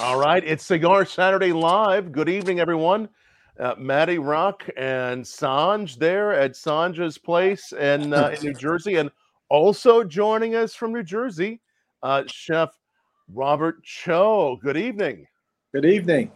All 0.00 0.16
right, 0.16 0.44
it's 0.44 0.64
Cigar 0.64 1.04
Saturday 1.04 1.52
Live. 1.52 2.12
Good 2.12 2.28
evening, 2.28 2.60
everyone. 2.60 3.08
Uh, 3.58 3.74
Matty 3.76 4.20
Rock 4.20 4.64
and 4.76 5.24
Sanj 5.24 5.98
there 5.98 6.32
at 6.32 6.52
Sanj's 6.52 7.18
place 7.18 7.72
in, 7.72 8.12
uh, 8.12 8.28
in 8.28 8.44
New 8.44 8.54
Jersey, 8.54 8.94
and 8.94 9.10
also 9.48 10.04
joining 10.04 10.54
us 10.54 10.72
from 10.72 10.92
New 10.92 11.02
Jersey, 11.02 11.60
uh, 12.04 12.22
Chef 12.28 12.70
Robert 13.34 13.82
Cho. 13.82 14.60
Good 14.62 14.76
evening. 14.76 15.26
Good 15.74 15.84
evening. 15.84 16.30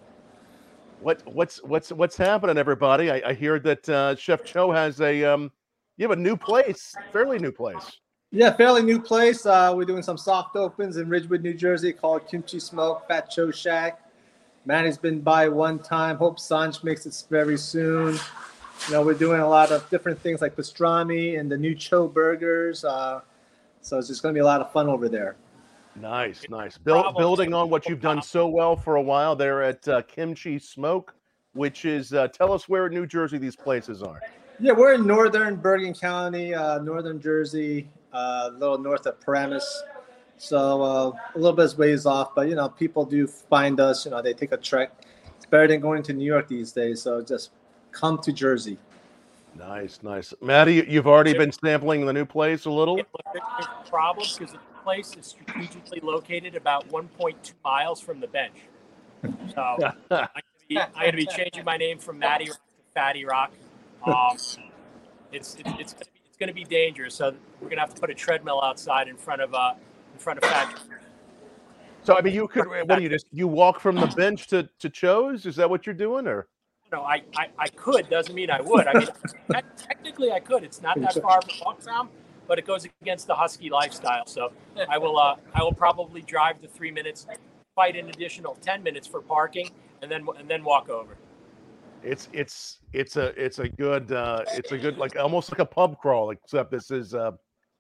What 1.01 1.23
what's 1.33 1.63
what's 1.63 1.93
what's 1.93 2.17
happening, 2.17 2.59
everybody? 2.59 3.13
I, 3.13 3.23
I 3.29 3.33
hear 3.33 3.61
that 3.61 3.89
uh, 3.89 4.17
Chef 4.17 4.43
Cho 4.45 4.73
has 4.73 5.01
a 5.01 5.23
um, 5.23 5.53
you 5.99 6.03
have 6.09 6.19
a 6.19 6.21
new 6.21 6.37
place, 6.37 6.97
fairly 7.13 7.39
new 7.39 7.53
place. 7.53 8.01
Yeah, 8.35 8.51
fairly 8.51 8.83
new 8.83 8.99
place. 8.99 9.45
Uh, 9.45 9.75
we're 9.77 9.85
doing 9.85 10.03
some 10.03 10.17
soft 10.17 10.57
opens 10.57 10.97
in 10.97 11.07
Ridgewood, 11.07 11.43
New 11.43 11.53
Jersey, 11.53 11.93
called 11.93 12.27
Kimchi 12.27 12.59
Smoke 12.59 13.07
Fat 13.07 13.31
Cho 13.31 13.51
Shack. 13.51 14.01
Manny's 14.65 14.97
been 14.97 15.21
by 15.21 15.49
one 15.49 15.79
time. 15.79 16.17
Hope 16.17 16.39
Sanj 16.39 16.83
makes 16.83 17.05
it 17.05 17.25
very 17.29 17.59
soon. 17.59 18.15
You 18.87 18.93
know, 18.95 19.03
we're 19.03 19.13
doing 19.13 19.43
a 19.43 19.49
lot 19.49 19.71
of 19.71 19.89
different 19.91 20.19
things 20.19 20.41
like 20.41 20.57
pastrami 20.57 21.39
and 21.39 21.53
the 21.53 21.59
new 21.59 21.75
Cho 21.75 22.09
burgers. 22.09 22.87
Uh, 22.87 23.21
so 23.83 23.99
it's 23.99 24.09
just 24.09 24.23
going 24.23 24.35
to 24.35 24.39
be 24.39 24.41
a 24.41 24.47
lot 24.47 24.63
of 24.63 24.73
fun 24.73 24.89
over 24.89 25.11
there. 25.11 25.37
Nice, 25.95 26.49
nice. 26.49 26.79
Build, 26.79 27.15
building 27.19 27.53
on 27.53 27.69
what 27.69 27.87
you've 27.87 28.01
done 28.01 28.23
so 28.23 28.49
well 28.49 28.77
for 28.77 28.97
a 28.97 29.03
while 29.03 29.37
there 29.37 29.63
at 29.63 29.87
uh, 29.87 30.01
Kimchi 30.03 30.59
Smoke, 30.59 31.15
which 31.53 31.85
is 31.85 32.15
uh, 32.15 32.29
tell 32.29 32.51
us 32.51 32.67
where 32.67 32.87
in 32.87 32.95
New 32.95 33.07
Jersey 33.07 33.37
these 33.37 33.57
places 33.57 34.03
are. 34.03 34.23
Yeah, 34.59 34.73
we're 34.73 34.95
in 34.95 35.07
northern 35.07 35.57
Bergen 35.57 35.93
County, 35.93 36.55
uh, 36.55 36.79
northern 36.79 37.21
Jersey, 37.21 37.89
a 38.13 38.51
little 38.51 38.79
north 38.79 39.07
of 39.07 39.21
Paramus. 39.21 39.83
So 40.39 40.83
uh, 40.83 41.13
a 41.35 41.39
little 41.39 41.53
bit 41.53 41.77
ways 41.79 42.05
off, 42.05 42.35
but 42.35 42.49
you 42.49 42.55
know, 42.55 42.69
people 42.69 43.05
do 43.05 43.27
find 43.27 43.79
us. 43.79 44.05
You 44.05 44.11
know, 44.11 44.23
they 44.23 44.35
take 44.35 44.53
a 44.53 44.57
trek. 44.57 44.93
It's 45.37 45.47
better 45.47 45.69
than 45.69 45.81
going 45.81 46.03
to 46.05 46.13
New 46.13 46.25
York 46.25 46.49
these 46.49 46.73
days. 46.73 47.03
So 47.03 47.23
just 47.23 47.51
come 47.93 48.19
to 48.19 48.33
Jersey. 48.33 48.79
Nice, 49.57 50.01
nice. 50.03 50.33
Maddie, 50.41 50.85
you've 50.89 51.07
already 51.07 51.35
been 51.35 51.53
sampling 51.53 52.07
the 52.07 52.13
new 52.13 52.25
place 52.25 52.65
a 52.65 52.71
little. 52.71 52.97
Yeah, 52.97 53.05
there's 53.33 53.67
problem 53.89 54.27
because 54.39 54.53
the 54.53 54.59
place 54.83 55.15
is 55.17 55.27
strategically 55.27 56.01
located 56.01 56.57
about 56.57 56.89
1.2 56.89 57.53
miles 57.65 58.01
from 58.01 58.21
the 58.21 58.27
bench. 58.27 58.57
So 59.23 59.31
I'm 59.57 59.95
gonna, 60.11 60.29
be, 60.69 60.79
I'm 60.79 60.91
gonna 60.95 61.13
be 61.13 61.27
changing 61.27 61.65
my 61.65 61.77
name 61.77 61.99
from 61.99 62.19
Matty 62.19 62.49
Rock 62.49 62.57
to 62.59 63.01
Fatty 63.01 63.25
Rock. 63.25 63.53
Um, 64.05 64.15
it's 64.35 64.59
it's, 65.33 65.55
it's, 65.79 65.95
it's 66.43 66.55
gonna 66.55 66.55
be 66.55 66.65
dangerous. 66.65 67.15
So 67.15 67.35
we're 67.61 67.69
gonna 67.69 67.81
have 67.81 67.95
to 67.95 68.01
put 68.01 68.11
a 68.11 68.15
treadmill 68.15 68.61
outside 68.63 69.09
in 69.09 69.17
front 69.17 69.43
of 69.43 69.55
uh 69.55 69.75
in 70.13 70.19
front 70.19 70.43
of 70.43 70.49
Fat. 70.49 70.81
So 72.03 72.17
I 72.17 72.21
mean, 72.21 72.35
you 72.35 72.49
could. 72.49 72.67
What 72.67 72.97
do 72.97 73.03
you 73.03 73.09
just? 73.09 73.27
You 73.33 73.47
walk 73.47 73.79
from 73.81 73.97
the 73.97 74.09
bench 74.09 74.49
to 74.49 74.69
to 74.81 74.91
Cho's? 74.91 75.47
Is 75.47 75.57
that 75.57 75.71
what 75.71 75.87
you're 75.87 75.95
doing, 75.95 76.27
or? 76.27 76.49
No, 76.91 77.03
I, 77.03 77.23
I, 77.37 77.49
I 77.59 77.69
could 77.69 78.11
doesn't 78.11 78.35
mean 78.35 78.51
I 78.51 78.61
would. 78.61 78.87
I 78.87 78.93
mean, 78.93 79.09
te- 79.51 79.61
technically 79.79 80.31
I 80.31 80.41
could. 80.41 80.63
It's 80.63 80.83
not 80.83 81.01
that 81.01 81.15
far 81.23 81.41
from 81.41 81.55
Walktown, 81.65 82.09
but 82.47 82.59
it 82.59 82.67
goes 82.67 82.87
against 83.01 83.27
the 83.27 83.35
husky 83.35 83.71
lifestyle. 83.71 84.27
So 84.27 84.53
I 84.89 84.99
will 84.99 85.19
uh 85.19 85.37
I 85.55 85.63
will 85.63 85.73
probably 85.73 86.23
drive 86.23 86.61
the 86.61 86.69
three 86.69 86.91
minutes, 86.91 87.27
fight 87.77 87.97
an 87.97 88.09
additional 88.09 88.57
ten 88.61 88.83
minutes 88.83 89.07
for 89.07 89.23
parking, 89.23 89.71
and 90.03 90.11
then 90.11 90.27
and 90.39 90.49
then 90.49 90.65
walk 90.65 90.89
over. 90.91 91.17
It's 92.05 92.29
it's 92.33 92.79
it's 92.93 93.17
a 93.17 93.29
it's 93.43 93.59
a 93.59 93.69
good 93.69 94.13
uh 94.13 94.45
it's 94.53 94.73
a 94.73 94.79
good 94.79 94.99
like 94.99 95.17
almost 95.17 95.53
like 95.53 95.61
a 95.61 95.67
pub 95.67 95.99
crawl, 95.99 96.31
except 96.31 96.71
this 96.71 96.91
is 96.91 97.15
uh, 97.15 97.33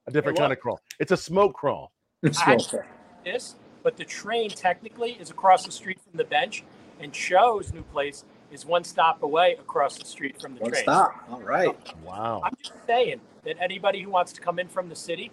a 0.06 0.10
different 0.10 0.38
Hey, 0.38 0.42
kind 0.42 0.52
of 0.52 0.60
crawl. 0.60 0.80
It's 0.98 1.12
a 1.12 1.16
smoke 1.16 1.54
crawl. 1.54 1.92
I 2.24 2.56
this, 3.24 3.56
but 3.82 3.96
the 3.96 4.04
train 4.04 4.50
technically 4.50 5.12
is 5.12 5.30
across 5.30 5.64
the 5.64 5.72
street 5.72 5.98
from 6.00 6.16
the 6.16 6.24
bench, 6.24 6.62
and 7.00 7.12
Cho's 7.12 7.72
new 7.72 7.82
place 7.82 8.24
is 8.52 8.66
one 8.66 8.84
stop 8.84 9.22
away 9.22 9.56
across 9.58 9.98
the 9.98 10.04
street 10.04 10.40
from 10.40 10.54
the 10.54 10.60
One 10.60 10.70
train. 10.70 10.82
stop. 10.82 11.24
All 11.30 11.40
right. 11.40 11.74
Wow. 12.04 12.42
I'm 12.44 12.54
just 12.62 12.74
saying 12.86 13.20
that 13.44 13.56
anybody 13.60 14.02
who 14.02 14.10
wants 14.10 14.32
to 14.34 14.40
come 14.40 14.58
in 14.58 14.68
from 14.68 14.88
the 14.88 14.94
city, 14.94 15.30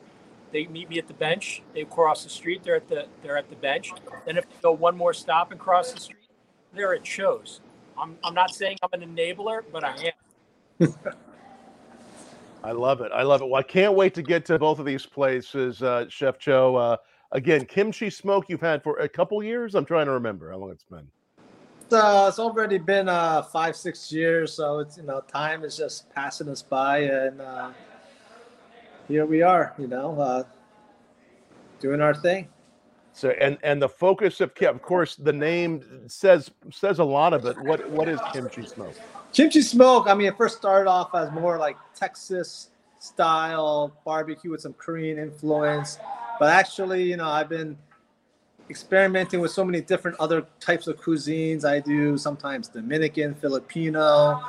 they 0.52 0.66
meet 0.68 0.90
me 0.90 0.98
at 0.98 1.08
the 1.08 1.14
bench. 1.14 1.62
They 1.74 1.84
cross 1.84 2.24
the 2.24 2.30
street. 2.30 2.64
They're 2.64 2.78
at 2.78 2.88
the 2.88 3.08
they're 3.22 3.38
at 3.38 3.50
the 3.50 3.56
bench. 3.56 3.92
Then 4.26 4.38
if 4.38 4.46
they 4.50 4.56
go 4.64 4.72
one 4.72 4.98
more 4.98 5.14
stop 5.14 5.52
and 5.52 5.60
cross 5.60 5.92
the 5.92 6.00
street, 6.00 6.18
they're 6.74 6.96
at 6.96 7.04
Cho's. 7.04 7.62
I'm 8.00 8.18
I'm 8.24 8.34
not 8.34 8.54
saying 8.54 8.78
I'm 8.82 9.02
an 9.02 9.16
enabler, 9.16 9.62
but 9.72 9.84
I 9.84 10.12
am. 10.80 10.94
I 12.64 12.72
love 12.72 13.02
it. 13.02 13.12
I 13.14 13.24
love 13.24 13.42
it. 13.42 13.46
Well, 13.46 13.60
I 13.60 13.64
can't 13.64 13.96
wait 13.96 14.14
to 14.16 14.22
get 14.22 14.46
to 14.46 14.60
both 14.60 14.80
of 14.80 14.86
these 14.86 15.06
places, 15.06 15.82
uh, 15.82 16.06
Chef 16.10 16.38
Cho. 16.38 16.76
Uh, 16.76 16.98
again, 17.32 17.66
kimchi 17.66 18.10
smoke 18.10 18.46
you've 18.50 18.62
had 18.62 18.84
for 18.84 18.98
a 19.00 19.08
couple 19.08 19.42
years. 19.42 19.76
I'm 19.76 19.86
trying 19.86 20.08
to 20.08 20.12
remember 20.12 20.52
how 20.52 20.58
long 20.58 20.72
it's 20.72 20.84
been. 20.84 21.08
It's, 21.86 21.94
uh, 21.94 22.26
it's 22.28 22.40
already 22.40 22.78
been 22.78 23.08
uh, 23.08 23.44
five, 23.44 23.76
six 23.76 24.12
years, 24.12 24.54
so 24.54 24.80
it's 24.80 24.98
you 24.98 25.04
know 25.04 25.22
time 25.22 25.64
is 25.64 25.78
just 25.78 26.10
passing 26.10 26.50
us 26.50 26.62
by, 26.62 27.00
and 27.00 27.42
uh, 27.42 27.72
here 29.08 29.26
we 29.26 29.42
are, 29.42 29.74
you 29.80 29.88
know, 29.88 30.20
uh, 30.20 30.44
doing 31.80 32.02
our 32.02 32.14
thing. 32.14 32.50
So, 33.14 33.30
and 33.32 33.58
and 33.64 33.82
the 33.82 33.90
focus 33.90 34.40
of 34.42 34.52
of 34.62 34.82
course, 34.82 35.16
the 35.16 35.34
name 35.34 35.84
says 36.08 36.52
says 36.72 37.00
a 37.00 37.04
lot 37.04 37.34
of 37.34 37.46
it. 37.46 37.58
What 37.60 37.90
what 37.90 38.08
is 38.08 38.20
kimchi 38.32 38.66
smoke? 38.66 38.96
Kimchi 39.34 39.62
smoke. 39.62 40.08
I 40.08 40.14
mean, 40.14 40.28
it 40.28 40.38
first 40.38 40.58
started 40.58 40.90
off 40.90 41.14
as 41.14 41.32
more 41.32 41.58
like 41.58 41.78
Texas 41.96 42.70
style 43.00 43.94
barbecue 44.06 44.52
with 44.52 44.62
some 44.62 44.74
Korean 44.74 45.18
influence, 45.18 46.00
but 46.40 46.50
actually, 46.50 47.04
you 47.04 47.18
know, 47.18 47.28
I've 47.28 47.50
been 47.50 47.78
experimenting 48.70 49.40
with 49.40 49.52
so 49.52 49.64
many 49.64 49.82
different 49.82 50.20
other 50.20 50.46
types 50.60 50.88
of 50.88 50.98
cuisines. 50.98 51.66
I 51.66 51.80
do 51.80 52.18
sometimes 52.18 52.68
Dominican, 52.68 53.36
Filipino, 53.36 54.42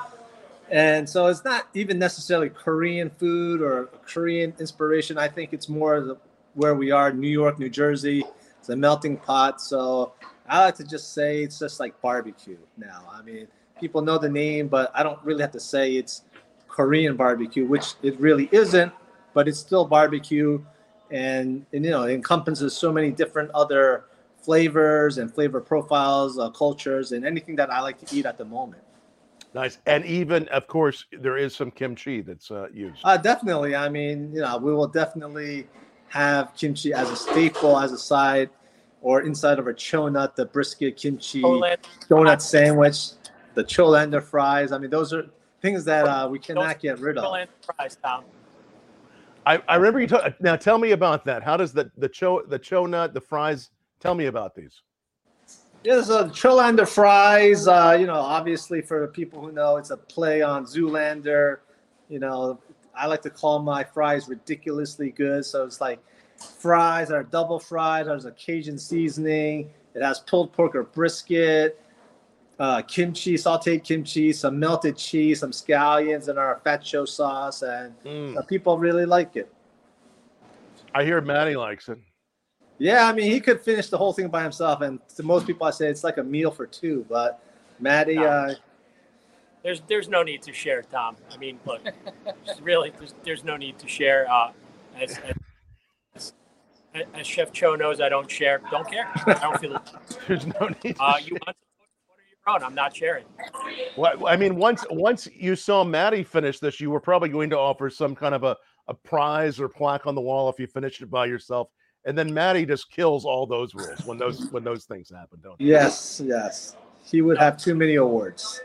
and 0.71 1.09
so 1.09 1.27
it's 1.27 1.45
not 1.45 1.67
even 1.75 1.99
necessarily 1.99 2.51
Korean 2.51 3.11
food 3.11 3.61
or 3.61 3.87
Korean 4.07 4.55
inspiration. 4.61 5.19
I 5.19 5.29
think 5.29 5.53
it's 5.53 5.69
more 5.69 6.01
the, 6.01 6.17
where 6.55 6.75
we 6.75 6.91
are, 6.93 7.13
New 7.13 7.29
York, 7.29 7.59
New 7.59 7.71
Jersey. 7.71 8.25
It's 8.61 8.69
a 8.69 8.77
melting 8.77 9.17
pot. 9.17 9.61
So 9.61 10.13
I 10.47 10.65
like 10.65 10.77
to 10.77 10.85
just 10.85 11.15
say 11.15 11.43
it's 11.43 11.59
just 11.59 11.81
like 11.81 12.01
barbecue 12.01 12.59
now. 12.77 13.09
I 13.11 13.23
mean, 13.23 13.49
people 13.81 14.03
know 14.03 14.19
the 14.19 14.29
name, 14.29 14.69
but 14.69 14.93
I 14.95 15.03
don't 15.03 15.19
really 15.25 15.41
have 15.41 15.53
to 15.53 15.61
say 15.61 15.95
it's 15.95 16.23
Korean 16.69 17.17
barbecue, 17.17 17.67
which 17.67 17.95
it 18.03 18.21
really 18.21 18.49
isn't, 18.53 18.93
but 19.35 19.49
it's 19.49 19.59
still 19.59 19.87
barbecue. 19.87 20.63
And, 21.11 21.65
and 21.73 21.85
you 21.85 21.91
know, 21.91 22.05
it 22.05 22.15
encompasses 22.15 22.77
so 22.77 22.93
many 22.93 23.11
different 23.11 23.51
other 23.53 24.05
flavors 24.43 25.19
and 25.19 25.33
flavor 25.33 25.61
profiles, 25.61 26.39
uh, 26.39 26.51
cultures, 26.51 27.13
and 27.13 27.25
anything 27.25 27.57
that 27.57 27.71
I 27.71 27.81
like 27.81 27.99
to 28.07 28.17
eat 28.17 28.27
at 28.27 28.39
the 28.39 28.45
moment. 28.45 28.83
Nice, 29.53 29.79
and 29.87 30.05
even 30.05 30.47
of 30.49 30.69
course 30.69 31.07
there 31.11 31.37
is 31.37 31.57
some 31.57 31.73
kimchi 31.73 32.21
that's 32.21 32.53
uh, 32.53 32.69
used. 32.73 33.01
Uh, 33.03 33.17
definitely. 33.17 33.75
I 33.75 33.89
mean, 33.89 34.33
you 34.33 34.43
know, 34.43 34.59
we 34.59 34.73
will 34.73 34.87
definitely 34.87 35.67
have 36.11 36.55
kimchi 36.55 36.93
as 36.93 37.09
a 37.11 37.17
staple, 37.17 37.79
as 37.79 37.93
a 37.93 37.99
side, 37.99 38.51
or 39.01 39.23
inside 39.23 39.59
of 39.59 39.67
a 39.67 39.73
chonut, 39.73 40.35
the 40.35 40.45
brisket 40.45 40.97
kimchi 40.97 41.41
Poland, 41.41 41.79
donut 42.09 42.43
sandwich, 42.43 43.11
the 43.55 43.65
cholander 43.65 44.23
fries. 44.23 44.73
I 44.73 44.79
mean, 44.79 44.91
those 44.91 45.13
are 45.13 45.27
things 45.63 45.85
that 45.85 46.07
uh, 46.07 46.29
we 46.29 46.39
cannot 46.39 46.81
get 46.81 46.99
rid 46.99 47.17
of. 47.17 47.25
Cholander 47.25 47.49
fries, 47.65 47.97
Tom. 48.03 48.25
I, 49.47 49.63
I 49.69 49.77
remember 49.77 50.01
you 50.01 50.07
talk, 50.07 50.39
now. 50.41 50.57
Tell 50.57 50.79
me 50.79 50.91
about 50.91 51.25
that. 51.25 51.43
How 51.43 51.57
does 51.57 51.73
the 51.73 51.91
the 51.97 52.09
cho 52.09 52.43
the 52.47 52.59
cho 52.59 52.87
nut 52.87 53.15
the 53.15 53.21
fries? 53.21 53.71
Tell 54.01 54.15
me 54.15 54.27
about 54.27 54.55
these. 54.55 54.83
Yeah, 55.83 56.03
so 56.03 56.29
Cholander 56.29 56.87
fries, 56.87 57.67
uh, 57.67 57.97
you 57.99 58.07
know, 58.07 58.21
obviously 58.21 58.83
for 58.83 59.07
people 59.09 59.41
who 59.41 59.51
know, 59.51 59.79
it's 59.79 59.89
a 59.91 59.97
play 59.97 60.43
on 60.43 60.67
Zoolander. 60.67 61.59
You 62.11 62.19
know, 62.19 62.61
I 62.95 63.07
like 63.07 63.23
to 63.23 63.31
call 63.31 63.61
my 63.61 63.85
fries 63.85 64.29
ridiculously 64.29 65.11
good. 65.11 65.45
So 65.45 65.65
it's 65.65 65.81
like 65.81 66.01
fries 66.59 67.09
that 67.09 67.15
are 67.15 67.23
double 67.23 67.59
fried. 67.59 68.07
There's 68.07 68.25
a 68.25 68.33
Cajun 68.33 68.79
seasoning. 68.79 69.71
It 69.95 70.03
has 70.03 70.21
pulled 70.21 70.53
pork 70.53 70.75
or 70.75 70.85
brisket, 70.85 71.81
uh, 72.59 72.83
kimchi, 72.83 73.35
sauteed 73.35 73.85
kimchi, 73.85 74.33
some 74.33 74.59
melted 74.59 74.97
cheese, 74.97 75.41
some 75.41 75.51
scallions, 75.51 76.29
and 76.29 76.39
our 76.39 76.61
fat 76.63 76.79
cho 76.79 77.05
sauce. 77.05 77.63
And 77.63 77.95
Mm. 78.05 78.37
uh, 78.37 78.43
people 78.43 78.79
really 78.79 79.07
like 79.07 79.37
it. 79.37 79.53
I 80.95 81.05
hear 81.05 81.21
Maddie 81.21 81.57
likes 81.57 81.89
it. 81.89 81.99
Yeah, 82.79 83.07
I 83.07 83.13
mean, 83.13 83.31
he 83.31 83.41
could 83.41 83.61
finish 83.61 83.89
the 83.89 83.99
whole 83.99 84.13
thing 84.13 84.29
by 84.29 84.43
himself. 84.43 84.81
And 84.81 84.99
to 85.17 85.23
most 85.23 85.47
people, 85.47 85.67
I 85.67 85.71
say 85.71 85.89
it's 85.89 86.03
like 86.03 86.17
a 86.19 86.23
meal 86.23 86.51
for 86.51 86.67
two. 86.67 87.05
But 87.09 87.43
Maddie, 87.79 88.19
uh, 88.19 88.55
There's 89.63 89.83
there's 89.89 90.09
no 90.09 90.23
need 90.23 90.43
to 90.43 90.53
share, 90.53 90.83
Tom. 90.83 91.17
I 91.33 91.37
mean, 91.37 91.59
look, 91.67 91.81
really, 92.63 92.93
there's, 92.99 93.15
there's 93.25 93.45
no 93.45 93.57
need 93.57 93.79
to 93.79 93.89
share. 93.89 94.31
Uh, 94.31 94.53
as, 94.99 95.19
as, 96.15 96.33
as 97.15 97.27
Chef 97.27 97.53
Cho 97.53 97.75
knows, 97.75 98.01
I 98.01 98.09
don't 98.09 98.31
share. 98.31 98.61
Don't 98.71 98.91
care. 98.91 99.09
I 99.27 99.35
don't 99.35 99.61
feel 99.61 99.77
it. 99.77 99.83
There's 100.27 100.47
no 100.47 100.69
need. 100.83 100.97
To 100.97 101.03
Uh, 101.03 101.17
you 101.19 101.37
want 101.47 101.57
to 101.57 102.09
order 102.09 102.23
your 102.47 102.55
own? 102.55 102.65
I'm 102.65 102.75
not 102.75 102.95
sharing. 102.97 103.25
Well, 103.97 104.27
I 104.27 104.37
mean, 104.37 104.57
once 104.57 104.85
once 104.91 105.29
you 105.33 105.55
saw 105.57 105.85
Maddie 105.85 106.25
finish 106.25 106.59
this, 106.59 106.81
you 106.81 106.91
were 106.91 107.01
probably 107.01 107.29
going 107.29 107.51
to 107.51 107.59
offer 107.59 107.91
some 107.91 108.17
kind 108.17 108.35
of 108.35 108.43
a, 108.43 108.57
a 108.89 108.95
prize 108.95 109.61
or 109.61 109.69
plaque 109.69 110.07
on 110.07 110.15
the 110.15 110.21
wall 110.21 110.49
if 110.49 110.59
you 110.59 110.67
finished 110.67 111.01
it 111.03 111.11
by 111.11 111.27
yourself 111.27 111.69
and 112.05 112.17
then 112.17 112.33
Maddie 112.33 112.67
just 112.67 112.91
kills 112.91 113.25
all 113.25 113.47
those 113.47 113.75
rules 113.75 114.05
when 114.05 114.19
those 114.19 114.51
when 114.51 114.65
those 114.65 114.85
things 114.85 115.11
happen, 115.11 115.39
don't 115.43 115.59
they? 115.59 115.67
Yes, 115.67 116.23
yes. 116.25 116.77
He 117.05 117.23
would 117.23 117.39
have 117.39 117.57
too 117.57 117.75
many 117.75 117.97
awards. 117.97 118.63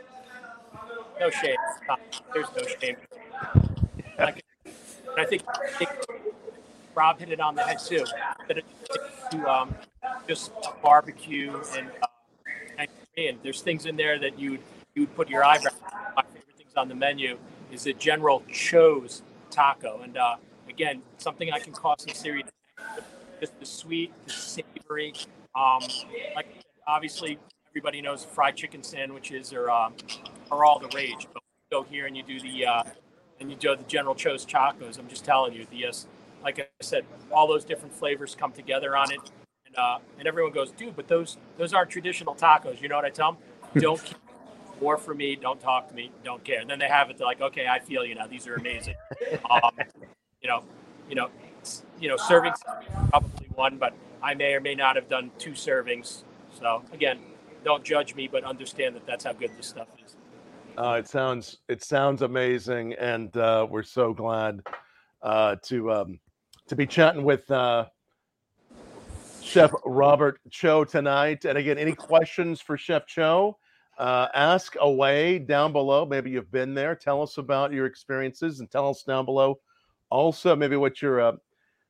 No 1.18 1.30
shame. 1.30 1.56
There's 2.34 2.46
no 2.56 2.62
shame. 2.80 2.96
Like, 4.18 4.44
I 5.18 5.24
think, 5.24 5.42
I 5.48 5.70
think 5.72 5.90
Rob 6.94 7.18
hit 7.18 7.30
it 7.30 7.40
on 7.40 7.54
the 7.54 7.62
head 7.62 7.78
too. 7.78 8.04
That 8.48 8.62
to 9.30 9.50
um, 9.50 9.74
just 10.28 10.52
barbecue 10.82 11.60
and 11.76 11.90
uh, 12.02 12.86
and 13.16 13.38
There's 13.42 13.62
things 13.62 13.86
in 13.86 13.96
there 13.96 14.18
that 14.18 14.38
you'd 14.38 14.60
you 14.94 15.02
would 15.02 15.14
put 15.14 15.28
your 15.28 15.44
eyebrow. 15.44 15.72
My 16.14 16.22
favorite 16.22 16.56
things 16.56 16.72
on 16.76 16.88
the 16.88 16.94
menu 16.94 17.38
is 17.72 17.84
the 17.84 17.92
General 17.94 18.42
Cho's 18.52 19.22
taco, 19.50 20.00
and 20.02 20.16
uh, 20.16 20.36
again, 20.68 21.02
something 21.18 21.52
I 21.52 21.58
can 21.58 21.72
cause 21.72 21.96
some 22.00 22.14
serious. 22.14 22.48
Just 23.40 23.58
the 23.60 23.66
sweet, 23.66 24.12
the 24.26 24.32
savory. 24.32 25.14
Um, 25.54 25.82
like 26.34 26.46
obviously, 26.86 27.38
everybody 27.70 28.00
knows 28.00 28.24
fried 28.24 28.56
chicken 28.56 28.82
sandwiches 28.82 29.52
are 29.52 29.70
um, 29.70 29.94
are 30.50 30.64
all 30.64 30.78
the 30.78 30.88
rage. 30.94 31.26
But 31.32 31.42
you 31.42 31.78
go 31.78 31.82
here 31.84 32.06
and 32.06 32.16
you 32.16 32.22
do 32.22 32.40
the 32.40 32.66
uh, 32.66 32.82
and 33.40 33.50
you 33.50 33.56
do 33.56 33.74
the 33.76 33.84
General 33.84 34.14
Cho's 34.14 34.44
tacos. 34.44 34.98
I'm 34.98 35.08
just 35.08 35.24
telling 35.24 35.52
you, 35.52 35.66
the 35.70 35.86
uh, 35.86 35.92
like 36.42 36.58
I 36.60 36.66
said, 36.80 37.04
all 37.32 37.46
those 37.46 37.64
different 37.64 37.94
flavors 37.94 38.34
come 38.34 38.52
together 38.52 38.96
on 38.96 39.10
it, 39.12 39.20
and 39.66 39.76
uh, 39.76 39.98
and 40.18 40.28
everyone 40.28 40.52
goes, 40.52 40.70
dude, 40.72 40.96
but 40.96 41.08
those 41.08 41.36
those 41.58 41.74
aren't 41.74 41.90
traditional 41.90 42.34
tacos. 42.34 42.80
You 42.80 42.88
know 42.88 42.96
what 42.96 43.04
I 43.04 43.10
tell 43.10 43.32
them? 43.32 43.42
Don't 43.82 44.14
more 44.80 44.96
for 44.96 45.14
me. 45.14 45.36
Don't 45.36 45.60
talk 45.60 45.88
to 45.88 45.94
me. 45.94 46.10
Don't 46.24 46.44
care. 46.44 46.60
And 46.60 46.68
then 46.68 46.78
they 46.78 46.88
have 46.88 47.10
it. 47.10 47.18
They're 47.18 47.26
like, 47.26 47.40
okay, 47.40 47.66
I 47.66 47.78
feel 47.78 48.04
you 48.04 48.14
now. 48.14 48.26
These 48.26 48.46
are 48.46 48.54
amazing. 48.54 48.94
Um, 49.50 49.70
you 50.42 50.48
know, 50.48 50.62
you 51.08 51.14
know, 51.14 51.30
you 52.00 52.08
know, 52.08 52.16
servings 52.16 52.56
probably 53.10 53.48
one, 53.54 53.78
but 53.78 53.94
I 54.22 54.34
may 54.34 54.54
or 54.54 54.60
may 54.60 54.74
not 54.74 54.96
have 54.96 55.08
done 55.08 55.30
two 55.38 55.52
servings. 55.52 56.22
So 56.58 56.82
again, 56.92 57.18
don't 57.64 57.82
judge 57.82 58.14
me, 58.14 58.28
but 58.28 58.44
understand 58.44 58.94
that 58.96 59.06
that's 59.06 59.24
how 59.24 59.32
good 59.32 59.50
this 59.56 59.66
stuff 59.66 59.88
is. 59.95 59.95
Uh, 60.76 60.96
it 60.98 61.08
sounds 61.08 61.58
it 61.68 61.82
sounds 61.82 62.20
amazing, 62.20 62.92
and 62.94 63.34
uh, 63.38 63.66
we're 63.68 63.82
so 63.82 64.12
glad 64.12 64.60
uh, 65.22 65.56
to 65.62 65.90
um, 65.90 66.20
to 66.68 66.76
be 66.76 66.86
chatting 66.86 67.24
with 67.24 67.50
uh, 67.50 67.86
Chef 69.40 69.72
Robert 69.86 70.38
Cho 70.50 70.84
tonight. 70.84 71.46
And 71.46 71.56
again, 71.56 71.78
any 71.78 71.94
questions 71.94 72.60
for 72.60 72.76
Chef 72.76 73.06
Cho? 73.06 73.56
Uh, 73.96 74.28
ask 74.34 74.76
away 74.78 75.38
down 75.38 75.72
below. 75.72 76.04
Maybe 76.04 76.30
you've 76.30 76.52
been 76.52 76.74
there. 76.74 76.94
Tell 76.94 77.22
us 77.22 77.38
about 77.38 77.72
your 77.72 77.86
experiences, 77.86 78.60
and 78.60 78.70
tell 78.70 78.90
us 78.90 79.02
down 79.02 79.24
below 79.24 79.58
also 80.10 80.54
maybe 80.54 80.76
what 80.76 81.00
you're 81.00 81.20
uh, 81.20 81.32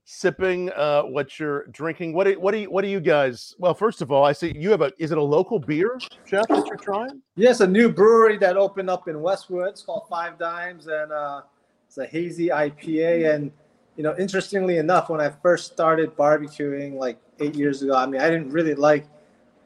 sipping, 0.06 0.70
uh, 0.70 1.02
what 1.02 1.38
you're 1.38 1.66
drinking. 1.66 2.14
What 2.14 2.24
do, 2.24 2.40
what 2.40 2.52
do 2.52 2.58
you 2.58 2.70
what 2.70 2.82
do 2.82 2.88
you 2.88 3.00
guys? 3.00 3.54
Well, 3.58 3.74
first 3.74 4.00
of 4.00 4.10
all, 4.10 4.24
I 4.24 4.32
see 4.32 4.56
you 4.56 4.70
have 4.70 4.80
a. 4.80 4.92
Is 4.98 5.10
it 5.12 5.18
a 5.18 5.22
local 5.22 5.58
beer, 5.58 5.98
Chef, 6.24 6.46
that 6.48 6.66
you're 6.66 6.76
trying? 6.76 7.20
Yes, 7.34 7.60
a 7.60 7.66
new 7.66 7.90
brewery 7.90 8.38
that 8.38 8.56
opened 8.56 8.88
up 8.88 9.08
in 9.08 9.20
Westwood. 9.20 9.68
It's 9.68 9.82
called 9.82 10.04
Five 10.08 10.38
Dimes, 10.38 10.86
and 10.86 11.12
uh, 11.12 11.42
it's 11.86 11.98
a 11.98 12.06
hazy 12.06 12.48
IPA. 12.48 13.34
And 13.34 13.52
you 13.96 14.04
know, 14.04 14.14
interestingly 14.16 14.78
enough, 14.78 15.10
when 15.10 15.20
I 15.20 15.28
first 15.28 15.72
started 15.72 16.16
barbecuing 16.16 16.94
like 16.94 17.18
eight 17.40 17.54
years 17.54 17.82
ago, 17.82 17.94
I 17.94 18.06
mean, 18.06 18.20
I 18.20 18.30
didn't 18.30 18.50
really 18.50 18.74
like 18.74 19.06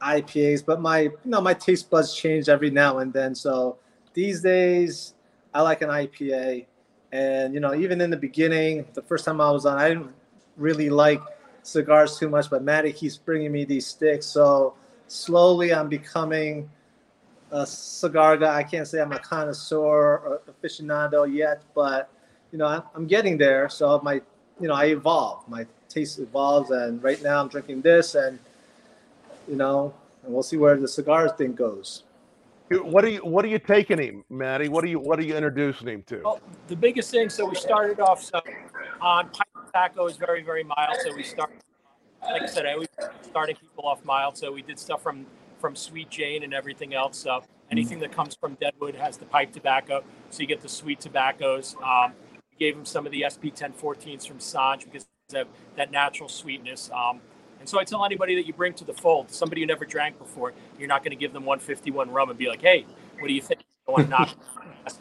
IPAs, 0.01 0.65
but 0.65 0.81
my 0.81 1.01
you 1.01 1.19
know 1.27 1.43
my 1.43 1.55
taste 1.55 1.91
buds 1.91 2.17
change 2.17 2.49
every 2.49 2.71
now 2.71 2.99
and 2.99 3.13
then. 3.13 3.35
So 3.35 3.77
these 4.15 4.41
days, 4.41 5.15
I 5.53 5.61
like 5.61 5.83
an 5.83 5.91
IPA. 5.91 6.67
And 7.13 7.53
you 7.53 7.61
know, 7.61 7.75
even 7.75 8.01
in 8.01 8.09
the 8.09 8.17
beginning, 8.17 8.87
the 8.95 9.03
first 9.03 9.25
time 9.25 9.41
I 9.41 9.51
was 9.51 9.67
on, 9.67 9.77
I 9.77 9.89
didn't 9.89 10.13
really 10.61 10.91
like 10.91 11.21
cigars 11.63 12.19
too 12.19 12.29
much, 12.29 12.51
but 12.51 12.63
Matty 12.63 12.93
keeps 12.93 13.17
bringing 13.17 13.51
me 13.51 13.65
these 13.65 13.87
sticks. 13.87 14.27
So 14.27 14.75
slowly, 15.09 15.73
I'm 15.75 15.89
becoming 15.89 16.69
a 17.51 17.67
cigar 17.67 18.37
guy. 18.37 18.59
I 18.59 18.63
can't 18.63 18.87
say 18.87 19.01
I'm 19.01 19.13
a 19.13 19.19
connoisseur 19.19 20.19
or 20.19 20.41
aficionado 20.49 21.33
yet, 21.33 21.63
but 21.75 22.11
you 22.53 22.59
know, 22.59 22.85
I'm 22.95 23.07
getting 23.07 23.39
there. 23.39 23.69
So 23.69 24.01
my, 24.03 24.15
you 24.61 24.69
know, 24.69 24.75
I 24.75 24.87
evolve. 24.87 25.49
My 25.49 25.67
taste 25.89 26.19
evolves, 26.19 26.71
and 26.71 27.03
right 27.03 27.21
now 27.23 27.41
I'm 27.41 27.49
drinking 27.49 27.83
this, 27.83 28.15
and 28.15 28.39
you 29.49 29.57
know, 29.57 29.93
and 30.25 30.33
we'll 30.33 30.43
see 30.43 30.57
where 30.57 30.77
the 30.77 30.89
cigar 30.89 31.29
thing 31.29 31.55
goes. 31.55 32.05
What 32.71 33.05
are 33.05 33.09
you 33.09 33.19
What 33.19 33.45
are 33.45 33.49
you 33.49 33.59
taking 33.59 33.99
him, 33.99 34.25
Maddie? 34.31 34.69
What 34.69 34.85
are 34.85 34.87
you 34.87 35.01
What 35.01 35.19
are 35.19 35.23
you 35.23 35.35
introducing 35.35 35.89
him 35.89 36.05
to? 36.05 36.21
Well, 36.23 36.41
the 36.69 36.77
biggest 36.77 37.11
thing. 37.11 37.29
So 37.29 37.49
we 37.49 37.57
started 37.57 37.99
off 37.99 38.23
so 38.23 38.41
on 39.01 39.31
tobacco 39.71 40.07
is 40.07 40.17
very 40.17 40.43
very 40.43 40.65
mild. 40.65 40.97
So 41.03 41.15
we 41.15 41.23
start, 41.23 41.51
like 42.23 42.43
I 42.43 42.47
said, 42.47 42.67
I 42.67 42.73
always 42.73 42.89
starting 43.23 43.57
people 43.57 43.87
off 43.87 44.05
mild. 44.05 44.37
So 44.37 44.53
we 44.53 44.63
did 44.63 44.79
stuff 44.79 45.03
from 45.03 45.27
from 45.61 45.77
Sweet 45.77 46.11
Jane 46.11 46.43
and 46.43 46.53
everything 46.53 46.95
else. 46.95 47.19
So 47.19 47.43
anything 47.71 48.01
that 48.01 48.13
comes 48.13 48.35
from 48.35 48.55
Deadwood 48.55 48.95
has 48.97 49.17
the 49.17 49.27
pipe 49.27 49.53
tobacco. 49.53 50.03
So 50.31 50.41
you 50.41 50.47
get 50.47 50.61
the 50.61 50.69
sweet 50.69 51.01
tobaccos. 51.01 51.77
Um, 51.85 52.13
we 52.51 52.59
gave 52.59 52.75
them 52.75 52.85
some 52.85 53.07
of 53.07 53.13
the 53.13 53.25
SP 53.29 53.53
1014s 53.55 54.27
from 54.27 54.39
Sanj 54.39 54.85
because 54.85 55.07
have 55.33 55.49
that 55.77 55.91
natural 55.91 56.29
sweetness. 56.29 56.91
Um, 56.93 57.21
and 57.61 57.69
so 57.69 57.79
I 57.79 57.85
tell 57.85 58.05
anybody 58.05 58.35
that 58.35 58.47
you 58.47 58.53
bring 58.53 58.73
to 58.75 58.85
the 58.85 58.95
fold, 58.95 59.31
somebody 59.31 59.61
who 59.61 59.67
never 59.67 59.85
drank 59.85 60.19
before, 60.19 60.53
you're 60.79 60.89
not 60.89 61.05
going 61.05 61.11
to 61.11 61.17
give 61.17 61.33
them 61.33 61.45
151 61.45 62.11
rum 62.11 62.31
and 62.31 62.39
be 62.39 62.49
like, 62.49 62.63
hey, 62.63 62.87
what 63.19 63.29
do 63.29 63.35
you 63.35 63.43
think? 63.43 63.61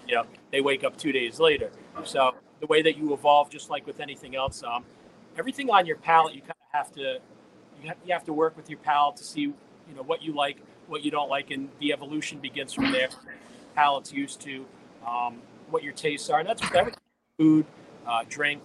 You 0.07 0.15
know, 0.15 0.23
they 0.51 0.61
wake 0.61 0.83
up 0.83 0.97
two 0.97 1.11
days 1.11 1.39
later. 1.39 1.69
So 2.03 2.33
the 2.59 2.67
way 2.67 2.81
that 2.81 2.97
you 2.97 3.13
evolve, 3.13 3.49
just 3.49 3.69
like 3.69 3.85
with 3.87 3.99
anything 3.99 4.35
else, 4.35 4.63
um, 4.63 4.83
everything 5.37 5.69
on 5.69 5.85
your 5.85 5.95
palate, 5.97 6.35
you 6.35 6.41
kind 6.41 6.51
of 6.51 6.71
have 6.71 6.91
to 6.93 7.19
you 7.81 7.87
have, 7.87 7.97
you 8.05 8.13
have 8.13 8.25
to 8.25 8.33
work 8.33 8.57
with 8.57 8.69
your 8.69 8.79
palate 8.79 9.15
to 9.17 9.23
see 9.23 9.41
you 9.41 9.95
know 9.95 10.03
what 10.03 10.21
you 10.21 10.33
like, 10.33 10.57
what 10.87 11.03
you 11.03 11.11
don't 11.11 11.29
like, 11.29 11.51
and 11.51 11.69
the 11.79 11.93
evolution 11.93 12.39
begins 12.39 12.73
from 12.73 12.91
there. 12.91 13.09
Palate's 13.75 14.11
used 14.11 14.41
to 14.41 14.65
um, 15.07 15.41
what 15.69 15.83
your 15.83 15.93
tastes 15.93 16.29
are, 16.29 16.39
and 16.39 16.49
that's 16.49 16.61
with 16.61 16.75
everything: 16.75 16.99
food, 17.37 17.65
uh, 18.05 18.23
drink, 18.27 18.63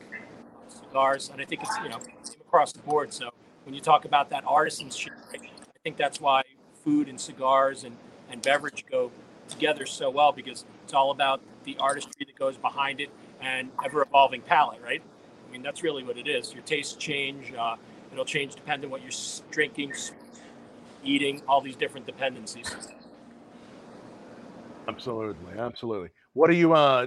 cigars, 0.69 1.31
and 1.31 1.41
I 1.41 1.45
think 1.45 1.63
it's 1.63 1.77
you 1.83 1.89
know 1.89 2.01
across 2.41 2.73
the 2.73 2.81
board. 2.81 3.13
So 3.13 3.31
when 3.65 3.75
you 3.75 3.81
talk 3.81 4.05
about 4.05 4.31
that 4.31 4.45
artisanship, 4.45 5.13
I 5.33 5.39
think 5.83 5.97
that's 5.97 6.21
why 6.21 6.43
food 6.85 7.09
and 7.09 7.21
cigars 7.21 7.85
and, 7.85 7.97
and 8.31 8.43
beverage 8.43 8.85
go 8.91 9.11
together 9.49 9.87
so 9.87 10.11
well 10.11 10.33
because 10.33 10.65
it's 10.85 10.95
all 10.95 11.11
about 11.11 11.41
the 11.65 11.77
artistry 11.79 12.27
that 12.27 12.37
goes 12.37 12.57
behind 12.57 13.01
it 13.01 13.11
and 13.45 13.71
ever 13.85 14.03
evolving 14.03 14.41
palate, 14.41 14.81
right? 14.83 15.03
I 15.47 15.53
mean, 15.53 15.63
that's 15.63 15.83
really 15.83 16.03
what 16.03 16.17
it 16.17 16.27
is. 16.27 16.53
Your 16.53 16.63
tastes 16.63 16.95
change. 16.95 17.53
Uh, 17.53 17.77
it'll 18.11 18.25
change 18.25 18.55
depending 18.55 18.89
on 18.89 18.93
what 18.93 19.03
you're 19.03 19.13
drinking, 19.51 19.93
eating, 21.05 21.43
all 21.47 21.61
these 21.61 21.77
different 21.77 22.07
dependencies. 22.07 22.75
Absolutely, 24.89 25.59
absolutely. 25.59 26.09
What 26.33 26.51
are 26.51 26.55
you, 26.55 26.73
uh, 26.73 27.07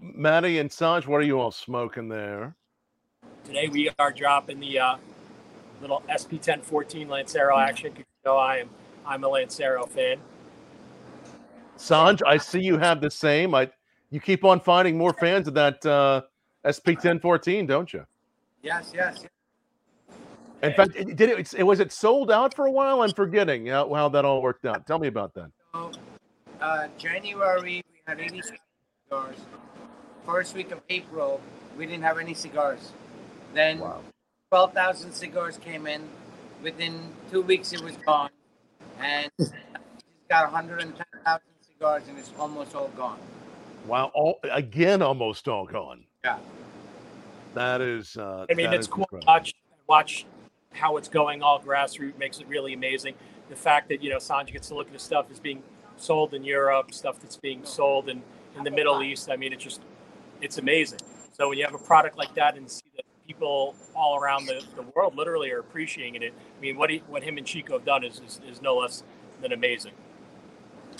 Maddie 0.00 0.58
and 0.58 0.70
Sanj? 0.70 1.06
What 1.06 1.16
are 1.16 1.24
you 1.24 1.40
all 1.40 1.50
smoking 1.50 2.08
there? 2.08 2.54
Today 3.44 3.68
we 3.68 3.90
are 3.98 4.12
dropping 4.12 4.60
the 4.60 4.78
uh, 4.78 4.96
little 5.80 6.02
SP1014 6.08 7.08
Lancero 7.08 7.58
action. 7.58 7.92
You 7.96 8.04
know, 8.24 8.36
I 8.36 8.58
am 8.58 8.70
I'm 9.04 9.24
a 9.24 9.28
Lancero 9.28 9.84
fan. 9.86 10.18
Sanj, 11.76 12.20
I 12.24 12.36
see 12.36 12.60
you 12.60 12.78
have 12.78 13.00
the 13.00 13.10
same. 13.10 13.54
I 13.54 13.68
you 14.12 14.20
keep 14.20 14.44
on 14.44 14.60
finding 14.60 14.96
more 14.96 15.14
fans 15.14 15.48
of 15.48 15.54
that 15.54 15.84
uh, 15.86 16.22
SP1014, 16.64 17.66
don't 17.66 17.92
you? 17.92 18.04
Yes, 18.62 18.92
yes. 18.94 19.24
In 20.62 20.72
fact, 20.74 20.92
did 20.92 21.20
it, 21.20 21.54
it 21.54 21.62
was 21.64 21.80
it 21.80 21.90
sold 21.90 22.30
out 22.30 22.54
for 22.54 22.66
a 22.66 22.70
while? 22.70 23.02
I'm 23.02 23.12
forgetting 23.12 23.66
how, 23.66 23.92
how 23.92 24.08
that 24.10 24.24
all 24.24 24.42
worked 24.42 24.64
out. 24.64 24.86
Tell 24.86 24.98
me 24.98 25.08
about 25.08 25.34
that. 25.34 25.50
So, 25.74 25.90
uh, 26.60 26.86
January 26.98 27.62
we 27.62 27.82
had 28.06 28.20
80 28.20 28.42
cigars. 29.08 29.36
First 30.24 30.54
week 30.54 30.70
of 30.70 30.80
April 30.88 31.40
we 31.76 31.86
didn't 31.86 32.04
have 32.04 32.18
any 32.18 32.34
cigars. 32.34 32.92
Then 33.54 33.80
wow. 33.80 34.02
12,000 34.50 35.12
cigars 35.12 35.56
came 35.56 35.86
in. 35.86 36.02
Within 36.62 37.08
two 37.30 37.42
weeks, 37.42 37.72
it 37.72 37.80
was 37.80 37.96
gone. 38.06 38.30
And 39.00 39.32
he's 39.38 39.50
got 40.28 40.52
110,000 40.52 41.40
cigars, 41.66 42.02
and 42.08 42.18
it's 42.18 42.30
almost 42.38 42.74
all 42.76 42.88
gone. 42.88 43.18
Wow. 43.86 44.10
All, 44.14 44.38
again, 44.50 45.02
almost 45.02 45.48
all 45.48 45.66
gone. 45.66 46.04
Yeah. 46.24 46.38
That 47.54 47.80
is. 47.80 48.16
Uh, 48.16 48.46
I 48.50 48.54
mean, 48.54 48.72
it's 48.72 48.86
cool 48.86 49.06
to 49.10 49.20
watch, 49.26 49.54
watch 49.86 50.26
how 50.72 50.96
it's 50.96 51.08
going 51.08 51.42
all 51.42 51.60
grassroots 51.60 52.16
makes 52.18 52.40
it 52.40 52.48
really 52.48 52.72
amazing. 52.72 53.14
The 53.50 53.56
fact 53.56 53.88
that, 53.90 54.02
you 54.02 54.10
know, 54.10 54.16
Sanjay 54.16 54.52
gets 54.52 54.68
to 54.68 54.74
look 54.74 54.86
at 54.86 54.92
the 54.92 54.98
stuff 54.98 55.26
that's 55.28 55.40
being 55.40 55.62
sold 55.96 56.32
in 56.32 56.44
Europe, 56.44 56.94
stuff 56.94 57.20
that's 57.20 57.36
being 57.36 57.64
sold 57.64 58.08
in, 58.08 58.22
in 58.56 58.64
the 58.64 58.70
Middle 58.70 59.02
East. 59.02 59.28
I 59.30 59.36
mean, 59.36 59.52
it's 59.52 59.62
just, 59.62 59.82
it's 60.40 60.58
amazing. 60.58 61.00
So 61.32 61.48
when 61.48 61.58
you 61.58 61.64
have 61.64 61.74
a 61.74 61.78
product 61.78 62.16
like 62.16 62.34
that 62.34 62.56
and 62.56 62.70
see 62.70 62.84
that 62.96 63.04
people 63.26 63.74
all 63.94 64.18
around 64.18 64.46
the, 64.46 64.64
the 64.76 64.82
world 64.94 65.16
literally 65.16 65.50
are 65.50 65.60
appreciating 65.60 66.22
it. 66.22 66.32
I 66.56 66.60
mean, 66.60 66.76
what 66.76 66.88
he, 66.88 67.02
what 67.08 67.22
him 67.22 67.36
and 67.36 67.46
Chico 67.46 67.74
have 67.74 67.84
done 67.84 68.04
is, 68.04 68.20
is, 68.20 68.40
is 68.48 68.62
no 68.62 68.78
less 68.78 69.02
than 69.40 69.52
amazing. 69.52 69.92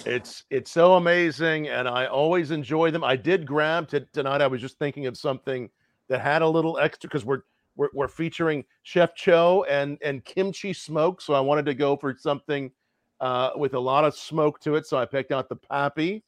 It's 0.05 0.45
it's 0.51 0.71
so 0.71 0.95
amazing, 0.95 1.69
and 1.69 1.89
I 1.89 2.07
always 2.07 2.51
enjoy 2.51 2.91
them. 2.91 3.05
I 3.05 3.15
did 3.15 3.47
grab 3.47 3.89
to, 3.89 4.01
tonight. 4.01 4.41
I 4.41 4.47
was 4.49 4.61
just 4.61 4.79
thinking 4.79 5.07
of 5.07 5.17
something 5.17 5.71
that 6.09 6.21
had 6.21 6.43
a 6.43 6.49
little 6.49 6.79
extra 6.79 7.09
because 7.09 7.25
we're 7.25 7.43
we're, 7.77 7.89
we're 7.95 8.09
featuring 8.09 8.65
Chef 8.83 9.15
Cho 9.15 9.65
and 9.69 9.99
and 10.03 10.25
kimchi 10.25 10.73
smoke. 10.73 11.21
So 11.21 11.35
I 11.35 11.41
wanted 11.41 11.67
to 11.67 11.75
go 11.75 11.97
for 11.97 12.17
something 12.19 12.73
uh, 13.21 13.51
with 13.57 13.75
a 13.75 13.79
lot 13.79 14.05
of 14.05 14.17
smoke 14.17 14.61
to 14.61 14.75
it. 14.75 14.87
So 14.87 14.99
I 14.99 15.05
picked 15.05 15.31
out 15.31 15.49
the 15.49 15.57
Pappy, 15.57 16.25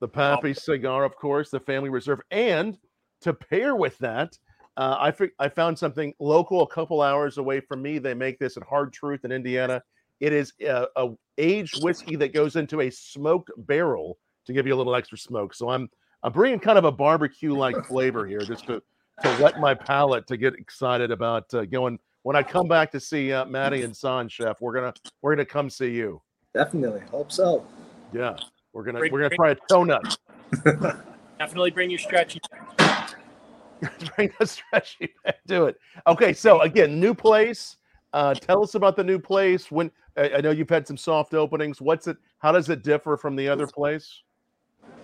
the 0.00 0.08
Pappy 0.08 0.54
cigar, 0.54 1.04
of 1.04 1.14
course, 1.16 1.50
the 1.50 1.60
Family 1.60 1.90
Reserve, 1.90 2.20
and 2.30 2.78
to 3.20 3.34
pair 3.34 3.76
with 3.76 3.98
that, 3.98 4.38
uh, 4.78 4.96
I 4.98 5.10
fi- 5.10 5.32
I 5.38 5.50
found 5.50 5.78
something 5.78 6.14
local, 6.20 6.62
a 6.62 6.66
couple 6.66 7.02
hours 7.02 7.36
away 7.36 7.60
from 7.60 7.82
me. 7.82 7.98
They 7.98 8.14
make 8.14 8.38
this 8.38 8.56
at 8.56 8.62
Hard 8.62 8.94
Truth 8.94 9.26
in 9.26 9.32
Indiana. 9.32 9.82
It 10.20 10.32
is 10.32 10.52
a, 10.62 10.86
a 10.96 11.08
aged 11.38 11.82
whiskey 11.82 12.16
that 12.16 12.32
goes 12.34 12.56
into 12.56 12.82
a 12.82 12.90
smoked 12.90 13.50
barrel 13.66 14.18
to 14.46 14.52
give 14.52 14.66
you 14.66 14.74
a 14.74 14.76
little 14.78 14.94
extra 14.94 15.18
smoke. 15.18 15.54
So 15.54 15.70
I'm 15.70 15.88
I'm 16.22 16.32
bringing 16.32 16.60
kind 16.60 16.78
of 16.78 16.84
a 16.84 16.92
barbecue 16.92 17.54
like 17.54 17.86
flavor 17.86 18.26
here, 18.26 18.40
just 18.40 18.66
to 18.66 18.82
to 19.22 19.38
wet 19.42 19.58
my 19.60 19.74
palate 19.74 20.26
to 20.28 20.36
get 20.36 20.54
excited 20.54 21.10
about 21.10 21.52
uh, 21.54 21.64
going. 21.64 21.98
When 22.22 22.36
I 22.36 22.42
come 22.42 22.68
back 22.68 22.90
to 22.92 23.00
see 23.00 23.32
uh, 23.32 23.46
Maddie 23.46 23.82
and 23.82 23.96
San 23.96 24.28
Chef, 24.28 24.60
we're 24.60 24.74
gonna 24.74 24.92
we're 25.22 25.34
gonna 25.34 25.46
come 25.46 25.70
see 25.70 25.90
you. 25.90 26.20
Definitely. 26.52 27.00
Hope 27.10 27.32
so. 27.32 27.64
Yeah, 28.12 28.36
we're 28.74 28.82
gonna 28.84 28.98
Bring- 28.98 29.12
we're 29.12 29.20
gonna 29.28 29.36
bring- 29.36 29.38
try 29.38 29.50
a 29.52 29.56
donut. 29.72 30.16
Definitely 31.38 31.70
bring 31.70 31.88
your 31.88 31.98
stretchy. 31.98 32.40
Bring 34.14 34.30
a 34.40 34.46
stretchy 34.46 35.14
back 35.24 35.38
to 35.48 35.64
it. 35.64 35.76
Okay, 36.06 36.34
so 36.34 36.60
again, 36.60 37.00
new 37.00 37.14
place. 37.14 37.78
Uh, 38.12 38.34
tell 38.34 38.62
us 38.62 38.74
about 38.74 38.94
the 38.94 39.04
new 39.04 39.18
place. 39.18 39.70
When 39.70 39.90
I, 40.16 40.30
I 40.36 40.40
know 40.40 40.50
you've 40.50 40.68
had 40.68 40.86
some 40.86 40.96
soft 40.96 41.34
openings. 41.34 41.80
What's 41.80 42.06
it? 42.06 42.16
How 42.38 42.52
does 42.52 42.68
it 42.68 42.82
differ 42.82 43.16
from 43.16 43.36
the 43.36 43.48
other 43.48 43.66
place? 43.66 44.22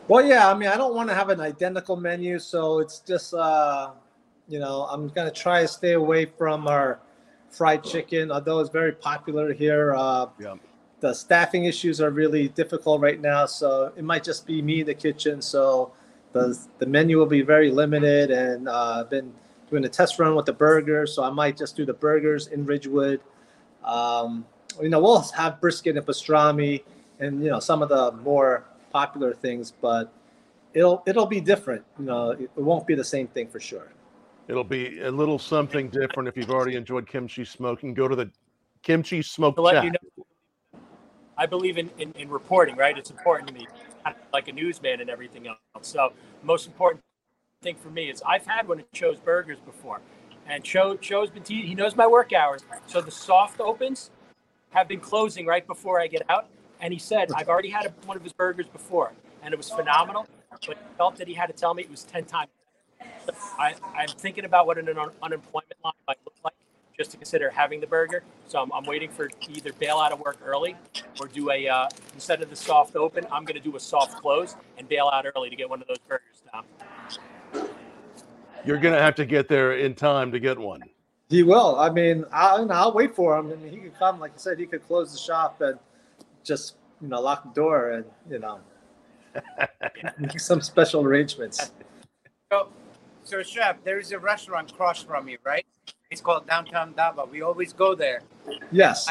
Well, 0.08 0.24
yeah, 0.24 0.50
I 0.50 0.54
mean, 0.54 0.68
I 0.68 0.76
don't 0.76 0.94
want 0.94 1.08
to 1.08 1.14
have 1.14 1.30
an 1.30 1.40
identical 1.40 1.96
menu, 1.96 2.38
so 2.38 2.78
it's 2.78 3.00
just, 3.00 3.34
uh, 3.34 3.90
you 4.46 4.60
know, 4.60 4.86
I'm 4.88 5.08
gonna 5.08 5.32
try 5.32 5.62
to 5.62 5.68
stay 5.68 5.92
away 5.92 6.26
from 6.26 6.68
our 6.68 7.00
fried 7.50 7.82
chicken, 7.82 8.30
although 8.30 8.60
it's 8.60 8.70
very 8.70 8.92
popular 8.92 9.52
here. 9.52 9.94
Uh, 9.96 10.26
Yeah. 10.38 10.54
The 11.00 11.12
staffing 11.12 11.66
issues 11.66 12.00
are 12.00 12.10
really 12.10 12.48
difficult 12.48 13.02
right 13.02 13.20
now, 13.20 13.44
so 13.44 13.92
it 13.96 14.02
might 14.02 14.24
just 14.24 14.46
be 14.46 14.62
me 14.62 14.80
in 14.80 14.86
the 14.86 14.94
kitchen. 14.94 15.42
So 15.42 15.92
the 16.32 16.58
the 16.78 16.86
menu 16.86 17.18
will 17.18 17.26
be 17.26 17.42
very 17.42 17.70
limited, 17.70 18.30
and 18.30 18.66
uh, 18.68 19.00
I've 19.00 19.10
been 19.10 19.32
doing 19.70 19.84
a 19.84 19.88
test 19.88 20.18
run 20.18 20.34
with 20.34 20.46
the 20.46 20.54
burgers, 20.54 21.14
so 21.14 21.22
I 21.22 21.30
might 21.30 21.56
just 21.56 21.76
do 21.76 21.84
the 21.84 21.92
burgers 21.92 22.46
in 22.46 22.64
Ridgewood. 22.64 23.20
Um, 23.84 24.46
you 24.80 24.88
know, 24.88 25.00
we'll 25.00 25.20
have 25.20 25.60
brisket 25.60 25.96
and 25.96 26.06
pastrami, 26.06 26.82
and 27.20 27.42
you 27.42 27.50
know 27.50 27.60
some 27.60 27.82
of 27.82 27.88
the 27.88 28.12
more 28.22 28.64
popular 28.92 29.32
things, 29.32 29.72
but 29.80 30.12
it'll 30.74 31.02
it'll 31.06 31.26
be 31.26 31.40
different. 31.40 31.84
You 31.98 32.06
know, 32.06 32.30
it, 32.30 32.50
it 32.56 32.62
won't 32.62 32.86
be 32.86 32.94
the 32.94 33.04
same 33.04 33.26
thing 33.28 33.48
for 33.48 33.60
sure. 33.60 33.88
It'll 34.48 34.64
be 34.64 35.00
a 35.00 35.10
little 35.10 35.38
something 35.38 35.88
different 35.88 36.28
if 36.28 36.36
you've 36.36 36.50
already 36.50 36.76
enjoyed 36.76 37.06
kimchi 37.06 37.44
smoking. 37.44 37.94
Go 37.94 38.06
to 38.06 38.14
the 38.14 38.30
kimchi 38.82 39.22
smoke 39.22 39.56
To 39.56 39.62
let 39.62 39.74
chat. 39.74 39.84
you 39.84 39.90
know, 39.90 40.26
I 41.36 41.46
believe 41.46 41.78
in, 41.78 41.90
in, 41.98 42.12
in 42.12 42.28
reporting, 42.28 42.76
right? 42.76 42.96
It's 42.96 43.10
important 43.10 43.48
to 43.48 43.54
me, 43.54 43.66
like 44.32 44.48
a 44.48 44.52
newsman 44.52 45.00
and 45.00 45.10
everything 45.10 45.48
else. 45.48 45.58
So, 45.82 46.12
most 46.42 46.66
important 46.66 47.02
thing 47.62 47.76
for 47.76 47.90
me 47.90 48.08
is 48.08 48.22
I've 48.26 48.46
had 48.46 48.68
one 48.68 48.78
of 48.80 48.92
Cho's 48.92 49.18
burgers 49.18 49.58
before, 49.66 50.00
and 50.46 50.62
Cho 50.62 50.96
Cho's 50.96 51.30
been 51.30 51.42
te- 51.42 51.66
he 51.66 51.74
knows 51.74 51.96
my 51.96 52.06
work 52.06 52.32
hours. 52.32 52.62
So 52.86 53.00
the 53.00 53.10
soft 53.10 53.60
opens 53.60 54.10
have 54.76 54.88
been 54.88 55.00
closing 55.00 55.46
right 55.46 55.66
before 55.66 56.00
I 56.00 56.06
get 56.06 56.22
out, 56.28 56.48
and 56.80 56.92
he 56.92 56.98
said 56.98 57.32
I've 57.34 57.48
already 57.48 57.70
had 57.70 57.86
a, 57.86 57.90
one 58.06 58.16
of 58.16 58.22
his 58.22 58.34
burgers 58.34 58.66
before, 58.66 59.12
and 59.42 59.52
it 59.52 59.56
was 59.56 59.70
phenomenal. 59.70 60.26
But 60.50 60.76
he 60.76 60.96
felt 60.98 61.16
that 61.16 61.26
he 61.28 61.34
had 61.34 61.46
to 61.46 61.52
tell 61.52 61.74
me 61.74 61.82
it 61.82 61.90
was 61.90 62.04
ten 62.04 62.24
times. 62.24 62.50
better. 63.26 63.38
I, 63.58 63.74
I'm 63.96 64.08
thinking 64.08 64.44
about 64.44 64.66
what 64.66 64.78
an 64.78 64.88
un- 64.88 65.10
unemployment 65.22 65.74
line 65.82 65.94
might 66.06 66.18
look 66.24 66.34
like 66.44 66.54
just 66.96 67.10
to 67.10 67.16
consider 67.16 67.50
having 67.50 67.80
the 67.80 67.86
burger. 67.86 68.22
So 68.48 68.60
I'm, 68.60 68.72
I'm 68.72 68.84
waiting 68.84 69.10
for 69.10 69.30
either 69.48 69.72
bail 69.74 69.98
out 69.98 70.12
of 70.12 70.20
work 70.20 70.38
early 70.44 70.76
or 71.20 71.26
do 71.28 71.50
a 71.50 71.68
uh, 71.68 71.88
instead 72.14 72.42
of 72.42 72.50
the 72.50 72.56
soft 72.56 72.96
open, 72.96 73.26
I'm 73.32 73.44
going 73.44 73.60
to 73.60 73.64
do 73.64 73.76
a 73.76 73.80
soft 73.80 74.20
close 74.20 74.56
and 74.78 74.88
bail 74.88 75.10
out 75.12 75.26
early 75.34 75.50
to 75.50 75.56
get 75.56 75.68
one 75.68 75.80
of 75.80 75.88
those 75.88 75.98
burgers 76.08 76.42
down. 76.52 76.64
You're 78.64 78.78
gonna 78.78 79.00
have 79.00 79.14
to 79.16 79.24
get 79.24 79.48
there 79.48 79.74
in 79.74 79.94
time 79.94 80.32
to 80.32 80.40
get 80.40 80.58
one. 80.58 80.82
He 81.28 81.42
will. 81.42 81.76
I 81.78 81.90
mean, 81.90 82.24
I'll, 82.32 82.70
I'll 82.70 82.92
wait 82.92 83.14
for 83.14 83.36
him. 83.36 83.50
I 83.50 83.56
mean, 83.56 83.72
he 83.72 83.78
could 83.78 83.98
come, 83.98 84.20
like 84.20 84.32
I 84.34 84.38
said, 84.38 84.58
he 84.58 84.66
could 84.66 84.86
close 84.86 85.12
the 85.12 85.18
shop 85.18 85.60
and 85.60 85.78
just 86.44 86.76
you 87.02 87.08
know 87.08 87.20
lock 87.20 87.42
the 87.42 87.60
door 87.60 87.90
and 87.90 88.04
you 88.30 88.38
know 88.38 88.60
make 90.18 90.38
some 90.38 90.60
special 90.60 91.04
arrangements. 91.04 91.72
So, 92.52 92.68
so 93.24 93.42
chef, 93.42 93.82
there 93.82 93.98
is 93.98 94.12
a 94.12 94.18
restaurant 94.18 94.70
across 94.70 95.02
from 95.02 95.28
you, 95.28 95.38
right? 95.44 95.66
It's 96.10 96.20
called 96.20 96.46
Downtown 96.46 96.94
Dava. 96.94 97.28
We 97.28 97.42
always 97.42 97.72
go 97.72 97.96
there. 97.96 98.20
Yes. 98.70 99.08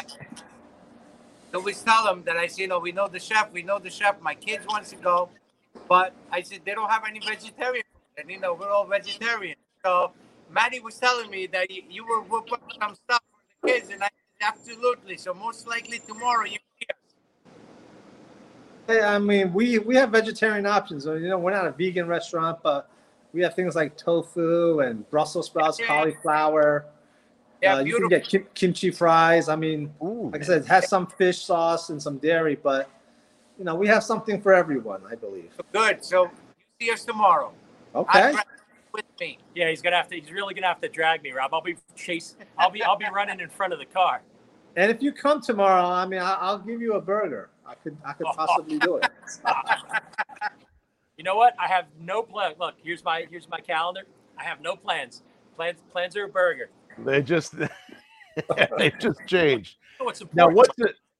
So 1.52 1.60
we 1.60 1.74
tell 1.74 2.04
them 2.04 2.22
that 2.24 2.38
I 2.38 2.46
say, 2.46 2.62
you 2.62 2.68
know, 2.68 2.78
we 2.78 2.92
know 2.92 3.08
the 3.08 3.18
chef, 3.18 3.52
we 3.52 3.62
know 3.62 3.78
the 3.78 3.90
chef. 3.90 4.20
My 4.22 4.34
kids 4.34 4.66
wants 4.66 4.90
to 4.90 4.96
go, 4.96 5.28
but 5.86 6.14
I 6.32 6.40
said 6.40 6.60
they 6.64 6.72
don't 6.72 6.90
have 6.90 7.04
any 7.06 7.20
vegetarian, 7.20 7.84
and 8.16 8.30
you 8.30 8.40
know 8.40 8.54
we're 8.54 8.70
all 8.70 8.86
vegetarian. 8.86 9.56
So 9.84 10.12
Maddie 10.50 10.80
was 10.80 10.98
telling 10.98 11.30
me 11.30 11.46
that 11.48 11.70
you, 11.70 11.82
you 11.88 12.06
were 12.06 12.20
whipping 12.22 12.54
up 12.54 12.72
some 12.80 12.94
stuff 12.94 13.22
for 13.30 13.68
the 13.68 13.72
kids, 13.72 13.90
and 13.90 14.02
I 14.02 14.08
said 14.40 14.54
absolutely. 14.54 15.16
So 15.16 15.34
most 15.34 15.66
likely 15.66 15.98
tomorrow 15.98 16.44
you 16.44 16.58
hear. 16.78 16.88
Hey, 18.86 19.02
I 19.02 19.18
mean, 19.18 19.52
we 19.52 19.78
we 19.78 19.96
have 19.96 20.10
vegetarian 20.10 20.66
options. 20.66 21.04
So, 21.04 21.14
You 21.14 21.28
know, 21.28 21.38
we're 21.38 21.52
not 21.52 21.66
a 21.66 21.72
vegan 21.72 22.06
restaurant, 22.06 22.58
but 22.62 22.88
we 23.32 23.42
have 23.42 23.54
things 23.54 23.74
like 23.74 23.96
tofu 23.96 24.80
and 24.80 25.08
Brussels 25.10 25.46
sprouts, 25.46 25.78
Yeah. 25.80 25.88
cauliflower. 25.88 26.86
Yeah, 27.62 27.76
uh, 27.76 27.78
you 27.80 27.96
can 27.96 28.08
get 28.08 28.28
kim- 28.28 28.46
kimchi 28.54 28.90
fries. 28.90 29.48
I 29.48 29.56
mean, 29.56 29.92
Ooh, 30.02 30.30
like 30.32 30.42
I 30.42 30.44
said, 30.44 30.62
it 30.62 30.68
has 30.68 30.88
some 30.88 31.06
fish 31.06 31.42
sauce 31.44 31.88
and 31.90 32.00
some 32.00 32.18
dairy, 32.18 32.54
but 32.54 32.90
you 33.58 33.64
know, 33.64 33.74
we 33.74 33.88
have 33.88 34.04
something 34.04 34.40
for 34.40 34.52
everyone, 34.52 35.00
I 35.10 35.14
believe. 35.14 35.50
Good. 35.72 36.04
So 36.04 36.30
you 36.80 36.86
see 36.86 36.92
us 36.92 37.04
tomorrow. 37.04 37.52
Okay. 37.94 38.34
I'd 39.16 39.22
rather 39.22 39.34
with 39.34 39.38
me. 39.38 39.38
Yeah, 39.54 39.70
he's 39.70 39.82
gonna 39.82 39.96
have 39.96 40.08
to. 40.08 40.20
He's 40.20 40.30
really 40.30 40.54
gonna 40.54 40.66
have 40.66 40.80
to 40.80 40.88
drag 40.88 41.22
me, 41.22 41.32
Rob. 41.32 41.54
I'll 41.54 41.62
be 41.62 41.76
chase. 41.94 42.36
I'll 42.58 42.70
be. 42.70 42.82
I'll 42.82 42.98
be 42.98 43.06
running 43.12 43.40
in 43.40 43.48
front 43.48 43.72
of 43.72 43.78
the 43.78 43.86
car. 43.86 44.22
And 44.76 44.90
if 44.90 45.02
you 45.02 45.12
come 45.12 45.40
tomorrow, 45.40 45.84
I 45.86 46.06
mean, 46.06 46.20
I, 46.20 46.34
I'll 46.34 46.58
give 46.58 46.80
you 46.82 46.94
a 46.94 47.00
burger. 47.00 47.48
I 47.66 47.74
could, 47.74 47.96
I 48.04 48.12
could 48.12 48.26
possibly 48.26 48.78
do 48.78 48.96
it. 48.98 49.10
You 51.16 51.24
know 51.24 51.36
what? 51.36 51.54
I 51.58 51.66
have 51.66 51.86
no 51.98 52.22
plan. 52.22 52.52
Look, 52.60 52.74
here's 52.82 53.02
my 53.02 53.26
here's 53.30 53.48
my 53.48 53.58
calendar. 53.58 54.02
I 54.38 54.44
have 54.44 54.60
no 54.60 54.76
plans. 54.76 55.22
Plans 55.56 55.78
plans 55.90 56.14
are 56.14 56.24
a 56.24 56.28
burger. 56.28 56.68
they 56.98 57.22
just 57.22 57.54
they 58.78 58.92
just 59.00 59.20
changed. 59.26 59.76
Oh, 59.98 60.04
you 60.04 60.04
know 60.04 60.04
what's 60.04 60.20
Now 60.34 60.48
important? 60.48 60.78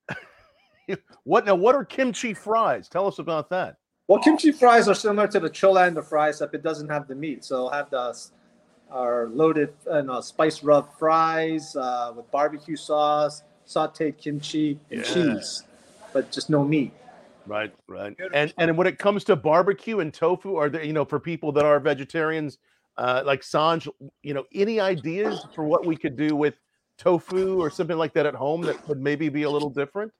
what's 0.08 0.18
it? 0.88 1.02
What 1.24 1.46
now? 1.46 1.54
What 1.54 1.74
are 1.74 1.82
kimchi 1.84 2.34
fries? 2.34 2.90
Tell 2.90 3.06
us 3.06 3.20
about 3.20 3.48
that. 3.48 3.78
Well, 4.08 4.20
kimchi 4.20 4.52
fries 4.52 4.88
are 4.88 4.94
similar 4.94 5.26
to 5.28 5.40
the 5.40 5.50
Cholander 5.50 6.04
fries, 6.04 6.36
except 6.36 6.54
it 6.54 6.62
doesn't 6.62 6.88
have 6.88 7.08
the 7.08 7.14
meat. 7.14 7.44
So 7.44 7.56
it'll 7.56 7.70
have 7.70 7.90
the 7.90 8.16
our 8.90 9.28
loaded 9.28 9.75
and 9.86 10.08
uh, 10.10 10.22
spice 10.22 10.62
rub 10.62 10.96
fries 10.96 11.75
uh, 11.75 12.12
with 12.16 12.30
barbecue 12.30 12.76
sauce, 12.76 13.42
sautéed 13.66 14.16
kimchi, 14.16 14.78
and 14.90 15.00
Yeah. 15.00 15.12
cheese, 15.12 15.64
but 16.12 16.30
just 16.30 16.50
no 16.50 16.64
meat. 16.64 16.92
Right, 17.46 17.75
right. 17.88 18.16
And 18.32 18.52
and 18.58 18.76
when 18.76 18.86
it 18.86 18.98
comes 18.98 19.25
to 19.25 19.36
barbecue 19.36 20.00
and 20.00 20.14
tofu, 20.14 20.56
are 20.56 20.68
there 20.68 20.84
you 20.84 20.92
know 20.92 21.04
for 21.04 21.18
people 21.18 21.50
that 21.52 21.64
are 21.64 21.80
vegetarians, 21.80 22.58
uh, 22.96 23.22
like 23.26 23.42
Sanj, 23.42 23.88
you 24.22 24.34
know, 24.34 24.44
any 24.54 24.78
ideas 24.78 25.44
for 25.54 25.64
what 25.64 25.84
we 25.84 25.96
could 25.96 26.16
do 26.16 26.36
with 26.36 26.60
tofu 26.96 27.58
or 27.60 27.70
something 27.70 27.98
like 27.98 28.12
that 28.14 28.26
at 28.26 28.34
home 28.34 28.62
that 28.62 28.76
would 28.86 29.00
maybe 29.00 29.28
be 29.28 29.42
a 29.42 29.50
little 29.50 29.70
different? 29.70 30.12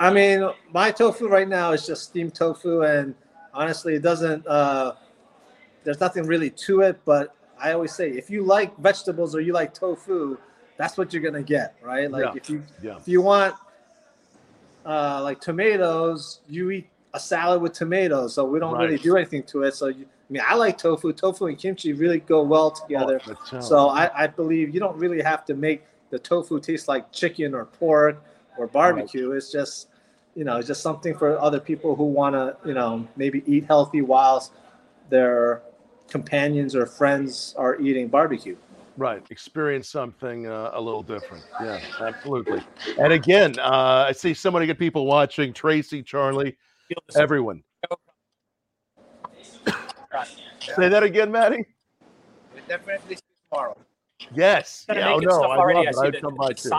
I 0.00 0.12
mean, 0.12 0.48
my 0.72 0.90
tofu 0.90 1.28
right 1.28 1.48
now 1.48 1.72
is 1.72 1.86
just 1.86 2.04
steamed 2.04 2.34
tofu, 2.34 2.82
and 2.82 3.14
honestly, 3.52 3.94
it 3.94 4.02
doesn't. 4.02 4.46
Uh, 4.46 4.92
there's 5.84 6.00
nothing 6.00 6.26
really 6.26 6.50
to 6.50 6.82
it, 6.82 7.00
but 7.04 7.34
I 7.60 7.72
always 7.72 7.92
say 7.92 8.10
if 8.10 8.30
you 8.30 8.44
like 8.44 8.76
vegetables 8.78 9.34
or 9.34 9.40
you 9.40 9.52
like 9.52 9.74
tofu, 9.74 10.38
that's 10.76 10.96
what 10.96 11.12
you're 11.12 11.22
gonna 11.22 11.42
get, 11.42 11.74
right? 11.82 12.10
Like 12.10 12.26
Yeah. 12.26 12.32
if 12.34 12.48
you 12.50 12.62
Yeah. 12.82 12.96
if 12.96 13.08
you 13.08 13.22
want 13.22 13.54
uh, 14.86 15.20
like 15.22 15.40
tomatoes, 15.40 16.40
you 16.48 16.70
eat 16.70 16.88
a 17.14 17.20
salad 17.20 17.60
with 17.60 17.72
tomatoes. 17.72 18.34
So 18.34 18.44
we 18.44 18.58
don't 18.58 18.78
really 18.78 18.98
do 18.98 19.16
anything 19.16 19.42
to 19.44 19.62
it. 19.62 19.74
So 19.74 19.88
you, 19.88 20.04
I 20.04 20.32
mean, 20.32 20.42
I 20.46 20.54
like 20.54 20.78
tofu. 20.78 21.12
Tofu 21.12 21.46
and 21.46 21.58
kimchi 21.58 21.92
really 21.92 22.20
go 22.20 22.42
well 22.42 22.70
together. 22.70 23.20
Oh, 23.28 23.60
So 23.60 23.88
I, 23.88 24.24
I 24.24 24.26
believe 24.28 24.72
you 24.72 24.80
don't 24.80 24.96
really 24.96 25.20
have 25.22 25.44
to 25.46 25.54
make 25.54 25.84
the 26.10 26.18
tofu 26.18 26.60
taste 26.60 26.88
like 26.88 27.12
chicken 27.12 27.54
or 27.54 27.66
pork 27.66 28.22
or 28.58 28.66
barbecue. 28.66 29.32
It's 29.32 29.50
just, 29.50 29.88
you 30.34 30.44
know, 30.44 30.58
it's 30.58 30.66
just 30.68 30.82
something 30.82 31.16
for 31.16 31.38
other 31.40 31.60
people 31.60 31.94
who 31.96 32.04
want 32.04 32.34
to, 32.34 32.56
you 32.66 32.74
know, 32.74 33.06
maybe 33.16 33.42
eat 33.46 33.64
healthy 33.66 34.02
whilst 34.02 34.52
their 35.08 35.62
companions 36.08 36.74
or 36.74 36.86
friends 36.86 37.54
are 37.56 37.80
eating 37.80 38.08
barbecue. 38.08 38.56
right, 38.96 39.22
experience 39.30 39.88
something 39.88 40.46
uh, 40.46 40.70
a 40.74 40.80
little 40.80 41.02
different. 41.02 41.44
Yeah, 41.62 41.78
absolutely. 42.00 42.62
And 42.98 43.12
again, 43.12 43.58
uh, 43.58 44.06
I 44.08 44.12
see 44.12 44.34
so 44.34 44.50
many 44.50 44.66
good 44.66 44.78
people 44.78 45.06
watching. 45.06 45.52
Tracy, 45.52 46.02
Charlie, 46.02 46.56
everyone. 47.14 47.62
Say 50.60 50.88
that 50.88 51.02
again, 51.02 51.30
Maddie. 51.30 51.64
We 52.54 52.60
definitely 52.68 53.18
tomorrow. 53.50 53.76
Yes. 54.34 54.86
Yeah, 54.88 55.14
oh, 55.14 55.18
no, 55.20 55.42
I 55.42 55.58
already. 55.58 55.86
love 55.86 55.86
I 55.86 56.08
it. 56.08 56.14
I'd 56.16 56.20
come 56.20 56.34
by 56.36 56.52
too. 56.52 56.70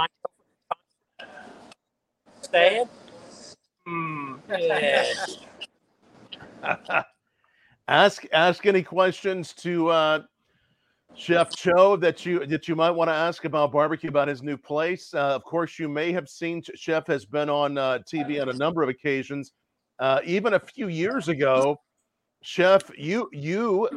Hmm. 3.85 4.35
Yeah. 4.49 5.13
ask 7.87 8.25
ask 8.31 8.65
any 8.65 8.83
questions 8.83 9.53
to 9.53 9.89
uh, 9.89 10.21
Chef 11.15 11.49
Cho 11.55 11.95
that 11.97 12.25
you 12.25 12.45
that 12.45 12.67
you 12.67 12.75
might 12.75 12.91
want 12.91 13.09
to 13.09 13.13
ask 13.13 13.45
about 13.45 13.71
barbecue 13.71 14.09
about 14.09 14.27
his 14.27 14.41
new 14.43 14.57
place. 14.57 15.13
Uh, 15.13 15.35
of 15.35 15.43
course, 15.43 15.79
you 15.79 15.89
may 15.89 16.11
have 16.11 16.29
seen 16.29 16.61
Chef 16.75 17.07
has 17.07 17.25
been 17.25 17.49
on 17.49 17.77
uh, 17.77 17.99
TV 18.11 18.41
on 18.41 18.49
a 18.49 18.53
number 18.53 18.83
of 18.83 18.89
occasions. 18.89 19.51
Uh, 19.99 20.21
even 20.23 20.53
a 20.53 20.59
few 20.59 20.87
years 20.87 21.27
ago, 21.27 21.79
Chef, 22.41 22.83
you 22.97 23.29
you 23.33 23.89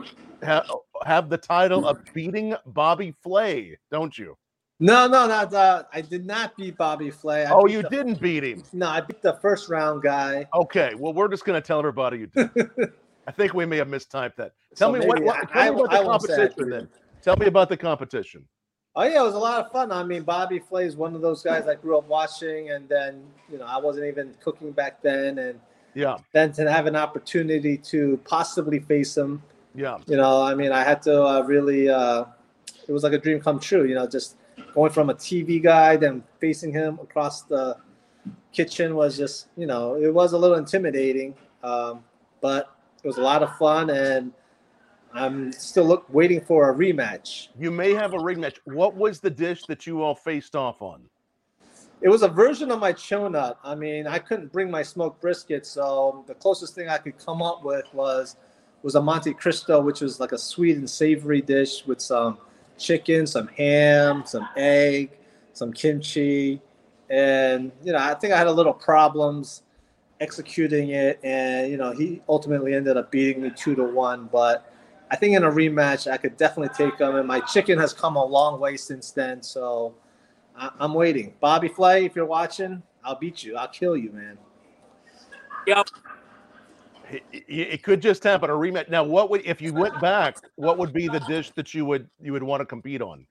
ha- 0.42 0.66
have 1.04 1.28
the 1.28 1.38
title 1.38 1.86
of 1.86 1.98
beating 2.12 2.54
Bobby 2.66 3.14
Flay, 3.22 3.78
don't 3.90 4.16
you? 4.18 4.36
No, 4.82 5.06
no, 5.06 5.28
not 5.28 5.54
uh, 5.54 5.84
I 5.92 6.00
did 6.00 6.26
not 6.26 6.56
beat 6.56 6.76
Bobby 6.76 7.08
Flay. 7.08 7.44
I 7.46 7.52
oh, 7.52 7.66
you 7.68 7.82
the- 7.82 7.88
didn't 7.88 8.20
beat 8.20 8.42
him. 8.42 8.64
No, 8.72 8.88
I 8.88 9.00
beat 9.00 9.22
the 9.22 9.34
first 9.34 9.68
round 9.68 10.02
guy. 10.02 10.44
Okay, 10.52 10.94
well, 10.98 11.12
we're 11.12 11.28
just 11.28 11.44
going 11.44 11.60
to 11.60 11.64
tell 11.64 11.78
everybody 11.78 12.18
you 12.18 12.26
did. 12.26 12.50
I 13.28 13.30
think 13.30 13.54
we 13.54 13.64
may 13.64 13.76
have 13.76 13.86
mistyped 13.86 14.34
that. 14.36 14.54
Tell 14.74 14.92
So 14.92 14.98
me 14.98 15.06
what, 15.06 15.22
what 15.22 15.36
I- 15.36 15.40
tell 15.44 15.62
I 15.62 15.70
me 15.70 15.76
about 15.76 15.90
the 15.90 15.96
I 15.96 16.00
won't 16.02 16.30
I 16.30 16.36
competition 16.36 16.70
then. 16.70 16.88
Tell 17.22 17.36
me 17.36 17.46
about 17.46 17.68
the 17.68 17.76
competition. 17.76 18.44
Oh 18.96 19.04
yeah, 19.04 19.20
it 19.20 19.24
was 19.24 19.34
a 19.34 19.38
lot 19.38 19.64
of 19.64 19.70
fun. 19.70 19.92
I 19.92 20.02
mean, 20.02 20.24
Bobby 20.24 20.58
Flay 20.58 20.84
is 20.86 20.96
one 20.96 21.14
of 21.14 21.20
those 21.20 21.44
guys 21.44 21.68
I 21.68 21.76
grew 21.76 21.96
up 21.96 22.08
watching, 22.08 22.70
and 22.72 22.88
then 22.88 23.22
you 23.52 23.58
know 23.58 23.64
I 23.64 23.78
wasn't 23.78 24.06
even 24.06 24.34
cooking 24.42 24.72
back 24.72 25.00
then, 25.00 25.38
and 25.38 25.60
Yeah, 25.94 26.16
then 26.32 26.52
to 26.54 26.68
have 26.70 26.86
an 26.86 26.96
opportunity 26.96 27.78
to 27.78 28.20
possibly 28.24 28.80
face 28.80 29.16
him, 29.16 29.42
yeah. 29.76 29.98
you 30.08 30.16
know, 30.16 30.42
I 30.42 30.56
mean, 30.56 30.72
I 30.72 30.82
had 30.82 31.00
to 31.02 31.22
uh, 31.24 31.40
really. 31.42 31.88
Uh, 31.88 32.24
it 32.88 32.90
was 32.92 33.04
like 33.04 33.12
a 33.12 33.18
dream 33.18 33.40
come 33.40 33.60
true, 33.60 33.84
you 33.86 33.94
know, 33.94 34.08
just 34.08 34.36
going 34.74 34.92
from 34.92 35.10
a 35.10 35.14
TV 35.14 35.62
guy, 35.62 35.96
then 35.96 36.22
facing 36.40 36.72
him 36.72 36.98
across 37.02 37.42
the 37.42 37.76
kitchen 38.52 38.94
was 38.94 39.16
just, 39.16 39.48
you 39.56 39.66
know, 39.66 39.96
it 39.96 40.12
was 40.12 40.32
a 40.32 40.38
little 40.38 40.56
intimidating, 40.56 41.34
um, 41.62 42.04
but 42.40 42.76
it 43.02 43.06
was 43.06 43.18
a 43.18 43.22
lot 43.22 43.42
of 43.42 43.56
fun, 43.56 43.90
and 43.90 44.32
I'm 45.12 45.52
still 45.52 45.84
look, 45.84 46.06
waiting 46.12 46.40
for 46.40 46.70
a 46.70 46.74
rematch. 46.74 47.48
You 47.58 47.70
may 47.70 47.92
have 47.92 48.14
a 48.14 48.18
rematch. 48.18 48.58
What 48.64 48.94
was 48.94 49.20
the 49.20 49.30
dish 49.30 49.64
that 49.64 49.86
you 49.86 50.02
all 50.02 50.14
faced 50.14 50.54
off 50.54 50.80
on? 50.80 51.02
It 52.00 52.08
was 52.08 52.22
a 52.22 52.28
version 52.28 52.70
of 52.70 52.80
my 52.80 52.92
chonut. 52.92 53.56
I 53.62 53.74
mean, 53.74 54.06
I 54.06 54.18
couldn't 54.18 54.52
bring 54.52 54.70
my 54.70 54.82
smoked 54.82 55.20
brisket, 55.20 55.66
so 55.66 56.24
the 56.26 56.34
closest 56.34 56.74
thing 56.74 56.88
I 56.88 56.98
could 56.98 57.16
come 57.18 57.42
up 57.42 57.64
with 57.64 57.84
was 57.92 58.36
was 58.82 58.96
a 58.96 59.00
Monte 59.00 59.34
Cristo, 59.34 59.80
which 59.80 60.00
was 60.00 60.18
like 60.18 60.32
a 60.32 60.38
sweet 60.38 60.76
and 60.76 60.90
savory 60.90 61.40
dish 61.40 61.86
with 61.86 62.00
some 62.00 62.38
chicken, 62.82 63.26
some 63.26 63.48
ham, 63.48 64.24
some 64.26 64.48
egg, 64.56 65.12
some 65.52 65.72
kimchi, 65.72 66.60
and 67.08 67.72
you 67.84 67.92
know, 67.92 67.98
I 67.98 68.14
think 68.14 68.32
I 68.32 68.38
had 68.38 68.46
a 68.48 68.52
little 68.52 68.74
problems 68.74 69.62
executing 70.20 70.90
it, 70.90 71.20
and 71.22 71.70
you 71.70 71.76
know, 71.76 71.92
he 71.92 72.22
ultimately 72.28 72.74
ended 72.74 72.96
up 72.96 73.10
beating 73.10 73.42
me 73.42 73.50
two 73.56 73.74
to 73.76 73.84
one. 73.84 74.28
But 74.32 74.72
I 75.10 75.16
think 75.16 75.36
in 75.36 75.44
a 75.44 75.50
rematch, 75.50 76.10
I 76.10 76.16
could 76.16 76.36
definitely 76.36 76.74
take 76.76 76.98
him, 76.98 77.16
and 77.16 77.26
my 77.26 77.40
chicken 77.40 77.78
has 77.78 77.92
come 77.92 78.16
a 78.16 78.24
long 78.24 78.60
way 78.60 78.76
since 78.76 79.12
then. 79.12 79.42
So. 79.42 79.94
I- 80.54 80.70
I'm 80.80 80.92
waiting. 80.94 81.34
Bobby 81.40 81.68
Flay, 81.68 82.04
if 82.04 82.14
you're 82.14 82.26
watching, 82.26 82.82
I'll 83.02 83.18
beat 83.18 83.42
you. 83.42 83.56
I'll 83.56 83.68
kill 83.68 83.96
you, 83.96 84.10
man. 84.12 84.36
Yep. 85.66 85.88
It, 87.12 87.22
it- 87.48 87.82
could 87.82 88.00
just 88.00 88.22
happen 88.24 88.50
a 88.50 88.52
rematch. 88.52 88.88
Now, 88.88 89.04
what 89.04 89.30
would 89.30 89.44
if 89.44 89.60
you 89.60 89.72
went 89.72 90.00
back? 90.00 90.36
What 90.56 90.78
would 90.78 90.92
be 90.92 91.08
the 91.08 91.20
dish 91.20 91.50
that 91.50 91.74
you 91.74 91.84
would 91.86 92.08
you 92.20 92.32
would 92.32 92.42
want 92.42 92.60
to 92.60 92.66
compete 92.66 93.02
on? 93.02 93.26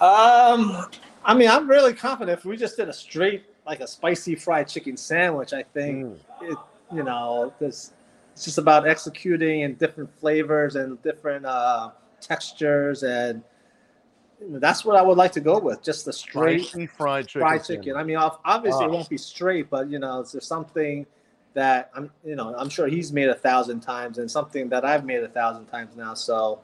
Um, 0.00 0.86
I 1.24 1.34
mean, 1.34 1.48
I'm 1.48 1.68
really 1.68 1.94
confident. 1.94 2.38
If 2.38 2.44
we 2.44 2.56
just 2.56 2.76
did 2.76 2.88
a 2.88 2.92
straight, 2.92 3.44
like 3.66 3.80
a 3.80 3.86
spicy 3.86 4.34
fried 4.34 4.68
chicken 4.68 4.96
sandwich, 4.96 5.52
I 5.52 5.62
think 5.62 6.06
Mm. 6.06 6.18
it, 6.42 6.58
you 6.92 7.02
know, 7.02 7.52
this 7.58 7.92
it's 8.32 8.44
just 8.44 8.58
about 8.58 8.86
executing 8.86 9.62
and 9.62 9.78
different 9.78 10.12
flavors 10.20 10.76
and 10.76 11.00
different 11.02 11.46
uh, 11.46 11.90
textures, 12.20 13.02
and 13.02 13.42
that's 14.50 14.84
what 14.84 14.94
I 14.96 15.00
would 15.00 15.16
like 15.16 15.32
to 15.32 15.40
go 15.40 15.58
with. 15.58 15.82
Just 15.82 16.04
the 16.04 16.12
straight 16.12 16.66
fried 16.90 17.26
chicken. 17.26 17.40
fried 17.40 17.64
chicken. 17.64 17.96
I 17.96 18.04
mean, 18.04 18.16
obviously 18.18 18.84
Ah. 18.84 18.88
it 18.88 18.90
won't 18.92 19.08
be 19.08 19.16
straight, 19.16 19.70
but 19.70 19.88
you 19.88 19.98
know, 19.98 20.20
it's 20.20 20.32
just 20.32 20.46
something 20.46 21.06
that 21.56 21.90
I'm, 21.94 22.10
you 22.22 22.36
know, 22.36 22.54
I'm 22.56 22.68
sure 22.68 22.86
he's 22.86 23.12
made 23.12 23.28
a 23.28 23.34
thousand 23.34 23.80
times, 23.80 24.18
and 24.18 24.30
something 24.30 24.68
that 24.68 24.84
I've 24.84 25.04
made 25.04 25.22
a 25.22 25.28
thousand 25.28 25.66
times 25.66 25.96
now. 25.96 26.12
So 26.12 26.60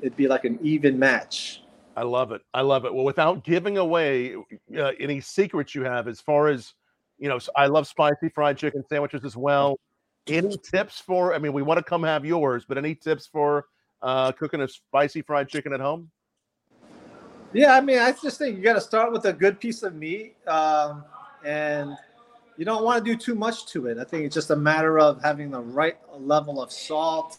it'd 0.00 0.16
be 0.16 0.28
like 0.28 0.44
an 0.44 0.58
even 0.62 0.98
match. 0.98 1.62
I 1.96 2.02
love 2.02 2.30
it. 2.30 2.42
I 2.52 2.60
love 2.60 2.84
it. 2.84 2.94
Well, 2.94 3.04
without 3.04 3.42
giving 3.42 3.78
away 3.78 4.36
uh, 4.76 4.92
any 5.00 5.20
secrets 5.20 5.74
you 5.74 5.82
have, 5.84 6.08
as 6.08 6.20
far 6.20 6.48
as 6.48 6.74
you 7.18 7.28
know, 7.28 7.38
I 7.56 7.66
love 7.66 7.86
spicy 7.86 8.28
fried 8.28 8.58
chicken 8.58 8.84
sandwiches 8.88 9.24
as 9.24 9.36
well. 9.36 9.78
Any 10.26 10.56
tips 10.58 11.00
for? 11.00 11.34
I 11.34 11.38
mean, 11.38 11.54
we 11.54 11.62
want 11.62 11.78
to 11.78 11.84
come 11.84 12.02
have 12.02 12.24
yours, 12.24 12.64
but 12.68 12.76
any 12.76 12.94
tips 12.94 13.26
for 13.26 13.64
uh, 14.02 14.32
cooking 14.32 14.60
a 14.60 14.68
spicy 14.68 15.22
fried 15.22 15.48
chicken 15.48 15.72
at 15.72 15.80
home? 15.80 16.10
Yeah, 17.54 17.74
I 17.74 17.80
mean, 17.80 17.98
I 17.98 18.12
just 18.12 18.38
think 18.38 18.56
you 18.56 18.62
got 18.62 18.74
to 18.74 18.80
start 18.80 19.10
with 19.10 19.24
a 19.24 19.32
good 19.32 19.58
piece 19.58 19.82
of 19.82 19.94
meat, 19.94 20.36
um, 20.46 21.04
and 21.44 21.96
you 22.56 22.64
don't 22.64 22.84
want 22.84 23.04
to 23.04 23.10
do 23.10 23.16
too 23.16 23.34
much 23.34 23.66
to 23.66 23.86
it. 23.86 23.98
I 23.98 24.04
think 24.04 24.24
it's 24.24 24.34
just 24.34 24.50
a 24.50 24.56
matter 24.56 24.98
of 24.98 25.22
having 25.22 25.50
the 25.50 25.60
right 25.60 25.96
level 26.18 26.62
of 26.62 26.70
salt, 26.70 27.38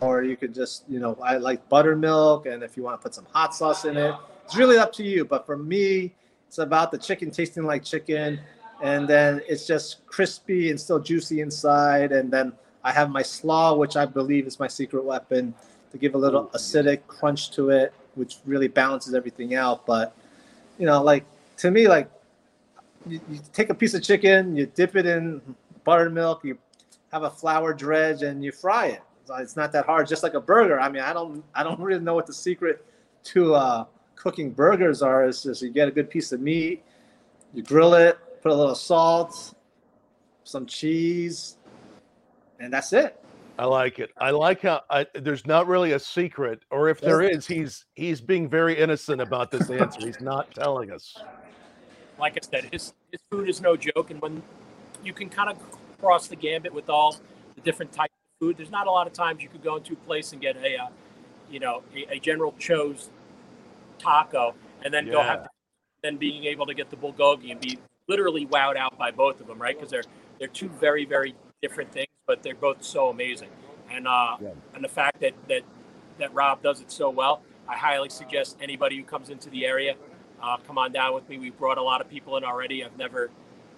or 0.00 0.22
you 0.22 0.36
could 0.36 0.54
just, 0.54 0.84
you 0.88 0.98
know, 1.00 1.16
I 1.22 1.36
like 1.36 1.68
buttermilk, 1.68 2.46
and 2.46 2.62
if 2.62 2.76
you 2.76 2.82
want 2.82 3.00
to 3.00 3.02
put 3.02 3.14
some 3.14 3.26
hot 3.32 3.54
sauce 3.54 3.84
in 3.84 3.96
it, 3.96 4.14
it's 4.44 4.56
really 4.56 4.78
up 4.78 4.92
to 4.94 5.04
you. 5.04 5.24
But 5.24 5.46
for 5.46 5.56
me, 5.56 6.14
it's 6.48 6.58
about 6.58 6.90
the 6.90 6.98
chicken 6.98 7.30
tasting 7.30 7.64
like 7.64 7.84
chicken, 7.84 8.40
and 8.82 9.08
then 9.08 9.40
it's 9.48 9.66
just 9.66 10.06
crispy 10.06 10.70
and 10.70 10.80
still 10.80 10.98
juicy 10.98 11.40
inside, 11.40 12.12
and 12.12 12.30
then 12.30 12.52
I 12.82 12.92
have 12.92 13.10
my 13.10 13.22
slaw, 13.22 13.74
which 13.74 13.96
I 13.96 14.04
believe 14.04 14.46
is 14.46 14.60
my 14.60 14.68
secret 14.68 15.04
weapon 15.04 15.54
to 15.92 15.98
give 15.98 16.14
a 16.14 16.18
little 16.18 16.48
acidic 16.48 17.06
crunch 17.06 17.52
to 17.52 17.70
it, 17.70 17.94
which 18.14 18.38
really 18.44 18.68
balances 18.68 19.14
everything 19.14 19.54
out. 19.54 19.86
But 19.86 20.14
you 20.78 20.86
know, 20.86 21.02
like 21.02 21.24
to 21.58 21.70
me, 21.70 21.88
like 21.88 22.10
you, 23.06 23.20
you 23.30 23.40
take 23.52 23.70
a 23.70 23.74
piece 23.74 23.94
of 23.94 24.02
chicken, 24.02 24.56
you 24.56 24.66
dip 24.66 24.96
it 24.96 25.06
in 25.06 25.40
buttermilk, 25.84 26.44
you 26.44 26.58
have 27.12 27.22
a 27.22 27.30
flour 27.30 27.72
dredge, 27.74 28.22
and 28.22 28.44
you 28.44 28.52
fry 28.52 28.86
it. 28.86 29.02
It's 29.38 29.56
not 29.56 29.72
that 29.72 29.86
hard, 29.86 30.06
just 30.06 30.22
like 30.22 30.34
a 30.34 30.40
burger. 30.40 30.78
I 30.78 30.88
mean, 30.90 31.02
I 31.02 31.12
don't, 31.12 31.42
I 31.54 31.62
don't 31.62 31.80
really 31.88 32.00
know 32.00 32.14
what 32.14 32.26
the 32.26 32.34
secret 32.34 32.84
to 33.24 33.54
uh, 33.54 33.84
cooking 34.16 34.50
burgers 34.50 35.02
are. 35.02 35.24
It's 35.24 35.42
just 35.42 35.62
you 35.62 35.70
get 35.70 35.88
a 35.88 35.90
good 35.90 36.10
piece 36.10 36.32
of 36.32 36.40
meat, 36.40 36.82
you 37.52 37.62
grill 37.62 37.94
it, 37.94 38.18
put 38.42 38.52
a 38.52 38.54
little 38.54 38.74
salt, 38.74 39.54
some 40.44 40.66
cheese, 40.66 41.56
and 42.60 42.72
that's 42.72 42.92
it. 42.92 43.20
I 43.58 43.66
like 43.66 44.00
it. 44.00 44.10
I 44.18 44.30
like 44.30 44.62
how 44.62 44.82
I, 44.90 45.06
there's 45.14 45.46
not 45.46 45.68
really 45.68 45.92
a 45.92 45.98
secret, 45.98 46.62
or 46.70 46.88
if 46.88 47.00
there 47.00 47.22
is, 47.22 47.46
he's 47.46 47.86
he's 47.94 48.20
being 48.20 48.48
very 48.48 48.76
innocent 48.76 49.20
about 49.20 49.52
this 49.52 49.70
answer. 49.70 50.00
He's 50.04 50.20
not 50.20 50.52
telling 50.52 50.90
us. 50.90 51.16
Like 52.18 52.36
I 52.36 52.40
said, 52.48 52.68
his 52.72 52.92
his 53.10 53.20
food 53.30 53.48
is 53.48 53.60
no 53.60 53.76
joke, 53.76 54.10
and 54.10 54.20
when 54.20 54.42
you 55.02 55.12
can 55.12 55.28
kind 55.28 55.50
of 55.50 55.58
cross 56.00 56.28
the 56.28 56.36
gambit 56.36 56.72
with 56.72 56.88
all 56.88 57.16
the 57.54 57.60
different 57.60 57.92
types 57.92 58.12
of 58.12 58.46
food, 58.46 58.56
there's 58.56 58.70
not 58.70 58.86
a 58.86 58.90
lot 58.90 59.06
of 59.06 59.12
times 59.12 59.42
you 59.42 59.48
could 59.48 59.62
go 59.62 59.76
into 59.76 59.92
a 59.92 59.96
place 59.96 60.32
and 60.32 60.40
get 60.40 60.56
a, 60.56 60.76
uh, 60.76 60.86
you 61.50 61.60
know, 61.60 61.82
a, 61.94 62.14
a 62.14 62.18
General 62.18 62.52
Cho's 62.58 63.10
taco, 63.98 64.54
and 64.84 64.92
then 64.92 65.06
go 65.06 65.20
Yeah. 65.20 65.26
have, 65.26 65.48
then 66.02 66.16
being 66.16 66.44
able 66.44 66.66
to 66.66 66.74
get 66.74 66.90
the 66.90 66.96
bulgogi 66.96 67.50
and 67.50 67.60
be 67.60 67.78
literally 68.08 68.46
wowed 68.46 68.76
out 68.76 68.98
by 68.98 69.10
both 69.10 69.40
of 69.40 69.46
them, 69.46 69.60
right? 69.60 69.76
Because 69.76 69.90
they're 69.90 70.04
they're 70.38 70.48
two 70.48 70.68
very 70.68 71.04
very 71.04 71.34
different 71.62 71.92
things, 71.92 72.08
but 72.26 72.42
they're 72.42 72.54
both 72.54 72.82
so 72.82 73.08
amazing, 73.08 73.50
and 73.90 74.06
uh, 74.06 74.36
Yeah. 74.40 74.50
and 74.74 74.84
the 74.84 74.88
fact 74.88 75.20
that 75.20 75.34
that 75.48 75.62
that 76.18 76.32
Rob 76.34 76.62
does 76.62 76.80
it 76.80 76.90
so 76.92 77.10
well, 77.10 77.42
I 77.68 77.76
highly 77.76 78.08
suggest 78.08 78.56
anybody 78.60 78.96
who 78.96 79.04
comes 79.04 79.30
into 79.30 79.50
the 79.50 79.66
area 79.66 79.96
uh, 80.42 80.56
come 80.66 80.78
on 80.78 80.92
down 80.92 81.14
with 81.14 81.28
me. 81.28 81.38
We've 81.38 81.56
brought 81.56 81.78
a 81.78 81.82
lot 81.82 82.00
of 82.00 82.08
people 82.08 82.36
in 82.36 82.44
already. 82.44 82.84
I've 82.84 82.96
never, 82.96 83.30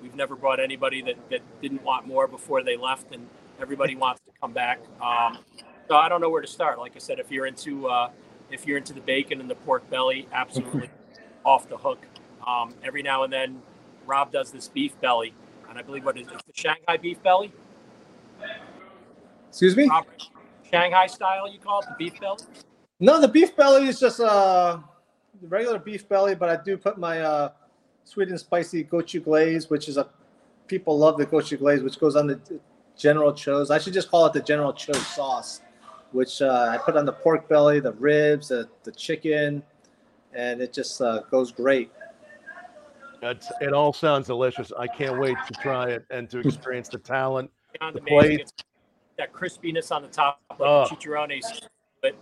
we've 0.02 0.14
never 0.14 0.36
brought 0.36 0.60
anybody 0.60 1.02
that, 1.02 1.16
that 1.30 1.40
didn't 1.62 1.82
want 1.82 2.06
more 2.06 2.26
before 2.26 2.62
they 2.62 2.76
left, 2.76 3.14
and 3.14 3.26
everybody 3.60 3.94
wants 3.96 4.20
to 4.22 4.32
come 4.40 4.52
back. 4.52 4.80
Um, 5.00 5.38
so 5.88 5.96
I 5.96 6.08
don't 6.08 6.20
know 6.20 6.30
where 6.30 6.42
to 6.42 6.48
start. 6.48 6.78
Like 6.78 6.92
I 6.96 6.98
said, 6.98 7.18
if 7.18 7.30
you're 7.30 7.46
into, 7.46 7.88
uh, 7.88 8.10
if 8.50 8.66
you're 8.66 8.78
into 8.78 8.92
the 8.92 9.00
bacon 9.00 9.40
and 9.40 9.48
the 9.48 9.54
pork 9.54 9.88
belly, 9.90 10.28
absolutely 10.32 10.90
off 11.44 11.68
the 11.68 11.76
hook. 11.76 12.04
Um, 12.46 12.74
every 12.82 13.02
now 13.02 13.24
and 13.24 13.32
then, 13.32 13.62
Rob 14.06 14.32
does 14.32 14.52
this 14.52 14.68
beef 14.68 14.98
belly, 15.00 15.34
and 15.68 15.78
I 15.78 15.82
believe 15.82 16.04
what 16.04 16.16
is 16.16 16.26
it, 16.28 16.34
the 16.34 16.52
Shanghai 16.54 16.96
beef 16.96 17.22
belly? 17.22 17.52
Excuse 19.48 19.76
me. 19.76 19.88
Rob, 19.88 20.06
Shanghai 20.70 21.06
style, 21.06 21.50
you 21.50 21.58
call 21.58 21.80
it 21.80 21.86
the 21.88 21.94
beef 21.98 22.20
belly? 22.20 22.38
No, 23.00 23.20
the 23.20 23.28
beef 23.28 23.56
belly 23.56 23.88
is 23.88 24.00
just 24.00 24.20
uh, 24.20 24.78
regular 25.42 25.78
beef 25.78 26.08
belly, 26.08 26.34
but 26.34 26.48
I 26.48 26.62
do 26.62 26.76
put 26.76 26.98
my 26.98 27.20
uh, 27.20 27.50
sweet 28.04 28.28
and 28.28 28.38
spicy 28.38 28.84
gochu 28.84 29.22
glaze, 29.22 29.70
which 29.70 29.88
is 29.88 29.96
a 29.96 30.08
people 30.66 30.98
love 30.98 31.16
the 31.16 31.26
gochu 31.26 31.58
glaze, 31.58 31.82
which 31.82 31.98
goes 31.98 32.16
on 32.16 32.26
the 32.26 32.40
General 32.96 33.32
Tso's. 33.34 33.70
I 33.70 33.78
should 33.78 33.92
just 33.92 34.10
call 34.10 34.26
it 34.26 34.32
the 34.32 34.40
General 34.40 34.72
Tso 34.72 34.92
sauce, 34.94 35.60
which 36.12 36.42
uh, 36.42 36.70
I 36.72 36.78
put 36.78 36.96
on 36.96 37.04
the 37.04 37.12
pork 37.12 37.48
belly, 37.48 37.80
the 37.80 37.92
ribs, 37.92 38.48
the, 38.48 38.68
the 38.84 38.92
chicken, 38.92 39.62
and 40.32 40.60
it 40.60 40.72
just 40.72 41.00
uh, 41.00 41.20
goes 41.30 41.52
great. 41.52 41.90
It's, 43.22 43.50
it 43.60 43.72
all 43.72 43.92
sounds 43.92 44.26
delicious. 44.26 44.72
I 44.78 44.86
can't 44.86 45.18
wait 45.18 45.36
to 45.48 45.54
try 45.54 45.90
it 45.90 46.04
and 46.10 46.28
to 46.30 46.40
experience 46.40 46.88
the 46.88 46.98
talent. 46.98 47.50
The 47.80 47.98
amazing. 47.98 48.06
plate. 48.06 48.52
That 49.18 49.32
crispiness 49.32 49.90
on 49.90 50.02
the 50.02 50.08
top, 50.08 50.40
like 50.50 50.60
Oh. 50.60 50.86
chicharrones. 50.88 51.66
But 52.02 52.14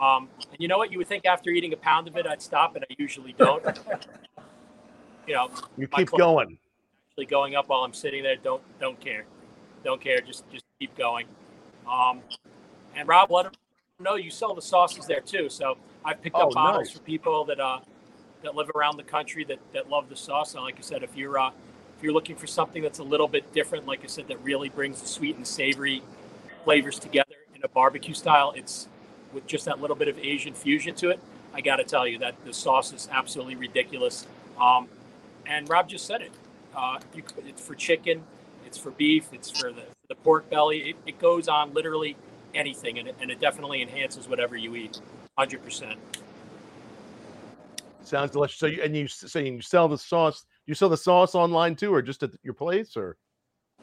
um, 0.00 0.28
and 0.50 0.60
you 0.60 0.68
know 0.68 0.78
what? 0.78 0.90
You 0.90 0.98
would 0.98 1.06
think 1.06 1.24
after 1.26 1.50
eating 1.50 1.72
a 1.72 1.76
pound 1.76 2.08
of 2.08 2.16
it, 2.16 2.26
I'd 2.26 2.42
stop, 2.42 2.74
and 2.76 2.84
I 2.88 2.94
usually 2.98 3.32
don't. 3.32 3.62
you 5.26 5.34
know, 5.34 5.50
You 5.76 5.88
keep 5.88 6.10
going. 6.10 6.58
actually 7.10 7.26
going 7.26 7.54
up 7.54 7.68
while 7.68 7.80
I'm 7.84 7.94
sitting 7.94 8.22
there. 8.22 8.36
Don't 8.36 8.62
don't 8.80 9.00
care, 9.00 9.24
don't 9.84 10.00
care. 10.00 10.20
Just 10.20 10.50
just 10.50 10.64
keep 10.80 10.96
going. 10.96 11.26
Um, 11.88 12.20
and 12.96 13.08
Rob, 13.08 13.30
let 13.30 13.44
them 13.44 13.52
know 14.00 14.16
you 14.16 14.30
sell 14.30 14.54
the 14.54 14.62
sauces 14.62 15.06
there 15.06 15.20
too. 15.20 15.48
So 15.48 15.76
I've 16.04 16.20
picked 16.20 16.36
Oh, 16.36 16.48
up 16.48 16.54
bottles 16.54 16.88
nice. 16.88 16.96
for 16.96 17.02
people 17.04 17.44
that 17.44 17.60
uh 17.60 17.80
that 18.42 18.54
live 18.54 18.70
around 18.74 18.96
the 18.96 19.02
country 19.04 19.44
that 19.44 19.58
that 19.72 19.88
love 19.88 20.08
the 20.08 20.16
sauce. 20.16 20.54
And 20.54 20.64
like 20.64 20.78
I 20.78 20.82
said, 20.82 21.02
if 21.02 21.16
you're 21.16 21.38
uh, 21.38 21.50
if 21.96 22.02
you're 22.02 22.12
looking 22.12 22.36
for 22.36 22.46
something 22.46 22.82
that's 22.82 22.98
a 22.98 23.04
little 23.04 23.28
bit 23.28 23.52
different, 23.52 23.86
like 23.86 24.02
I 24.02 24.08
said, 24.08 24.28
that 24.28 24.42
really 24.42 24.68
brings 24.68 25.00
the 25.00 25.06
sweet 25.08 25.36
and 25.36 25.46
savory 25.46 26.02
flavors 26.64 26.98
together 26.98 27.36
in 27.54 27.62
a 27.62 27.68
barbecue 27.68 28.14
style, 28.14 28.52
it's 28.56 28.88
with 29.34 29.46
just 29.46 29.64
that 29.66 29.80
little 29.80 29.96
bit 29.96 30.08
of 30.08 30.18
Asian 30.18 30.54
fusion 30.54 30.94
to 30.96 31.10
it. 31.10 31.20
I 31.52 31.60
got 31.60 31.76
to 31.76 31.84
tell 31.84 32.06
you 32.06 32.18
that 32.18 32.34
the 32.44 32.52
sauce 32.52 32.92
is 32.92 33.08
absolutely 33.12 33.56
ridiculous. 33.56 34.26
Um, 34.60 34.88
and 35.46 35.68
Rob 35.68 35.88
just 35.88 36.06
said 36.06 36.22
it. 36.22 36.32
Uh, 36.74 36.98
you, 37.14 37.22
it's 37.46 37.62
for 37.62 37.74
chicken, 37.74 38.22
it's 38.66 38.78
for 38.78 38.90
beef, 38.90 39.26
it's 39.32 39.50
for 39.50 39.72
the, 39.72 39.84
the 40.08 40.14
pork 40.16 40.48
belly. 40.50 40.90
It, 40.90 40.96
it 41.06 41.18
goes 41.20 41.48
on 41.48 41.72
literally 41.72 42.16
anything, 42.54 42.98
and 42.98 43.08
it, 43.08 43.16
and 43.20 43.30
it 43.30 43.40
definitely 43.40 43.82
enhances 43.82 44.28
whatever 44.28 44.56
you 44.56 44.74
eat, 44.74 45.00
hundred 45.38 45.62
percent. 45.62 45.98
Sounds 48.02 48.32
delicious. 48.32 48.58
So 48.58 48.66
you 48.66 48.82
and 48.82 48.96
you 48.96 49.06
saying 49.06 49.54
you 49.54 49.62
sell 49.62 49.88
the 49.88 49.98
sauce? 49.98 50.44
You 50.66 50.74
sell 50.74 50.88
the 50.88 50.96
sauce 50.96 51.34
online 51.34 51.76
too, 51.76 51.94
or 51.94 52.02
just 52.02 52.22
at 52.22 52.30
your 52.42 52.54
place, 52.54 52.96
or 52.96 53.16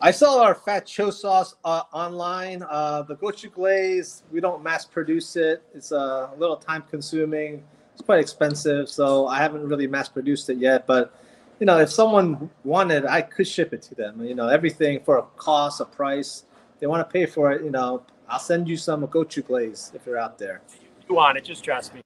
I 0.04 0.10
sell 0.10 0.40
our 0.40 0.56
fat 0.56 0.88
cho 0.88 1.12
sauce 1.12 1.56
uh, 1.64 1.84
online. 1.94 2.64
Uh, 2.68 3.04
the 3.04 3.16
gochu 3.16 3.52
glaze, 3.52 4.24
we 4.32 4.42
don't 4.42 4.64
mass 4.64 4.84
produce 4.84 5.36
it. 5.36 5.62
It's 5.76 5.92
uh, 5.92 6.30
a 6.34 6.36
little 6.38 6.58
time 6.58 6.84
consuming. 6.90 7.64
It's 7.94 8.02
quite 8.02 8.20
expensive, 8.20 8.90
so 8.90 9.28
I 9.28 9.38
haven't 9.38 9.68
really 9.68 9.86
mass 9.86 10.10
produced 10.10 10.50
it 10.50 10.58
yet. 10.58 10.88
But 10.88 11.14
you 11.60 11.68
know, 11.68 11.78
if 11.78 11.92
someone 11.92 12.50
wanted, 12.64 13.06
I 13.06 13.22
could 13.22 13.48
ship 13.48 13.74
it 13.74 13.84
to 13.84 13.96
them. 13.96 14.24
You 14.24 14.34
know, 14.34 14.48
everything 14.48 15.02
for 15.04 15.20
a 15.20 15.24
cost, 15.38 15.82
a 15.82 15.86
price. 15.86 16.46
They 16.80 16.88
want 16.88 17.08
to 17.08 17.14
pay 17.14 17.28
for 17.28 17.52
it. 17.52 17.64
You 17.64 17.70
know, 17.70 18.04
I'll 18.28 18.40
send 18.40 18.68
you 18.68 18.78
some 18.78 19.06
gochu 19.08 19.46
glaze 19.46 19.92
if 19.94 20.08
you're 20.08 20.18
out 20.18 20.40
there. 20.40 20.62
You 21.08 21.14
want 21.14 21.38
it? 21.38 21.44
Just 21.44 21.64
trust 21.64 21.94
me. 21.94 22.02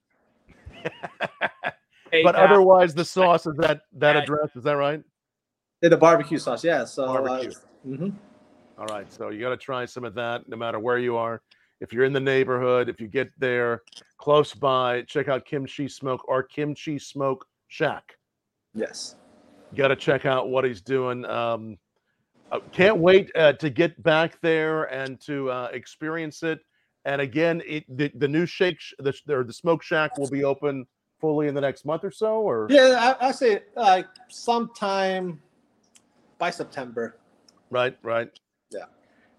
Hey, 2.11 2.21
but 2.21 2.35
Pat, 2.35 2.51
otherwise 2.51 2.93
the 2.93 3.03
sauce 3.03 3.47
is 3.47 3.55
that 3.57 3.81
that 3.93 4.15
address. 4.15 4.55
Is 4.55 4.63
that 4.63 4.73
right? 4.73 5.03
Yeah, 5.81 5.89
the 5.89 5.97
barbecue 5.97 6.37
sauce, 6.37 6.63
yeah. 6.63 6.85
So, 6.85 7.05
Barbecue. 7.05 7.49
Uh, 7.49 7.74
mhm. 7.85 8.13
All 8.77 8.85
right. 8.87 9.11
So 9.11 9.29
you 9.29 9.39
got 9.39 9.49
to 9.49 9.57
try 9.57 9.85
some 9.85 10.03
of 10.03 10.13
that, 10.15 10.47
no 10.49 10.57
matter 10.57 10.79
where 10.79 10.99
you 10.99 11.15
are. 11.15 11.41
If 11.81 11.93
you're 11.93 12.05
in 12.05 12.13
the 12.13 12.19
neighborhood, 12.19 12.89
if 12.89 12.99
you 12.99 13.07
get 13.07 13.29
there 13.37 13.81
close 14.17 14.53
by, 14.53 15.03
check 15.03 15.27
out 15.27 15.45
Kimchi 15.45 15.87
Smoke 15.87 16.27
or 16.27 16.43
Kimchi 16.43 16.99
Smoke 16.99 17.45
Shack. 17.67 18.15
yes. 18.73 19.15
You 19.71 19.77
got 19.77 19.89
to 19.89 19.95
check 19.95 20.25
out 20.25 20.49
what 20.49 20.63
he's 20.63 20.81
doing. 20.81 21.25
Um, 21.25 21.77
uh, 22.51 22.59
can't 22.71 22.97
wait 22.97 23.31
uh, 23.35 23.53
to 23.53 23.69
get 23.69 24.01
back 24.03 24.39
there 24.41 24.83
and 24.85 25.19
to 25.21 25.49
uh, 25.49 25.69
experience 25.73 26.43
it. 26.43 26.59
And 27.03 27.19
again, 27.21 27.61
it, 27.65 27.83
the, 27.89 28.11
the 28.15 28.27
new 28.27 28.45
shake, 28.45 28.79
sh- 28.79 28.93
the, 28.99 29.13
or 29.29 29.43
the 29.43 29.53
smoke 29.53 29.83
shack 29.83 30.17
will 30.17 30.29
be 30.29 30.43
open 30.43 30.85
fully 31.19 31.47
in 31.47 31.55
the 31.55 31.61
next 31.61 31.85
month 31.85 32.03
or 32.03 32.11
so, 32.11 32.41
or 32.41 32.67
Yeah, 32.69 33.15
I, 33.19 33.27
I 33.27 33.31
say 33.31 33.63
like 33.75 34.07
sometime 34.29 35.41
by 36.37 36.51
September. 36.51 37.17
Right, 37.69 37.97
right. 38.03 38.29
Yeah. 38.71 38.85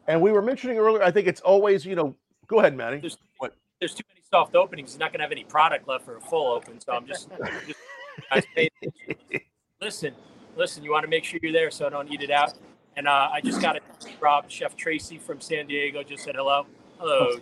And 0.08 0.20
we 0.20 0.32
were 0.32 0.42
mentioning 0.42 0.78
earlier, 0.78 1.02
I 1.02 1.10
think 1.10 1.26
it's 1.26 1.40
always, 1.40 1.84
you 1.84 1.94
know, 1.96 2.14
go 2.46 2.60
ahead, 2.60 2.76
Manny. 2.76 2.98
There's, 2.98 3.18
What? 3.38 3.54
there's 3.80 3.94
too 3.94 4.04
many 4.08 4.22
soft 4.30 4.54
openings. 4.54 4.92
He's 4.92 4.98
not 4.98 5.12
going 5.12 5.18
to 5.18 5.24
have 5.24 5.32
any 5.32 5.44
product 5.44 5.88
left 5.88 6.04
for 6.04 6.16
a 6.16 6.20
full 6.20 6.52
open. 6.52 6.80
So 6.80 6.92
I'm 6.92 7.06
just, 7.06 7.28
just 7.66 7.80
guys, 8.30 8.44
pay 8.54 8.68
attention. 8.82 9.46
listen, 9.80 10.14
listen. 10.56 10.84
You 10.84 10.92
want 10.92 11.04
to 11.04 11.10
make 11.10 11.24
sure 11.24 11.40
you're 11.42 11.52
there, 11.52 11.70
so 11.70 11.86
I 11.86 11.90
don't 11.90 12.10
eat 12.12 12.22
it 12.22 12.30
out. 12.30 12.54
And 12.96 13.06
uh, 13.06 13.28
I 13.32 13.40
just 13.42 13.60
got 13.60 13.76
a 13.76 13.80
Rob 14.20 14.50
Chef 14.50 14.74
Tracy 14.76 15.18
from 15.18 15.40
San 15.40 15.66
Diego 15.66 16.02
just 16.02 16.24
said 16.24 16.34
hello. 16.34 16.66
Hello. 16.98 17.36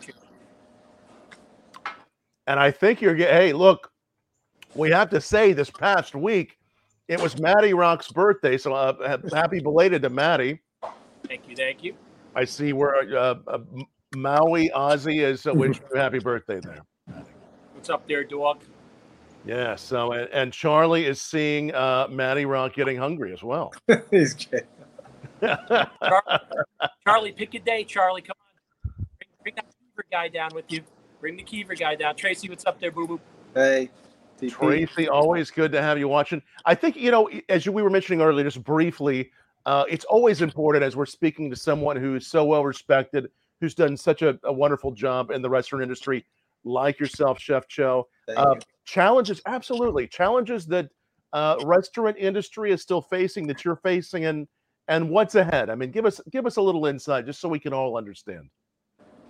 And 2.47 2.59
I 2.59 2.71
think 2.71 3.01
you're 3.01 3.15
getting, 3.15 3.35
hey, 3.35 3.53
look, 3.53 3.91
we 4.75 4.91
have 4.91 5.09
to 5.11 5.21
say 5.21 5.53
this 5.53 5.71
past 5.71 6.15
week, 6.15 6.59
it 7.09 7.21
was 7.21 7.39
Maddie 7.39 7.75
Rock's 7.75 8.11
birthday. 8.11 8.59
So 8.59 8.73
uh, 8.75 9.19
happy 9.33 9.61
belated 9.61 10.03
to 10.03 10.11
Maddie. 10.11 10.61
Thank 11.27 11.49
you. 11.49 11.57
Thank 11.57 11.83
you. 11.83 11.95
I 12.35 12.45
see 12.45 12.73
where 12.73 13.17
uh, 13.17 13.35
uh, 13.47 13.59
Maui 14.15 14.71
Ozzy 14.75 15.21
is 15.21 15.47
uh, 15.47 15.53
wishing 15.55 15.85
you 15.93 16.01
happy 16.01 16.19
birthday 16.19 16.61
there. 16.61 16.81
What's 17.73 17.91
up 17.91 18.07
there, 18.09 18.25
dog? 18.25 18.61
Yeah. 19.45 19.77
So, 19.77 20.13
and, 20.13 20.29
and 20.31 20.53
Charlie 20.53 21.07
is 21.07 21.21
seeing 21.21 21.75
uh, 21.75 22.09
Maddie 22.11 22.47
Rock 22.47 22.75
getting 22.75 22.97
hungry 22.97 23.33
as 23.33 23.43
well. 23.43 23.73
He's 24.11 24.35
good. 24.35 24.67
Charlie, 27.07 27.33
pick 27.33 27.55
a 27.55 27.59
day. 27.59 27.85
Charlie, 27.85 28.23
come 28.23 28.37
on. 28.41 28.95
Bring, 29.19 29.29
bring 29.43 29.55
that 29.57 29.67
Kiever 29.67 30.05
guy 30.11 30.29
down 30.29 30.51
with 30.55 30.71
you. 30.71 30.83
Bring 31.21 31.37
the 31.37 31.43
Kiever 31.43 31.79
guy 31.79 31.95
down. 31.95 32.17
Tracy, 32.17 32.49
what's 32.49 32.65
up 32.67 32.81
there, 32.81 32.91
boo 32.91 33.07
boo? 33.07 33.21
Hey, 33.55 33.91
TP. 34.41 34.51
Tracy, 34.51 35.09
always 35.09 35.51
good 35.51 35.73
to 35.73 35.83
have 35.83 35.99
you 35.99 36.09
watching. 36.09 36.43
I 36.65 36.75
think 36.75 36.97
you 36.97 37.11
know, 37.11 37.31
as 37.49 37.69
we 37.69 37.83
were 37.83 37.91
mentioning 37.91 38.21
earlier, 38.21 38.45
just 38.45 38.63
briefly, 38.65 39.31
uh, 39.67 39.85
it's 39.89 40.05
always 40.05 40.43
important 40.43 40.85
as 40.85 40.97
we're 40.97 41.07
speaking 41.07 41.51
to 41.51 41.57
someone 41.57 41.97
who's 41.97 42.27
so 42.27 42.45
well 42.45 42.65
respected, 42.65 43.31
who's 43.61 43.75
done 43.75 43.97
such 43.97 44.23
a, 44.23 44.39
a 44.45 44.53
wonderful 44.53 44.93
job 44.93 45.31
in 45.31 45.43
the 45.43 45.49
restaurant 45.49 45.83
industry, 45.83 46.25
like 46.65 47.01
yourself, 47.01 47.41
Chef 47.41 47.67
Cho. 47.69 48.07
Uh, 48.37 48.55
you. 48.55 48.61
challenges, 48.85 49.41
absolutely, 49.47 50.07
challenges 50.07 50.67
that 50.67 50.89
uh, 51.33 51.57
restaurant 51.65 52.17
industry 52.19 52.73
is 52.73 52.83
still 52.83 53.03
facing, 53.03 53.47
that 53.47 53.65
you're 53.65 53.77
facing, 53.77 54.27
and 54.27 54.47
and 54.89 55.09
what's 55.09 55.35
ahead. 55.35 55.71
I 55.71 55.75
mean, 55.75 55.91
give 55.91 56.05
us 56.05 56.21
give 56.31 56.47
us 56.47 56.57
a 56.57 56.63
little 56.63 56.87
insight, 56.87 57.27
just 57.27 57.41
so 57.41 57.49
we 57.49 57.59
can 57.59 57.73
all 57.73 57.97
understand. 57.97 58.51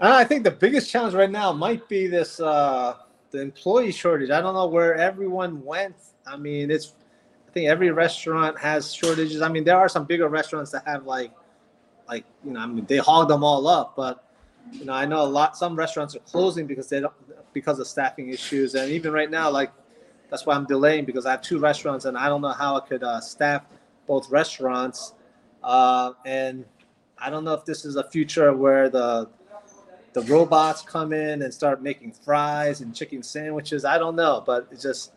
Uh, 0.01 0.16
I 0.16 0.25
think 0.25 0.42
the 0.42 0.51
biggest 0.51 0.90
challenge 0.90 1.14
right 1.14 1.31
now 1.31 1.53
might 1.53 1.88
be 1.88 2.09
this 2.09 2.40
uh, 2.40 2.97
the 3.31 3.40
employee 3.40 3.92
shortage. 3.92 4.31
I 4.31 4.40
don't 4.40 4.55
know 4.55 4.66
where 4.66 4.97
everyone 4.97 5.62
went. 5.62 5.97
I 6.27 6.37
mean, 6.37 6.70
it's 6.70 6.94
think 7.55 7.69
every 7.69 7.90
restaurant 7.90 8.59
has 8.59 8.93
shortages. 8.93 9.40
I 9.40 9.49
mean, 9.49 9.64
there 9.64 9.79
are 9.79 9.88
some 9.88 10.05
bigger 10.05 10.29
restaurants 10.29 10.71
that 10.73 10.87
have 10.87 11.07
like 11.07 11.33
like 12.09 12.25
you 12.45 12.53
know, 12.53 12.61
I 12.61 12.67
mean, 12.67 12.85
they 12.85 12.99
hog 12.99 13.29
them 13.29 13.43
all 13.43 13.67
up, 13.67 13.95
but 13.97 14.25
you 14.73 14.85
know, 14.85 14.93
I 14.93 15.07
know 15.07 15.23
a 15.23 15.25
lot 15.25 15.57
some 15.57 15.77
restaurants 15.77 16.14
are 16.14 16.21
closing 16.21 16.67
because 16.67 16.88
they 16.88 17.01
don't 17.01 17.14
because 17.53 17.79
of 17.79 17.87
staffing 17.87 18.29
issues 18.29 18.75
and 18.75 18.90
even 18.90 19.12
right 19.12 19.31
now 19.31 19.49
like 19.49 19.71
that's 20.29 20.45
why 20.47 20.55
I'm 20.55 20.67
delaying 20.67 21.05
because 21.05 21.27
I 21.27 21.31
have 21.31 21.43
two 21.43 21.59
restaurants 21.59 22.07
and 22.07 22.19
I 22.19 22.29
don't 22.29 22.40
know 22.40 22.53
how 22.53 22.77
I 22.77 22.81
could 22.81 23.05
uh, 23.05 23.21
staff 23.21 23.62
both 24.07 24.31
restaurants. 24.31 25.14
Uh, 25.62 26.12
and 26.27 26.64
I 27.19 27.31
don't 27.31 27.45
know 27.45 27.55
if 27.55 27.64
this 27.64 27.85
is 27.85 27.97
a 27.97 28.05
future 28.11 28.53
where 28.53 28.88
the 28.88 29.29
the 30.12 30.23
robots 30.23 30.83
come 30.83 31.12
in 31.12 31.43
and 31.43 31.53
start 31.53 31.83
making 31.83 32.12
fries 32.12 32.81
and 32.81 32.95
chicken 32.95 33.23
sandwiches. 33.23 33.85
I 33.85 33.99
don't 33.99 34.17
know, 34.17 34.43
but 34.45 34.69
it 34.71 34.81
just 34.81 35.12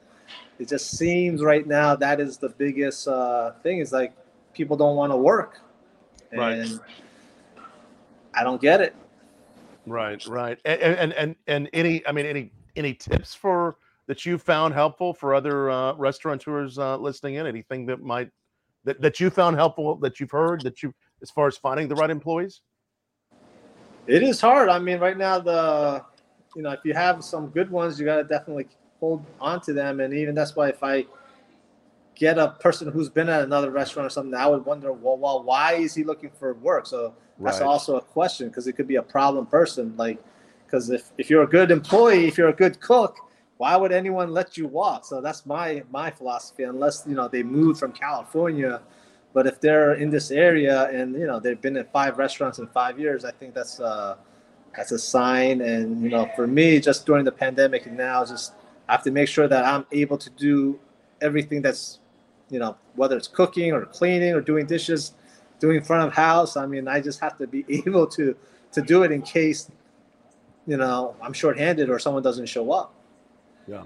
it 0.59 0.67
just 0.67 0.97
seems 0.97 1.43
right 1.43 1.65
now 1.65 1.95
that 1.95 2.19
is 2.19 2.37
the 2.37 2.49
biggest 2.49 3.07
uh, 3.07 3.51
thing. 3.63 3.79
Is 3.79 3.91
like 3.91 4.13
people 4.53 4.77
don't 4.77 4.95
want 4.95 5.11
to 5.11 5.17
work, 5.17 5.61
and 6.31 6.39
Right. 6.39 6.79
I 8.33 8.43
don't 8.43 8.61
get 8.61 8.81
it. 8.81 8.95
Right, 9.85 10.25
right, 10.27 10.59
and 10.65 10.81
and 10.81 11.13
and 11.13 11.35
and 11.47 11.69
any, 11.73 12.05
I 12.05 12.11
mean, 12.11 12.25
any 12.25 12.51
any 12.75 12.93
tips 12.93 13.33
for 13.33 13.77
that 14.07 14.25
you 14.25 14.37
found 14.37 14.73
helpful 14.73 15.13
for 15.13 15.33
other 15.33 15.69
uh, 15.69 15.93
restaurateurs 15.93 16.77
uh, 16.77 16.97
listening 16.97 17.35
in? 17.35 17.47
Anything 17.47 17.85
that 17.85 18.01
might 18.01 18.29
that 18.83 19.01
that 19.01 19.19
you 19.19 19.29
found 19.29 19.55
helpful 19.55 19.95
that 19.97 20.19
you've 20.19 20.31
heard 20.31 20.61
that 20.61 20.83
you 20.83 20.93
as 21.21 21.31
far 21.31 21.47
as 21.47 21.57
finding 21.57 21.87
the 21.87 21.95
right 21.95 22.09
employees? 22.09 22.61
It 24.07 24.23
is 24.23 24.41
hard. 24.41 24.69
I 24.69 24.79
mean, 24.79 24.99
right 24.99 25.17
now 25.17 25.39
the 25.39 26.03
you 26.55 26.63
know 26.63 26.71
if 26.71 26.79
you 26.83 26.93
have 26.93 27.23
some 27.23 27.47
good 27.47 27.71
ones, 27.71 27.99
you 27.99 28.05
got 28.05 28.17
to 28.17 28.23
definitely 28.23 28.67
hold 28.99 29.25
on 29.41 29.61
to 29.61 29.73
them. 29.73 29.99
And 30.01 30.13
even 30.13 30.35
that's 30.35 30.55
why 30.55 30.69
if 30.69 30.83
I 30.83 31.05
get 32.15 32.37
a 32.39 32.49
person 32.59 32.91
who's 32.91 33.09
been 33.09 33.29
at 33.29 33.43
another 33.43 33.71
restaurant 33.71 34.07
or 34.07 34.09
something, 34.09 34.33
I 34.35 34.47
would 34.47 34.65
wonder, 34.65 34.93
well, 34.93 35.17
well 35.17 35.43
why 35.43 35.73
is 35.75 35.95
he 35.95 36.03
looking 36.03 36.31
for 36.31 36.53
work? 36.55 36.87
So 36.87 37.13
that's 37.43 37.61
Right. 37.61 37.67
also 37.67 37.97
a 37.97 38.01
question 38.01 38.49
because 38.49 38.67
it 38.67 38.73
could 38.73 38.87
be 38.87 38.97
a 38.97 39.03
problem 39.03 39.45
person. 39.47 39.95
Like, 39.97 40.19
because 40.65 40.89
if 40.89 41.11
if 41.17 41.29
you're 41.29 41.43
a 41.43 41.47
good 41.47 41.71
employee, 41.71 42.27
if 42.27 42.37
you're 42.37 42.49
a 42.49 42.53
good 42.53 42.79
cook, 42.81 43.17
why 43.57 43.75
would 43.77 43.91
anyone 43.91 44.31
let 44.33 44.57
you 44.57 44.67
walk? 44.67 45.05
So 45.05 45.21
that's 45.21 45.45
my 45.45 45.83
my 45.91 46.11
philosophy. 46.11 46.63
Unless 46.63 47.05
you 47.07 47.15
know 47.15 47.27
they 47.27 47.43
moved 47.43 47.79
from 47.79 47.91
California 47.93 48.81
But 49.33 49.47
if 49.47 49.61
they're 49.61 49.95
in 49.95 50.09
this 50.09 50.31
area 50.31 50.89
and 50.89 51.15
you 51.15 51.27
know 51.27 51.39
they've 51.39 51.61
been 51.61 51.77
at 51.77 51.91
five 51.91 52.17
restaurants 52.17 52.59
in 52.59 52.67
five 52.67 52.99
years, 52.99 53.25
I 53.25 53.31
think 53.31 53.53
that's 53.53 53.79
uh, 53.79 54.17
that's 54.75 54.91
a 54.91 54.99
sign. 54.99 55.61
And 55.61 56.01
you 56.03 56.09
know, 56.09 56.29
for 56.35 56.47
me, 56.47 56.79
just 56.79 57.05
during 57.05 57.25
the 57.25 57.31
pandemic 57.31 57.85
and 57.85 57.97
now, 57.97 58.25
just 58.25 58.53
I 58.87 58.93
have 58.93 59.03
to 59.03 59.11
make 59.11 59.27
sure 59.27 59.47
that 59.47 59.65
I'm 59.65 59.85
able 59.91 60.17
to 60.17 60.29
do 60.31 60.79
everything 61.21 61.61
that's 61.61 61.99
you 62.49 62.59
know 62.59 62.77
whether 62.95 63.17
it's 63.17 63.27
cooking 63.27 63.73
or 63.73 63.85
cleaning 63.85 64.33
or 64.33 64.41
doing 64.41 64.65
dishes, 64.65 65.13
doing 65.59 65.83
front 65.83 66.07
of 66.07 66.13
house. 66.13 66.55
I 66.57 66.65
mean, 66.65 66.87
I 66.87 67.01
just 67.01 67.19
have 67.19 67.37
to 67.39 67.47
be 67.47 67.65
able 67.85 68.07
to 68.07 68.35
to 68.71 68.81
do 68.81 69.03
it 69.03 69.11
in 69.11 69.21
case 69.21 69.69
you 70.65 70.77
know 70.77 71.15
I'm 71.21 71.33
shorthanded 71.33 71.89
or 71.89 71.99
someone 71.99 72.23
doesn't 72.23 72.47
show 72.47 72.71
up. 72.71 72.93
Yeah. 73.67 73.83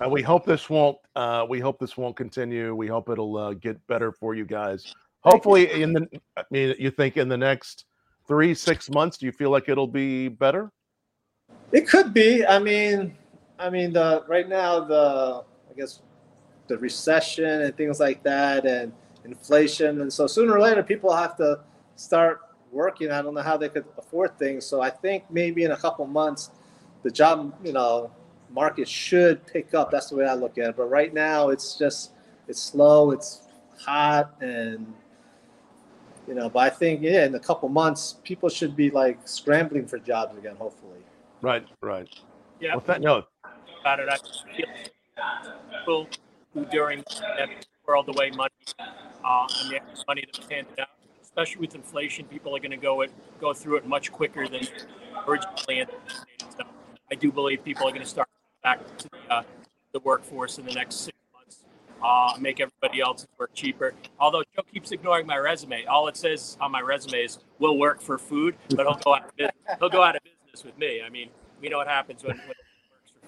And 0.00 0.12
we 0.12 0.22
hope 0.22 0.44
this 0.44 0.70
won't. 0.70 0.96
Uh, 1.16 1.44
we 1.48 1.58
hope 1.58 1.78
this 1.78 1.96
won't 1.96 2.16
continue. 2.16 2.74
We 2.74 2.86
hope 2.86 3.08
it'll 3.08 3.36
uh, 3.36 3.54
get 3.54 3.84
better 3.88 4.12
for 4.12 4.34
you 4.34 4.44
guys. 4.44 4.94
Hopefully, 5.20 5.82
in 5.82 5.92
the. 5.92 6.08
I 6.36 6.44
mean, 6.50 6.74
you 6.78 6.90
think 6.90 7.16
in 7.16 7.28
the 7.28 7.36
next 7.36 7.84
three, 8.28 8.54
six 8.54 8.88
months, 8.90 9.18
do 9.18 9.26
you 9.26 9.32
feel 9.32 9.50
like 9.50 9.68
it'll 9.68 9.88
be 9.88 10.28
better? 10.28 10.70
It 11.72 11.88
could 11.88 12.14
be. 12.14 12.46
I 12.46 12.60
mean, 12.60 13.16
I 13.58 13.70
mean, 13.70 13.92
the 13.92 14.24
right 14.28 14.48
now 14.48 14.80
the 14.80 15.44
I 15.70 15.74
guess 15.74 16.00
the 16.68 16.78
recession 16.78 17.62
and 17.62 17.76
things 17.76 17.98
like 17.98 18.22
that, 18.22 18.66
and 18.66 18.92
inflation, 19.24 20.00
and 20.00 20.12
so 20.12 20.26
sooner 20.26 20.54
or 20.54 20.60
later 20.60 20.82
people 20.82 21.14
have 21.14 21.36
to 21.36 21.60
start 21.96 22.40
working. 22.70 23.10
I 23.10 23.22
don't 23.22 23.34
know 23.34 23.42
how 23.42 23.56
they 23.56 23.68
could 23.68 23.84
afford 23.96 24.38
things. 24.38 24.64
So 24.64 24.80
I 24.80 24.90
think 24.90 25.24
maybe 25.30 25.64
in 25.64 25.72
a 25.72 25.76
couple 25.76 26.06
months, 26.06 26.50
the 27.02 27.10
job, 27.10 27.54
you 27.64 27.72
know, 27.72 28.10
market 28.50 28.88
should 28.88 29.46
pick 29.46 29.74
up. 29.74 29.90
That's 29.90 30.10
the 30.10 30.16
way 30.16 30.26
I 30.26 30.34
look 30.34 30.58
at 30.58 30.70
it. 30.70 30.76
But 30.76 30.84
right 30.86 31.12
now, 31.12 31.48
it's 31.48 31.78
just 31.78 32.12
it's 32.46 32.60
slow, 32.60 33.10
it's 33.10 33.42
hot, 33.78 34.34
and 34.40 34.94
you 36.26 36.34
know. 36.34 36.48
But 36.48 36.60
I 36.60 36.70
think 36.70 37.02
yeah, 37.02 37.24
in 37.24 37.34
a 37.34 37.40
couple 37.40 37.68
months, 37.68 38.16
people 38.24 38.48
should 38.48 38.76
be 38.76 38.90
like 38.90 39.26
scrambling 39.26 39.86
for 39.86 39.98
jobs 39.98 40.36
again. 40.36 40.56
Hopefully. 40.56 41.00
Right. 41.40 41.66
Right. 41.82 42.08
Yeah. 42.60 42.74
Well, 42.74 42.84
that, 42.86 43.00
no. 43.00 43.24
About 43.88 44.00
it, 44.00 44.08
I 44.10 44.18
feel 44.54 44.66
people 45.78 46.08
who 46.52 46.66
during 46.66 47.02
the 47.08 47.48
world 47.86 48.06
away 48.10 48.30
money, 48.32 48.52
uh, 48.78 49.46
and 49.62 49.70
the 49.72 50.04
money 50.06 50.26
that 50.26 50.38
was 50.38 50.46
handed 50.50 50.78
out, 50.78 50.88
especially 51.22 51.62
with 51.62 51.74
inflation, 51.74 52.26
people 52.26 52.54
are 52.54 52.58
going 52.58 52.70
to 52.70 52.76
go 52.76 53.00
it 53.00 53.10
go 53.40 53.54
through 53.54 53.76
it 53.76 53.86
much 53.86 54.12
quicker 54.12 54.46
than 54.46 54.60
originally 55.26 55.80
anticipated. 55.80 56.52
So 56.54 56.64
I 57.10 57.14
do 57.14 57.32
believe 57.32 57.64
people 57.64 57.88
are 57.88 57.90
going 57.90 58.02
to 58.02 58.06
start 58.06 58.28
back 58.62 58.78
to 58.98 59.08
the, 59.08 59.34
uh, 59.34 59.42
the 59.94 60.00
workforce 60.00 60.58
in 60.58 60.66
the 60.66 60.74
next 60.74 60.96
six 60.96 61.16
months, 61.32 61.64
uh, 62.02 62.38
make 62.38 62.60
everybody 62.60 63.00
else's 63.00 63.28
work 63.38 63.54
cheaper. 63.54 63.94
Although 64.20 64.42
Cho 64.54 64.64
keeps 64.70 64.92
ignoring 64.92 65.26
my 65.26 65.38
resume, 65.38 65.86
all 65.86 66.08
it 66.08 66.16
says 66.18 66.58
on 66.60 66.72
my 66.72 66.82
resume 66.82 67.24
is 67.24 67.38
"will 67.58 67.78
work 67.78 68.02
for 68.02 68.18
food," 68.18 68.54
but 68.68 68.86
he'll 68.86 68.96
go 68.96 69.14
out 69.14 69.24
of 69.24 69.36
business. 69.36 69.56
He'll 69.78 69.88
go 69.88 70.02
out 70.02 70.14
of 70.14 70.22
business 70.22 70.62
with 70.62 70.76
me. 70.76 71.00
I 71.02 71.08
mean, 71.08 71.30
we 71.62 71.70
know 71.70 71.78
what 71.78 71.88
happens 71.88 72.22
when, 72.22 72.36
when 72.36 72.54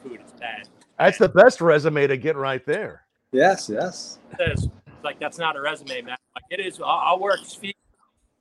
food. 0.03 0.21
It's 0.21 0.33
bad. 0.33 0.69
That's 0.99 1.19
the 1.19 1.29
best 1.29 1.61
resume 1.61 2.07
to 2.07 2.17
get 2.17 2.37
right 2.37 2.65
there. 2.67 3.07
Yes. 3.33 3.69
Yes. 3.69 4.19
It 4.33 4.39
says 4.39 4.69
like 5.03 5.19
that's 5.19 5.39
not 5.39 5.57
a 5.57 5.61
resume, 5.61 6.03
man. 6.03 6.17
Like 6.35 6.45
it 6.51 6.61
is. 6.61 6.81
I'll, 6.81 6.87
I'll 6.87 7.21
work. 7.21 7.41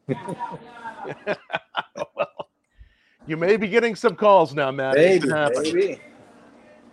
Well, 0.08 0.60
you 3.28 3.38
may 3.38 3.58
be 3.58 3.68
getting 3.68 3.96
some 3.96 4.16
calls 4.16 4.54
now, 4.54 4.72
Matt. 4.72 4.98
It 4.98 5.00
Maybe. 5.00 5.20
could 5.22 5.32
happen. 5.32 5.64
Maybe. 5.64 6.02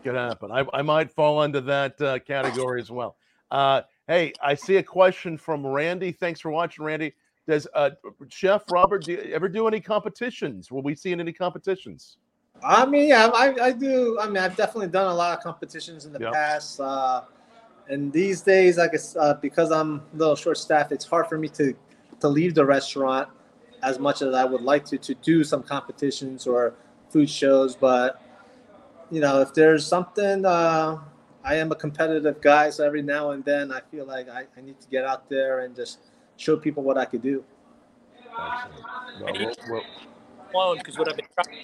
Could 0.05 0.15
happen. 0.15 0.53
I, 0.53 0.65
I 0.73 0.83
might 0.83 1.11
fall 1.11 1.43
into 1.43 1.61
that 1.63 2.01
uh, 2.01 2.19
category 2.21 2.81
as 2.81 2.91
well. 2.91 3.17
Uh, 3.51 3.83
hey, 4.07 4.33
I 4.43 4.55
see 4.55 4.77
a 4.77 4.83
question 4.83 5.37
from 5.37 5.67
Randy. 5.67 6.13
Thanks 6.13 6.41
for 6.41 6.51
watching, 6.51 6.85
Randy. 6.85 7.13
Does 7.49 7.67
uh, 7.75 7.91
Chef 8.29 8.65
Robert 8.71 9.05
do 9.05 9.13
you 9.13 9.19
ever 9.33 9.49
do 9.49 9.69
any 9.69 9.81
competitions? 9.81 10.71
Will 10.71 10.83
we 10.83 10.95
see 10.95 11.13
in 11.13 11.21
any 11.21 11.33
competitions? 11.33 12.19
I 12.65 12.85
mean, 12.87 13.09
yeah, 13.09 13.27
I, 13.33 13.55
I 13.61 13.73
do. 13.73 14.19
I 14.21 14.27
mean, 14.27 14.39
I've 14.39 14.57
definitely 14.57 14.89
done 14.89 15.11
a 15.11 15.15
lot 15.15 15.37
of 15.37 15.43
competitions 15.43 16.05
in 16.05 16.13
the 16.13 16.21
Yep. 16.21 16.33
past. 16.33 16.81
Uh, 16.81 17.23
and 17.89 18.13
these 18.13 18.41
days, 18.43 18.79
I 18.79 18.89
guess 18.89 19.15
uh, 19.17 19.35
because 19.35 19.71
I'm 19.71 20.03
a 20.15 20.17
little 20.17 20.37
short 20.37 20.59
staffed, 20.59 20.93
it's 20.93 21.05
hard 21.05 21.29
for 21.29 21.39
me 21.39 21.49
to 21.51 21.75
to 22.21 22.29
leave 22.29 22.55
the 22.55 22.65
restaurant 22.65 23.29
as 23.83 23.99
much 23.99 24.23
as 24.23 24.35
I 24.35 24.45
would 24.45 24.63
like 24.63 24.85
to 24.87 24.99
to 24.99 25.15
do 25.15 25.45
some 25.45 25.63
competitions 25.63 26.47
or 26.47 26.75
food 27.11 27.31
shows. 27.31 27.77
But 27.77 28.21
you 29.11 29.21
know, 29.21 29.41
if 29.41 29.55
there's 29.55 29.87
something, 29.87 30.45
uh, 30.45 30.99
I 31.45 31.55
am 31.55 31.71
a 31.71 31.77
competitive 31.77 32.41
guy, 32.41 32.71
so 32.71 32.85
every 32.85 33.03
now 33.03 33.31
and 33.31 33.45
then 33.45 33.71
I 33.71 33.81
feel 33.93 34.05
like 34.05 34.29
I, 34.29 34.47
I 34.57 34.61
need 34.61 34.81
to 34.81 34.89
get 34.89 35.05
out 35.05 35.29
there 35.29 35.61
and 35.61 35.77
just 35.77 36.01
show 36.37 36.57
people 36.57 36.83
what 36.83 36.99
I 36.99 37.05
could 37.05 37.23
do. 37.23 37.45
Well, 38.37 39.33
we'll- 39.39 39.55
we'll- 40.53 40.77
because 40.77 40.99
what 40.99 41.09
I've 41.09 41.17
been 41.17 41.27
trying. 41.35 41.57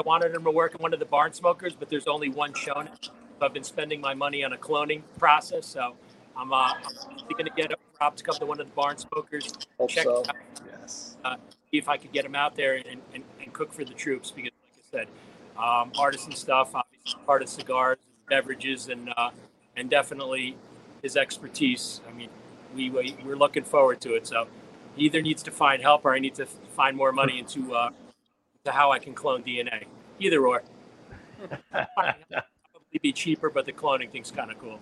I 0.00 0.02
wanted 0.02 0.34
him 0.34 0.44
to 0.44 0.50
work 0.50 0.74
in 0.74 0.80
one 0.80 0.94
of 0.94 0.98
the 0.98 1.04
barn 1.04 1.34
smokers, 1.34 1.74
but 1.78 1.90
there's 1.90 2.06
only 2.06 2.30
one 2.30 2.54
shown. 2.54 2.88
So 3.02 3.10
I've 3.42 3.52
been 3.52 3.64
spending 3.64 4.00
my 4.00 4.14
money 4.14 4.42
on 4.42 4.54
a 4.54 4.56
cloning 4.56 5.02
process. 5.18 5.66
So 5.66 5.94
I'm, 6.34 6.54
uh, 6.54 6.72
I'm 6.72 7.18
going 7.28 7.44
to 7.44 7.52
get 7.54 7.70
a 7.70 7.76
Rob 8.00 8.16
to 8.16 8.24
come 8.24 8.34
to 8.36 8.46
one 8.46 8.58
of 8.58 8.66
the 8.66 8.72
barn 8.72 8.96
smokers, 8.96 9.52
Hope 9.78 9.90
check 9.90 10.04
so. 10.04 10.22
it 10.22 10.28
out, 10.30 10.36
Yes. 10.66 11.16
see 11.70 11.76
if 11.76 11.86
I 11.86 11.98
could 11.98 12.12
get 12.12 12.24
him 12.24 12.34
out 12.34 12.56
there 12.56 12.76
and, 12.76 13.02
and, 13.12 13.22
and 13.42 13.52
cook 13.52 13.74
for 13.74 13.84
the 13.84 13.92
troops. 13.92 14.30
Because, 14.30 14.52
like 14.90 15.04
I 15.04 15.04
said, 15.04 15.08
um, 15.62 15.92
artisan 15.98 16.32
stuff, 16.32 16.74
obviously 16.74 17.20
part 17.26 17.42
of 17.42 17.50
cigars, 17.50 17.98
beverages, 18.30 18.88
and 18.88 19.12
uh, 19.18 19.30
and 19.76 19.90
definitely 19.90 20.56
his 21.02 21.14
expertise. 21.14 22.00
I 22.08 22.12
mean, 22.12 22.30
we, 22.74 22.88
we 22.88 23.14
we're 23.22 23.36
looking 23.36 23.64
forward 23.64 24.00
to 24.00 24.14
it. 24.14 24.26
So 24.26 24.46
he 24.96 25.04
either 25.04 25.20
needs 25.20 25.42
to 25.42 25.50
find 25.50 25.82
help 25.82 26.06
or 26.06 26.14
I 26.14 26.20
need 26.20 26.36
to 26.36 26.46
find 26.46 26.96
more 26.96 27.12
money 27.12 27.38
into 27.38 27.74
uh, 27.74 27.90
to 28.64 28.72
how 28.72 28.90
I 28.90 28.98
can 28.98 29.14
clone 29.14 29.42
DNA. 29.42 29.84
Either 30.18 30.46
or. 30.46 30.62
Probably 31.72 32.98
be 33.00 33.12
cheaper, 33.12 33.50
but 33.50 33.66
the 33.66 33.72
cloning 33.72 34.10
thing's 34.10 34.30
kind 34.30 34.50
of 34.50 34.58
cool. 34.58 34.78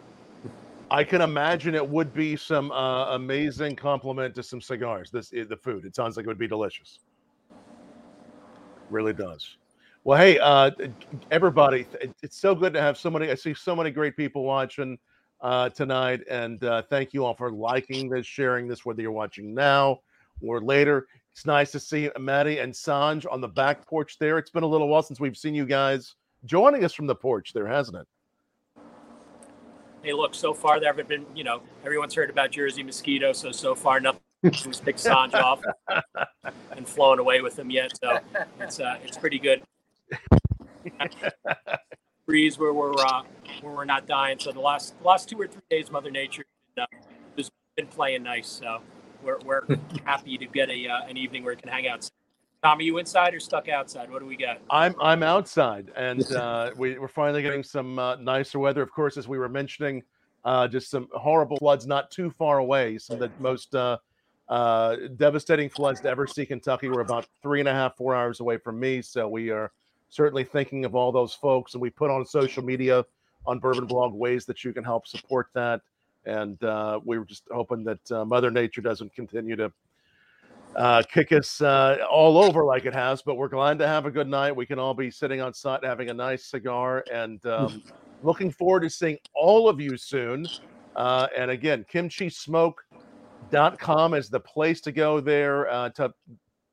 I 0.91 1.05
can 1.05 1.21
imagine 1.21 1.75
it 1.75 1.87
would 1.87 2.15
be 2.15 2.35
some 2.37 2.73
uh, 2.73 3.15
amazing 3.15 3.77
compliment 3.77 4.35
to 4.37 4.43
some 4.43 4.61
cigars. 4.61 5.11
This 5.11 5.29
the 5.31 5.59
food. 5.63 5.85
It 5.85 5.95
sounds 5.95 6.17
like 6.17 6.25
it 6.25 6.29
would 6.29 6.39
be 6.39 6.49
delicious. 6.49 7.01
Really 8.91 9.13
does. 9.13 9.57
Well, 10.05 10.19
hey, 10.19 10.39
uh, 10.39 10.71
everybody, 11.31 11.87
it's 12.23 12.39
so 12.39 12.55
good 12.55 12.73
to 12.73 12.81
have 12.81 12.97
so 12.97 13.11
many. 13.11 13.31
I 13.31 13.35
see 13.35 13.53
so 13.53 13.77
many 13.77 13.91
great 13.91 14.17
people 14.17 14.45
watching 14.45 14.99
uh, 15.43 15.69
tonight, 15.69 16.23
and 16.31 16.63
uh, 16.65 16.83
thank 16.89 17.13
you 17.13 17.27
all 17.27 17.35
for 17.35 17.53
liking 17.53 18.09
this, 18.09 18.27
sharing 18.27 18.67
this, 18.67 18.87
whether 18.87 19.03
you're 19.03 19.13
watching 19.13 19.53
now 19.53 20.01
or 20.41 20.63
later. 20.63 21.07
It's 21.39 21.47
nice 21.47 21.71
to 21.71 21.79
see 21.79 22.11
Maddie 22.19 22.59
and 22.59 22.73
Sanj 22.73 23.25
on 23.31 23.41
the 23.41 23.47
back 23.47 23.87
porch 23.87 24.19
there. 24.19 24.39
It's 24.39 24.51
been 24.51 24.65
a 24.65 24.67
little 24.67 24.89
while 24.89 25.05
since 25.05 25.21
we've 25.21 25.37
seen 25.37 25.55
you 25.55 25.67
guys 25.67 26.17
joining 26.45 26.85
us 26.85 26.93
from 26.93 27.07
the 27.07 27.15
porch 27.15 27.53
there, 27.53 27.69
hasn't 27.69 27.97
it? 27.97 28.83
Hey, 30.03 30.13
look, 30.15 30.35
so 30.35 30.53
far 30.53 30.81
there 30.81 30.89
haven't 30.89 31.07
been, 31.07 31.25
you 31.37 31.45
know, 31.45 31.63
everyone's 31.85 32.13
heard 32.13 32.29
about 32.29 32.51
Jersey 32.51 32.83
mosquito, 32.83 33.33
so 33.33 33.53
so 33.53 33.77
far 33.77 34.01
nothing's 34.01 34.81
picked 34.81 34.99
Sanj 34.99 35.33
off 35.41 35.63
and 36.73 36.89
flown 36.89 37.21
away 37.21 37.41
with 37.41 37.55
them 37.55 37.71
yet. 37.71 37.93
So 38.03 38.19
it's 38.59 38.81
uh, 38.81 38.97
it's 39.05 39.17
pretty 39.17 39.39
good. 39.39 39.63
Breeze 42.27 42.59
where 42.59 42.73
we're 42.73 42.99
uh, 42.99 43.23
where 43.61 43.75
we're 43.75 43.85
not 43.85 44.09
dying. 44.09 44.41
So 44.41 44.51
the 44.51 44.59
last 44.59 44.99
the 45.01 45.07
last 45.07 45.29
two 45.29 45.41
or 45.41 45.47
three 45.47 45.63
days, 45.71 45.93
Mother 45.93 46.11
Nature 46.11 46.47
uh, 46.77 46.87
has 47.37 47.49
been 47.77 47.87
playing 47.87 48.25
nice. 48.25 48.49
So 48.49 48.81
we're 49.29 49.67
we're 49.69 49.79
happy 50.05 50.39
to 50.39 50.47
get 50.47 50.71
a 50.71 50.89
uh, 50.89 51.09
an 51.09 51.17
evening 51.17 51.45
where 51.45 51.55
we 51.55 51.61
can 51.61 51.71
hang 51.71 51.89
out. 51.89 52.09
Tom, 52.63 52.79
are 52.79 52.83
you 52.83 52.99
inside 52.99 53.35
or 53.35 53.41
stuck 53.41 53.69
outside? 53.69 54.11
What 54.11 54.21
do 54.21 54.27
we 54.27 54.37
got? 54.37 54.61
I'm 54.71 54.95
I'm 55.01 55.23
outside, 55.23 55.93
and 55.97 56.25
uh, 56.33 56.71
we, 56.77 56.99
we're 56.99 57.09
finally 57.09 57.43
getting 57.43 57.63
some 57.63 57.99
uh, 57.99 58.17
nicer 58.17 58.59
weather. 58.59 58.83
Of 58.83 58.91
course, 58.91 59.17
as 59.17 59.29
we 59.29 59.39
were 59.39 59.49
mentioning, 59.49 60.03
uh, 60.45 60.67
just 60.67 60.91
some 60.91 61.09
horrible 61.13 61.57
floods 61.59 61.87
not 61.87 62.11
too 62.11 62.31
far 62.31 62.59
away. 62.59 62.99
Some 62.99 63.15
of 63.15 63.21
the 63.21 63.31
most 63.41 63.75
uh, 63.75 63.99
uh, 64.49 64.97
devastating 65.17 65.69
floods 65.69 66.01
to 66.01 66.09
ever 66.09 66.27
see 66.27 66.47
Kentucky. 66.47 66.89
We're 66.89 67.01
about 67.01 67.27
three 67.43 67.61
and 67.61 67.69
a 67.69 67.73
half, 67.73 67.97
four 67.97 68.15
hours 68.15 68.41
away 68.41 68.57
from 68.59 68.81
me, 68.81 69.03
so 69.03 69.29
we 69.29 69.51
are 69.51 69.71
certainly 70.09 70.45
thinking 70.45 70.85
of 70.85 70.95
all 70.95 71.13
those 71.13 71.35
folks. 71.35 71.75
And 71.75 71.83
we 71.83 71.91
put 71.91 72.11
on 72.11 72.25
social 72.25 72.65
media 72.65 73.05
on 73.47 73.61
Bourbon 73.61 73.87
Blog 73.87 74.15
ways 74.15 74.47
that 74.47 74.65
you 74.65 74.73
can 74.73 74.85
help 74.85 75.07
support 75.07 75.49
that. 75.55 75.83
And 76.29 76.63
uh, 76.63 77.01
we 77.05 77.19
were 77.19 77.25
just 77.25 77.43
hoping 77.51 77.83
that 77.85 78.13
uh, 78.13 78.25
Mother 78.25 78.51
Nature 78.51 78.83
doesn't 78.83 79.15
continue 79.15 79.57
to 79.57 79.73
uh, 80.77 81.03
kick 81.11 81.33
us 81.33 81.63
uh, 81.63 81.97
all 82.11 82.37
over 82.39 82.65
like 82.65 82.85
it 82.85 82.95
has, 82.95 83.23
but 83.23 83.37
we're 83.37 83.49
glad 83.49 83.79
to 83.79 83.87
have 83.87 84.05
a 84.07 84.11
good 84.11 84.29
night. 84.29 84.55
We 84.55 84.67
can 84.67 84.79
all 84.79 84.93
be 84.95 85.11
sitting 85.11 85.41
on 85.41 85.49
outside 85.49 85.81
having 85.83 86.11
a 86.11 86.15
nice 86.15 86.45
cigar 86.45 87.05
and 87.13 87.45
um, 87.47 87.83
looking 88.23 88.53
forward 88.53 88.81
to 88.81 88.91
seeing 88.91 89.17
all 89.35 89.67
of 89.69 89.81
you 89.81 89.97
soon. 89.97 90.47
Uh, 90.95 91.27
and 91.37 91.51
again, 91.51 91.85
kimchismoke.com 91.91 94.15
is 94.15 94.29
the 94.29 94.41
place 94.41 94.81
to 94.83 94.93
go 94.93 95.21
there 95.21 95.69
uh, 95.71 95.89
to 95.91 96.13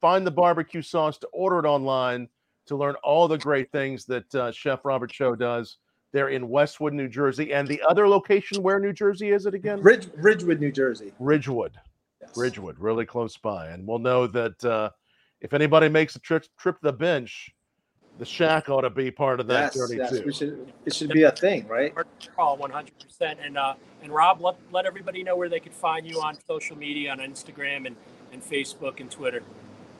find 0.01 0.27
the 0.27 0.31
barbecue 0.31 0.81
sauce, 0.81 1.17
to 1.19 1.27
order 1.27 1.59
it 1.59 1.65
online, 1.65 2.27
to 2.65 2.75
learn 2.75 2.95
all 3.03 3.29
the 3.29 3.37
great 3.37 3.71
things 3.71 4.03
that 4.05 4.35
uh, 4.35 4.51
Chef 4.51 4.83
Robert 4.83 5.11
Cho 5.11 5.35
does. 5.35 5.77
There 6.13 6.29
in 6.29 6.47
Westwood, 6.47 6.93
New 6.93 7.07
Jersey. 7.09 7.53
And 7.53 7.67
the 7.67 7.81
other 7.87 8.07
location, 8.07 8.63
where 8.63 8.79
New 8.79 8.93
Jersey 8.93 9.31
is 9.31 9.45
it 9.45 9.53
again? 9.53 9.81
Ridge, 9.81 10.07
Ridgewood, 10.15 10.59
New 10.61 10.71
Jersey. 10.71 11.11
Ridgewood. 11.19 11.73
Yes. 12.21 12.37
Ridgewood, 12.37 12.79
really 12.79 13.05
close 13.05 13.35
by. 13.37 13.67
And 13.67 13.85
we'll 13.85 13.99
know 13.99 14.25
that 14.27 14.63
uh, 14.63 14.89
if 15.41 15.53
anybody 15.53 15.89
makes 15.89 16.15
a 16.15 16.19
trip 16.19 16.45
trip 16.57 16.75
to 16.79 16.83
the 16.83 16.93
bench, 16.93 17.51
the 18.17 18.25
shack 18.25 18.69
ought 18.69 18.81
to 18.81 18.89
be 18.89 19.11
part 19.11 19.41
of 19.41 19.47
that 19.47 19.73
Yes, 19.73 19.75
journey 19.75 19.97
yes, 19.97 20.09
too. 20.11 20.23
we 20.25 20.31
should. 20.33 20.73
It 20.85 20.93
should 20.93 21.09
be 21.09 21.23
a 21.23 21.31
thing, 21.31 21.67
right? 21.67 21.93
Call 22.35 22.57
100%. 22.57 22.89
And 23.45 23.57
uh, 23.57 23.73
and 24.01 24.13
Rob, 24.13 24.39
let, 24.41 24.55
let 24.71 24.85
everybody 24.85 25.21
know 25.21 25.35
where 25.35 25.49
they 25.49 25.59
can 25.59 25.73
find 25.73 26.07
you 26.07 26.21
on 26.21 26.37
social 26.47 26.77
media, 26.77 27.11
on 27.11 27.17
Instagram 27.19 27.87
and, 27.87 27.95
and 28.31 28.41
Facebook 28.41 29.01
and 29.01 29.11
Twitter. 29.11 29.43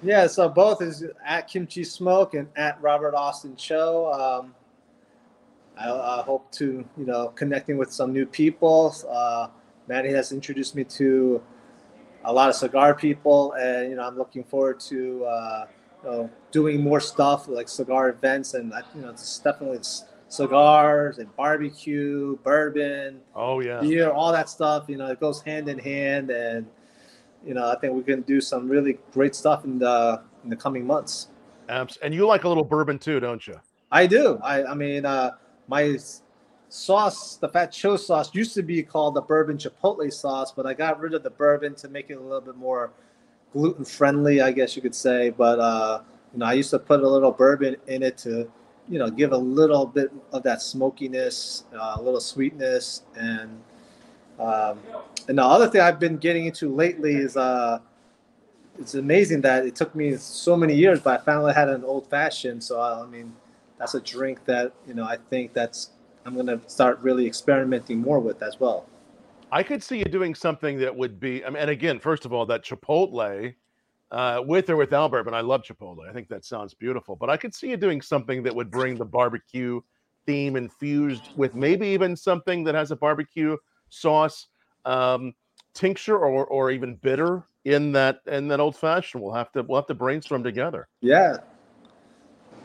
Yeah, 0.02 0.28
so 0.28 0.48
both 0.48 0.82
is 0.82 1.04
at 1.26 1.48
Kimchi 1.50 1.84
Smoke 1.84 2.36
and 2.36 2.48
at 2.56 2.82
Robert 2.82 3.16
Austin 3.16 3.56
Cho. 3.56 4.12
Um, 4.14 4.56
I, 5.78 5.92
I 5.92 6.24
hope 6.24 6.52
to, 6.54 6.86
you 6.98 7.06
know, 7.06 7.30
connecting 7.30 7.78
with 7.78 7.92
some 7.92 8.14
new 8.14 8.26
people. 8.26 8.96
Uh, 9.10 9.48
Maddie 9.88 10.12
has 10.12 10.32
introduced 10.32 10.76
me 10.76 10.84
to 10.86 11.42
a 12.24 12.34
lot 12.34 12.50
of 12.50 12.56
cigar 12.56 12.96
people, 12.96 13.54
and 13.54 13.90
you 13.90 13.96
know, 13.96 14.08
I'm 14.08 14.18
looking 14.18 14.44
forward 14.44 14.80
to, 14.82 15.26
uh, 15.26 15.68
you 16.04 16.10
know, 16.10 16.30
doing 16.52 16.82
more 16.82 17.00
stuff 17.00 17.48
like 17.48 17.70
cigar 17.70 18.10
events, 18.10 18.54
and 18.54 18.74
you 18.96 19.02
know, 19.02 19.10
it's 19.10 19.40
definitely 19.40 19.78
it's 19.78 20.06
cigars 20.28 21.20
and 21.20 21.34
barbecue, 21.36 22.38
bourbon, 22.44 23.22
Oh 23.36 23.60
yeah. 23.60 23.80
beer, 23.80 24.10
all 24.10 24.32
that 24.32 24.50
stuff. 24.50 24.86
You 24.88 24.98
know, 24.98 25.08
it 25.08 25.20
goes 25.20 25.42
hand 25.42 25.70
in 25.70 25.78
hand, 25.78 26.30
and 26.32 26.66
you 27.46 27.54
know, 27.54 27.70
I 27.70 27.78
think 27.80 27.94
we 27.94 28.02
can 28.04 28.22
do 28.22 28.42
some 28.42 28.68
really 28.68 28.98
great 29.12 29.36
stuff 29.36 29.66
in 29.66 29.78
the 29.80 30.22
in 30.44 30.50
the 30.50 30.56
coming 30.56 30.86
months. 30.86 31.28
Abs- 31.70 31.98
and 31.98 32.14
you 32.14 32.26
like 32.28 32.44
a 32.44 32.48
little 32.48 32.64
bourbon 32.64 32.98
too, 33.00 33.20
don't 33.20 33.46
you? 33.46 33.60
I 33.92 34.08
do. 34.08 34.40
I 34.44 34.64
I 34.66 34.74
mean, 34.74 35.06
uh, 35.06 35.32
my 35.68 35.98
sauce, 36.70 37.38
the 37.38 37.48
Fat 37.50 37.74
sauce, 37.74 38.34
used 38.34 38.54
to 38.56 38.64
be 38.64 38.84
called 38.84 39.16
the 39.16 39.22
bourbon 39.22 39.58
chipotle 39.58 40.12
sauce, 40.12 40.52
but 40.52 40.66
I 40.66 40.74
got 40.74 41.00
rid 41.00 41.14
of 41.14 41.24
the 41.24 41.30
bourbon 41.30 41.76
to 41.76 41.90
make 41.90 42.10
it 42.10 42.16
a 42.16 42.20
little 42.20 42.42
bit 42.42 42.56
more 42.56 42.92
gluten 43.54 43.86
friendly, 43.86 44.42
I 44.42 44.52
guess 44.52 44.76
you 44.76 44.82
could 44.82 44.96
say. 44.96 45.30
But 45.30 45.60
uh, 45.60 46.02
you 46.34 46.40
know, 46.40 46.46
I 46.46 46.54
used 46.54 46.72
to 46.72 46.80
put 46.80 47.02
a 47.02 47.08
little 47.08 47.32
bourbon 47.32 47.78
in 47.88 48.04
it 48.04 48.18
to, 48.20 48.52
you 48.90 49.00
know, 49.00 49.10
give 49.10 49.32
a 49.32 49.38
little 49.38 49.86
bit 49.86 50.12
of 50.34 50.44
that 50.44 50.62
smokiness, 50.62 51.64
uh, 51.74 51.96
a 51.98 52.02
little 52.02 52.20
sweetness, 52.20 53.04
and 53.16 53.62
um, 54.40 54.80
and 55.28 55.38
the 55.38 55.44
other 55.44 55.68
thing 55.68 55.82
I've 55.82 56.00
been 56.00 56.18
getting 56.18 56.46
into 56.46 56.74
lately 56.74 57.16
is 57.16 57.38
uh, 57.38 57.80
it's 58.78 58.96
amazing 58.96 59.42
that 59.42 59.66
it 59.66 59.76
took 59.76 59.96
me 59.96 60.18
so 60.18 60.58
many 60.58 60.76
years, 60.76 61.00
but 61.00 61.22
I 61.22 61.24
finally 61.24 61.54
had 61.54 61.70
an 61.70 61.84
old 61.84 62.08
fashioned. 62.10 62.64
So 62.64 62.82
I 62.82 63.06
mean, 63.06 63.34
that's 63.78 63.96
a 63.96 64.02
drink 64.02 64.46
that 64.46 64.74
you 64.88 64.94
know 64.94 65.06
I 65.06 65.18
think 65.18 65.54
that's 65.54 65.92
I'm 66.26 66.36
gonna 66.36 66.60
start 66.68 67.00
really 67.02 67.26
experimenting 67.26 68.00
more 68.00 68.20
with 68.20 68.42
as 68.42 68.60
well. 68.60 68.88
I 69.52 69.64
could 69.64 69.84
see 69.84 70.00
you 70.00 70.06
doing 70.06 70.34
something 70.34 70.80
that 70.80 70.96
would 70.96 71.20
be. 71.20 71.46
I 71.46 71.50
mean, 71.50 71.62
and 71.62 71.70
again, 71.70 72.00
first 72.00 72.26
of 72.26 72.34
all, 72.34 72.46
that 72.48 72.64
Chipotle, 72.64 73.54
uh, 74.12 74.42
with 74.46 74.70
or 74.70 74.76
without 74.76 75.12
bourbon, 75.12 75.34
I 75.34 75.42
love 75.42 75.62
Chipotle. 75.62 76.10
I 76.10 76.14
think 76.14 76.28
that 76.30 76.44
sounds 76.44 76.74
beautiful. 76.74 77.16
But 77.16 77.30
I 77.30 77.38
could 77.38 77.54
see 77.54 77.70
you 77.70 77.78
doing 77.78 78.02
something 78.02 78.42
that 78.44 78.56
would 78.56 78.72
bring 78.72 78.98
the 78.98 79.06
barbecue 79.06 79.82
theme 80.26 80.56
infused 80.56 81.30
with 81.36 81.54
maybe 81.54 81.88
even 81.88 82.16
something 82.16 82.64
that 82.64 82.74
has 82.74 82.90
a 82.90 82.96
barbecue 82.96 83.56
sauce, 83.90 84.48
um, 84.86 85.34
tincture, 85.74 86.18
or 86.18 86.46
or 86.48 86.72
even 86.72 86.96
bitter 86.96 87.44
in 87.66 87.92
that 87.92 88.22
in 88.26 88.48
that 88.48 88.60
old 88.60 88.76
fashioned. 88.76 89.24
We'll 89.24 89.34
have 89.34 89.52
to 89.52 89.62
we'll 89.62 89.80
have 89.80 89.88
to 89.88 89.94
brainstorm 89.94 90.44
together. 90.44 90.88
Yeah, 91.02 91.38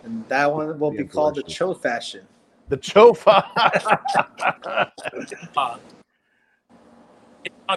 and 0.05 0.27
that 0.29 0.53
one 0.53 0.79
will 0.79 0.91
Be 0.91 0.99
be 0.99 1.05
called 1.05 1.35
the 1.35 1.43
delicious. 1.43 1.59
Cho 1.59 1.75
fashion. 1.75 2.27
The 2.69 2.77
chofa. 2.77 3.45
Uh, 7.69 7.77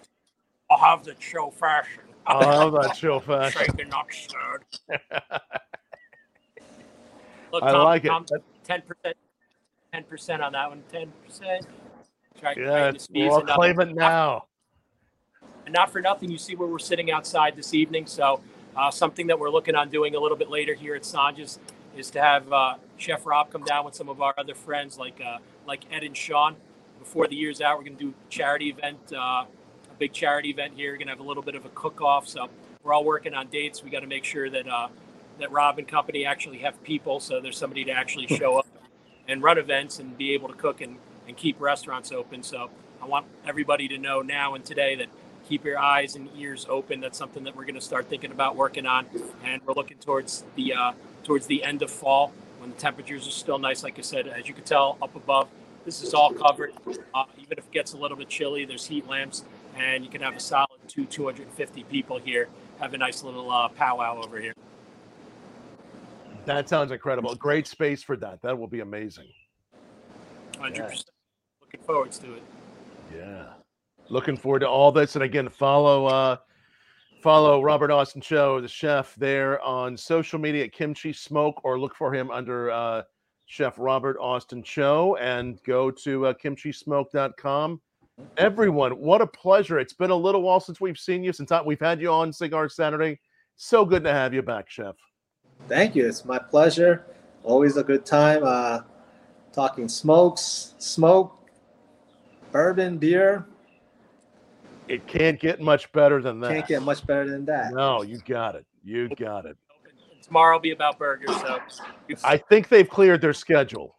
I'll 0.70 0.78
have 0.78 1.04
the 1.04 1.14
Cho 1.16 1.50
fashion. 1.52 2.02
I 2.26 2.36
love 2.36 2.74
that 2.74 2.92
chofa. 2.92 3.52
Shaken, 3.58 3.90
not 3.90 4.08
stirred. 4.12 4.64
Look, 7.52 7.64
I 7.64 7.72
Tom, 7.72 7.84
like 7.86 8.06
it. 8.06 8.12
10%, 8.68 9.14
10% 9.94 10.44
on 10.44 10.52
that 10.54 10.70
one. 10.70 10.84
10%. 10.92 11.08
Yeah, 12.58 12.92
to 12.92 13.00
squeeze 13.00 13.30
we'll 13.30 13.42
enough. 13.42 13.56
claim 13.56 13.80
it 13.80 13.94
now. 13.94 14.46
And 15.66 15.74
not 15.74 15.92
for 15.92 16.02
nothing, 16.02 16.32
you 16.32 16.38
see 16.38 16.56
where 16.56 16.68
we're 16.68 16.80
sitting 16.80 17.12
outside 17.12 17.56
this 17.56 17.74
evening. 17.74 18.06
So, 18.08 18.42
uh, 18.76 18.90
something 18.92 19.28
that 19.28 19.38
we're 19.40 19.52
looking 19.52 19.76
on 19.76 19.90
doing 19.90 20.16
a 20.16 20.20
little 20.20 20.38
bit 20.38 20.50
later 20.50 20.74
here 20.74 20.96
at 20.96 21.04
Sanja's 21.04 21.60
is 21.96 22.10
to 22.12 22.22
have 22.22 22.52
uh, 22.52 22.76
Chef 22.98 23.26
Rob 23.26 23.52
come 23.52 23.64
down 23.64 23.86
with 23.86 23.96
some 23.96 24.10
of 24.10 24.22
our 24.22 24.34
other 24.38 24.56
friends 24.56 24.98
like 24.98 25.20
uh, 25.26 25.38
like 25.68 25.86
Ed 25.92 26.04
and 26.04 26.16
Sean. 26.16 26.56
Before 27.00 27.28
the 27.28 27.36
year's 27.36 27.60
out, 27.62 27.78
we're 27.78 27.84
going 27.84 27.98
to 27.98 28.04
do 28.04 28.10
a 28.10 28.30
charity 28.30 28.70
event, 28.70 28.98
uh, 29.12 29.46
a 29.46 29.46
big 30.00 30.14
charity 30.14 30.50
event 30.50 30.74
here. 30.76 30.92
We're 30.92 30.98
going 30.98 31.08
to 31.08 31.14
have 31.14 31.20
a 31.20 31.28
little 31.28 31.44
bit 31.44 31.56
of 31.56 31.66
a 31.66 31.70
cook-off. 31.70 32.28
So 32.28 32.50
we're 32.82 32.94
all 32.94 33.04
working 33.04 33.34
on 33.34 33.48
dates. 33.48 33.84
We 33.84 33.90
got 33.90 34.02
to 34.02 34.08
make 34.08 34.24
sure 34.24 34.50
that 34.50 34.68
uh, 34.68 34.88
that 35.40 35.52
Rob 35.52 35.80
and 35.80 35.88
company 35.88 36.26
actually 36.26 36.60
have 36.60 36.82
people, 36.84 37.20
so 37.20 37.42
there's 37.42 37.58
somebody 37.58 37.84
to 37.86 37.92
actually 37.92 38.28
show 38.28 38.60
up 38.60 38.68
and 39.28 39.42
run 39.42 39.58
events 39.58 40.00
and 40.00 40.18
be 40.18 40.34
able 40.34 40.48
to 40.48 40.54
cook 40.54 40.82
and, 40.82 40.98
and 41.28 41.36
keep 41.36 41.60
restaurants 41.60 42.12
open. 42.12 42.44
So 42.44 42.70
I 43.02 43.06
want 43.06 43.26
everybody 43.46 43.88
to 43.88 43.98
know 43.98 44.22
now 44.22 44.54
and 44.54 44.64
today 44.64 44.96
that 44.96 45.08
keep 45.48 45.66
your 45.66 45.80
eyes 45.80 46.16
and 46.16 46.30
ears 46.38 46.66
open. 46.70 47.02
That's 47.02 47.18
something 47.18 47.44
that 47.46 47.56
we're 47.56 47.64
going 47.64 47.76
to 47.76 47.82
start 47.82 48.10
thinking 48.10 48.32
about 48.32 48.56
working 48.56 48.86
on, 48.86 49.08
and 49.44 49.62
we're 49.66 49.74
looking 49.74 49.98
towards 49.98 50.44
the 50.56 50.74
uh, 50.74 50.92
towards 51.24 51.48
the 51.48 51.64
end 51.64 51.82
of 51.82 51.92
fall 51.92 52.32
when 52.60 52.72
the 52.72 52.78
temperatures 52.78 53.28
are 53.28 53.32
still 53.32 53.60
nice. 53.60 53.84
Like 53.84 53.98
I 54.00 54.02
said, 54.02 54.28
as 54.28 54.48
you 54.48 54.54
can 54.54 54.64
tell 54.64 54.98
up 55.02 55.16
above, 55.16 55.48
this 55.86 56.02
is 56.02 56.14
all 56.14 56.32
covered. 56.32 56.74
Uh, 57.14 57.26
even 57.38 57.58
if 57.58 57.66
it 57.66 57.72
gets 57.72 57.94
a 57.94 57.98
little 57.98 58.18
bit 58.18 58.30
chilly, 58.30 58.66
there's 58.66 58.88
heat 58.88 59.08
lamps, 59.08 59.44
and 59.78 60.04
you 60.04 60.10
can 60.10 60.22
have 60.22 60.36
a 60.36 60.40
solid 60.40 60.70
two 60.88 61.06
250 61.06 61.84
people 61.86 62.20
here. 62.20 62.48
Have 62.80 62.94
a 62.94 62.98
nice 62.98 63.24
little 63.24 63.52
uh, 63.52 63.68
powwow 63.70 64.22
over 64.24 64.40
here. 64.40 64.54
That 66.46 66.68
sounds 66.68 66.92
incredible. 66.92 67.36
Great 67.36 67.68
space 67.68 68.04
for 68.04 68.18
that. 68.18 68.42
That 68.42 68.58
will 68.58 68.68
be 68.68 68.82
amazing. 68.82 69.28
100%. 70.54 71.04
Looking 71.62 71.82
forward 71.86 72.12
to 72.12 72.34
it. 72.36 72.44
Yeah. 73.16 73.46
Looking 74.10 74.38
forward 74.38 74.60
to 74.60 74.70
all 74.70 74.92
this. 74.92 75.16
And 75.16 75.24
again, 75.24 75.50
follow 75.50 76.06
uh 76.06 76.38
follow 77.24 77.64
Robert 77.64 77.90
Austin 77.90 78.20
Cho, 78.20 78.60
the 78.60 78.68
chef 78.68 79.16
there 79.16 79.62
on 79.62 79.96
social 79.96 80.38
media 80.38 80.66
at 80.66 80.74
Kimchi 80.74 81.14
Smoke, 81.14 81.62
or 81.64 81.80
look 81.80 81.96
for 81.96 82.14
him 82.14 82.30
under 82.30 82.70
uh 82.70 83.04
Chef 83.46 83.76
Robert 83.78 84.18
Austin 84.20 84.62
Cho 84.62 85.16
and 85.22 85.62
go 85.64 85.90
to 85.92 86.28
uh, 86.28 86.34
kimchismoke.com. 86.34 87.80
Everyone, 88.38 88.92
what 88.94 89.22
a 89.22 89.28
pleasure. 89.28 89.80
It's 89.80 89.94
been 89.94 90.10
a 90.10 90.16
little 90.16 90.42
while 90.42 90.60
since 90.60 90.82
we've 90.82 90.98
seen 90.98 91.24
you, 91.24 91.32
since 91.34 91.52
we've 91.66 91.80
had 91.80 92.02
you 92.02 92.10
on 92.10 92.34
Cigar 92.34 92.68
Saturday. 92.68 93.20
So 93.56 93.86
good 93.86 94.04
to 94.04 94.12
have 94.12 94.34
you 94.34 94.42
back, 94.42 94.70
Chef. 94.70 94.96
Thank 95.68 95.96
you. 95.96 96.08
It's 96.08 96.26
my 96.26 96.40
pleasure. 96.40 97.06
Always 97.44 97.78
a 97.78 97.84
good 97.84 98.06
time. 98.06 98.42
Uh, 98.44 98.82
talking 99.52 99.88
smokes, 99.88 100.74
smoke, 100.78 101.38
bourbon, 102.52 102.98
beer. 102.98 103.46
It 104.88 105.08
can't 105.08 105.40
get 105.40 105.62
much 105.62 105.92
better 105.94 106.22
than 106.22 106.40
that. 106.42 106.52
Can't 106.52 106.68
get 106.68 106.82
much 106.84 107.06
better 107.08 107.30
than 107.30 107.46
that. 107.46 107.74
no, 107.74 108.02
you 108.04 108.20
got 108.20 108.56
it. 108.56 108.66
You 108.84 109.10
got 109.16 109.46
it. 109.46 109.58
Tomorrow 110.22 110.56
will 110.56 110.62
be 110.62 110.72
about 110.72 110.98
burgers, 111.00 111.36
so 111.36 111.60
I 112.24 112.38
think 112.38 112.70
they've 112.70 112.90
cleared 112.90 113.22
their 113.22 113.34
schedule. 113.34 113.96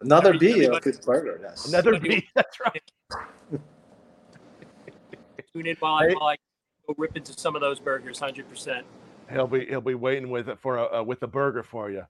Another 0.00 0.28
Every- 0.34 0.38
B, 0.38 0.46
a 0.46 0.56
everybody- 0.66 0.80
good 0.92 1.00
burger. 1.04 1.40
Yes. 1.42 1.68
Another 1.68 1.94
Everybody- 1.94 2.20
beat. 2.20 2.28
That's 2.34 2.60
right. 2.60 2.82
tune 5.52 5.66
in 5.66 5.76
while 5.80 5.94
I, 5.94 6.08
Hey. 6.08 6.14
while 6.14 6.28
I 6.28 6.36
go 6.86 6.94
rip 6.98 7.16
into 7.16 7.32
some 7.38 7.54
of 7.54 7.60
those 7.60 7.80
burgers. 7.80 8.18
Hundred 8.18 8.48
percent. 8.48 8.86
He'll 9.30 9.46
be 9.46 9.66
he'll 9.66 9.80
be 9.80 9.94
waiting 9.94 10.28
with 10.30 10.48
it 10.48 10.58
for 10.60 10.76
a 10.78 11.00
uh, 11.00 11.02
with 11.02 11.22
a 11.22 11.26
burger 11.26 11.62
for 11.62 11.90
you. 11.90 12.02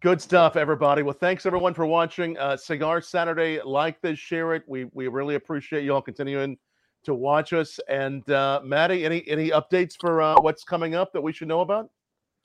Good 0.00 0.20
stuff, 0.20 0.56
everybody. 0.56 1.02
Well, 1.02 1.16
thanks 1.18 1.46
everyone 1.46 1.72
for 1.74 1.86
watching 1.86 2.36
uh, 2.38 2.56
Cigar 2.56 3.00
Saturday. 3.00 3.60
Like 3.62 4.00
this, 4.00 4.18
share 4.18 4.54
it. 4.54 4.62
We 4.66 4.84
we 4.92 5.08
really 5.08 5.34
appreciate 5.34 5.84
you 5.84 5.92
all 5.94 6.02
continuing 6.02 6.56
to 7.04 7.14
watch 7.14 7.52
us. 7.52 7.78
And 7.88 8.28
uh, 8.30 8.60
Maddie, 8.64 9.04
any 9.04 9.26
any 9.28 9.50
updates 9.50 9.94
for 9.98 10.22
uh, 10.22 10.40
what's 10.40 10.64
coming 10.64 10.94
up 10.94 11.12
that 11.12 11.20
we 11.20 11.32
should 11.32 11.48
know 11.48 11.60
about? 11.60 11.90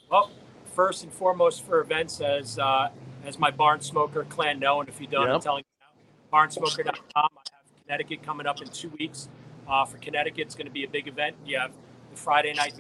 Well, 0.10 0.32
first 0.76 1.04
and 1.04 1.12
foremost 1.12 1.66
for 1.66 1.82
events, 1.82 2.22
as 2.22 2.60
uh, 2.60 2.90
as 3.26 3.38
my 3.40 3.52
Barn 3.52 3.82
Smoker 3.82 4.26
clan 4.26 4.60
know, 4.60 4.80
and 4.80 4.90
if 4.90 5.00
you 5.02 5.08
don't, 5.08 5.30
I'm 5.30 5.42
telling 5.42 5.64
you 5.64 5.86
now, 6.32 6.38
barnsmoker.com. 6.38 7.00
I 7.16 7.22
have 7.22 7.84
Connecticut 7.84 8.24
coming 8.24 8.48
up 8.48 8.62
in 8.62 8.70
two 8.70 8.92
weeks. 9.00 9.30
Uh, 9.68 9.86
for 9.86 9.98
Connecticut, 9.98 10.48
it's 10.48 10.56
going 10.56 10.66
to 10.66 10.74
be 10.74 10.84
a 10.84 10.90
big 10.90 11.08
event. 11.08 11.36
You 11.46 11.60
have 11.60 11.72
the 12.10 12.18
Friday 12.18 12.54
night 12.54 12.74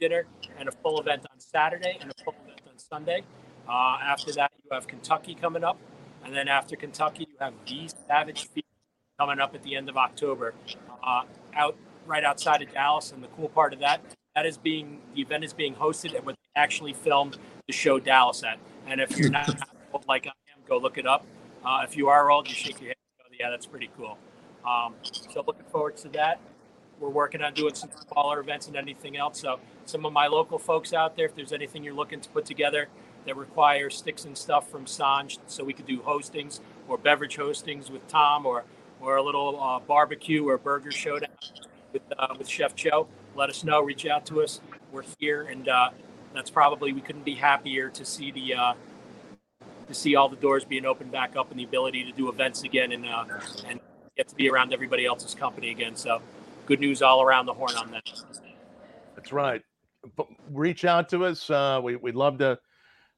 dinner 0.00 0.26
and 0.58 0.68
a 0.68 0.72
full 0.72 1.00
event 1.00 1.24
on 1.30 1.38
Saturday 1.38 1.98
and 2.00 2.10
a 2.10 2.24
full 2.24 2.34
event 2.44 2.60
on 2.68 2.78
Sunday. 2.78 3.22
Uh, 3.68 3.98
after 4.02 4.32
that, 4.32 4.50
you 4.64 4.70
have 4.72 4.88
Kentucky 4.88 5.36
coming 5.36 5.62
up, 5.62 5.78
and 6.24 6.34
then 6.34 6.48
after 6.48 6.74
Kentucky, 6.74 7.28
you 7.30 7.36
have 7.38 7.54
the 7.66 7.88
Savage 8.08 8.48
Feast 8.48 8.66
coming 9.22 9.38
up 9.38 9.54
at 9.54 9.62
the 9.62 9.76
end 9.76 9.88
of 9.88 9.96
October, 9.96 10.52
uh, 11.04 11.22
out 11.54 11.76
right 12.06 12.24
outside 12.24 12.60
of 12.60 12.72
Dallas. 12.72 13.12
And 13.12 13.22
the 13.22 13.28
cool 13.28 13.48
part 13.48 13.72
of 13.72 13.78
that, 13.78 14.00
that 14.34 14.46
is 14.46 14.56
being 14.56 14.98
the 15.14 15.20
event 15.20 15.44
is 15.44 15.52
being 15.52 15.76
hosted 15.76 16.14
at 16.14 16.26
what 16.26 16.34
they 16.34 16.60
actually 16.60 16.92
filmed 16.92 17.36
the 17.68 17.72
show 17.72 18.00
Dallas 18.00 18.42
at. 18.42 18.58
And 18.88 19.00
if 19.00 19.16
you're 19.16 19.30
not 19.30 19.48
like 20.08 20.26
I 20.26 20.30
am, 20.30 20.60
go 20.68 20.78
look 20.78 20.98
it 20.98 21.06
up. 21.06 21.24
Uh, 21.64 21.82
if 21.84 21.96
you 21.96 22.08
are 22.08 22.32
old, 22.32 22.48
you 22.48 22.54
shake 22.54 22.80
your 22.80 22.88
head. 22.88 22.96
and 23.20 23.30
go, 23.30 23.36
Yeah, 23.38 23.50
that's 23.50 23.66
pretty 23.66 23.90
cool. 23.96 24.18
Um, 24.66 24.94
so 25.04 25.44
looking 25.46 25.66
forward 25.70 25.96
to 25.98 26.08
that. 26.08 26.40
We're 26.98 27.08
working 27.08 27.42
on 27.42 27.54
doing 27.54 27.74
some 27.74 27.90
smaller 28.10 28.40
events 28.40 28.66
and 28.66 28.76
anything 28.76 29.16
else. 29.16 29.40
So 29.40 29.60
some 29.86 30.04
of 30.04 30.12
my 30.12 30.26
local 30.26 30.58
folks 30.58 30.92
out 30.92 31.16
there, 31.16 31.26
if 31.26 31.36
there's 31.36 31.52
anything 31.52 31.84
you're 31.84 31.94
looking 31.94 32.20
to 32.20 32.28
put 32.28 32.44
together 32.44 32.88
that 33.26 33.36
requires 33.36 33.96
sticks 33.96 34.24
and 34.24 34.36
stuff 34.36 34.68
from 34.68 34.84
Sanj, 34.84 35.38
so 35.46 35.62
we 35.62 35.72
could 35.72 35.86
do 35.86 36.00
hostings 36.00 36.58
or 36.88 36.98
beverage 36.98 37.36
hostings 37.36 37.88
with 37.88 38.06
Tom, 38.08 38.46
or 38.46 38.64
or 39.02 39.16
a 39.16 39.22
little 39.22 39.60
uh, 39.60 39.80
barbecue 39.80 40.48
or 40.48 40.56
burger 40.56 40.92
showdown 40.92 41.30
with 41.92 42.02
uh, 42.18 42.34
with 42.38 42.48
Chef 42.48 42.74
Cho, 42.74 43.08
let 43.34 43.50
us 43.50 43.64
know. 43.64 43.82
Reach 43.82 44.06
out 44.06 44.24
to 44.26 44.42
us. 44.42 44.60
We're 44.92 45.04
here, 45.18 45.42
and 45.42 45.68
uh, 45.68 45.90
that's 46.34 46.50
probably 46.50 46.92
we 46.92 47.00
couldn't 47.00 47.24
be 47.24 47.34
happier 47.34 47.88
to 47.90 48.04
see 48.04 48.30
the 48.30 48.54
uh, 48.54 48.74
to 49.88 49.94
see 49.94 50.14
all 50.14 50.28
the 50.28 50.36
doors 50.36 50.64
being 50.64 50.86
opened 50.86 51.10
back 51.10 51.36
up 51.36 51.50
and 51.50 51.58
the 51.58 51.64
ability 51.64 52.04
to 52.04 52.12
do 52.12 52.28
events 52.28 52.62
again 52.62 52.92
and 52.92 53.04
uh, 53.04 53.24
and 53.66 53.80
get 54.16 54.28
to 54.28 54.34
be 54.34 54.48
around 54.48 54.72
everybody 54.72 55.04
else's 55.04 55.34
company 55.34 55.70
again. 55.70 55.96
So 55.96 56.22
good 56.66 56.80
news 56.80 57.02
all 57.02 57.22
around 57.22 57.46
the 57.46 57.54
horn 57.54 57.74
on 57.76 57.90
that. 57.90 58.08
That's 59.16 59.32
right. 59.32 59.62
Reach 60.50 60.84
out 60.84 61.08
to 61.10 61.24
us. 61.24 61.48
Uh, 61.48 61.80
we, 61.82 61.96
we'd 61.96 62.14
love 62.14 62.38
to 62.38 62.58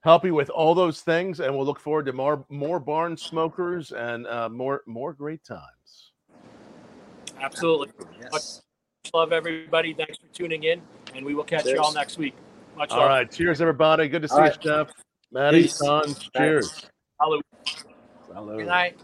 help 0.05 0.25
you 0.25 0.35
with 0.35 0.51
all 0.51 0.75
those 0.75 1.01
things, 1.01 1.41
and 1.41 1.57
we'll 1.57 1.67
look 1.67 1.81
forward 1.81 2.07
to 2.07 2.13
more 2.13 2.45
more 2.51 2.79
barn 2.79 3.17
smokers 3.17 3.91
and 3.93 4.27
uh, 4.27 4.49
more 4.49 4.83
more 4.87 5.13
great 5.15 5.43
times. 5.45 6.13
Absolutely. 7.41 7.89
Yes. 8.21 8.31
Much 8.33 8.43
love 9.15 9.33
everybody. 9.33 9.95
Thanks 9.95 10.19
for 10.19 10.27
tuning 10.33 10.65
in, 10.65 10.81
and 11.15 11.25
we 11.25 11.35
will 11.35 11.45
catch 11.45 11.67
you 11.67 11.81
all 11.81 11.93
next 11.93 12.19
week. 12.19 12.35
Much 12.77 12.91
All 12.91 12.99
love. 12.99 13.09
right. 13.09 13.31
Cheers, 13.31 13.61
everybody. 13.61 14.09
Good 14.09 14.23
to 14.23 14.29
see 14.29 14.35
All 14.35 14.41
you, 14.43 14.51
right. 14.51 14.61
Jeff. 14.61 14.91
Maddie, 15.33 15.63
Peace. 15.63 15.79
Son. 15.79 16.15
Cheers. 16.37 16.87
Hallelujah. 17.19 17.43
Good 18.59 18.67
night. 18.67 18.99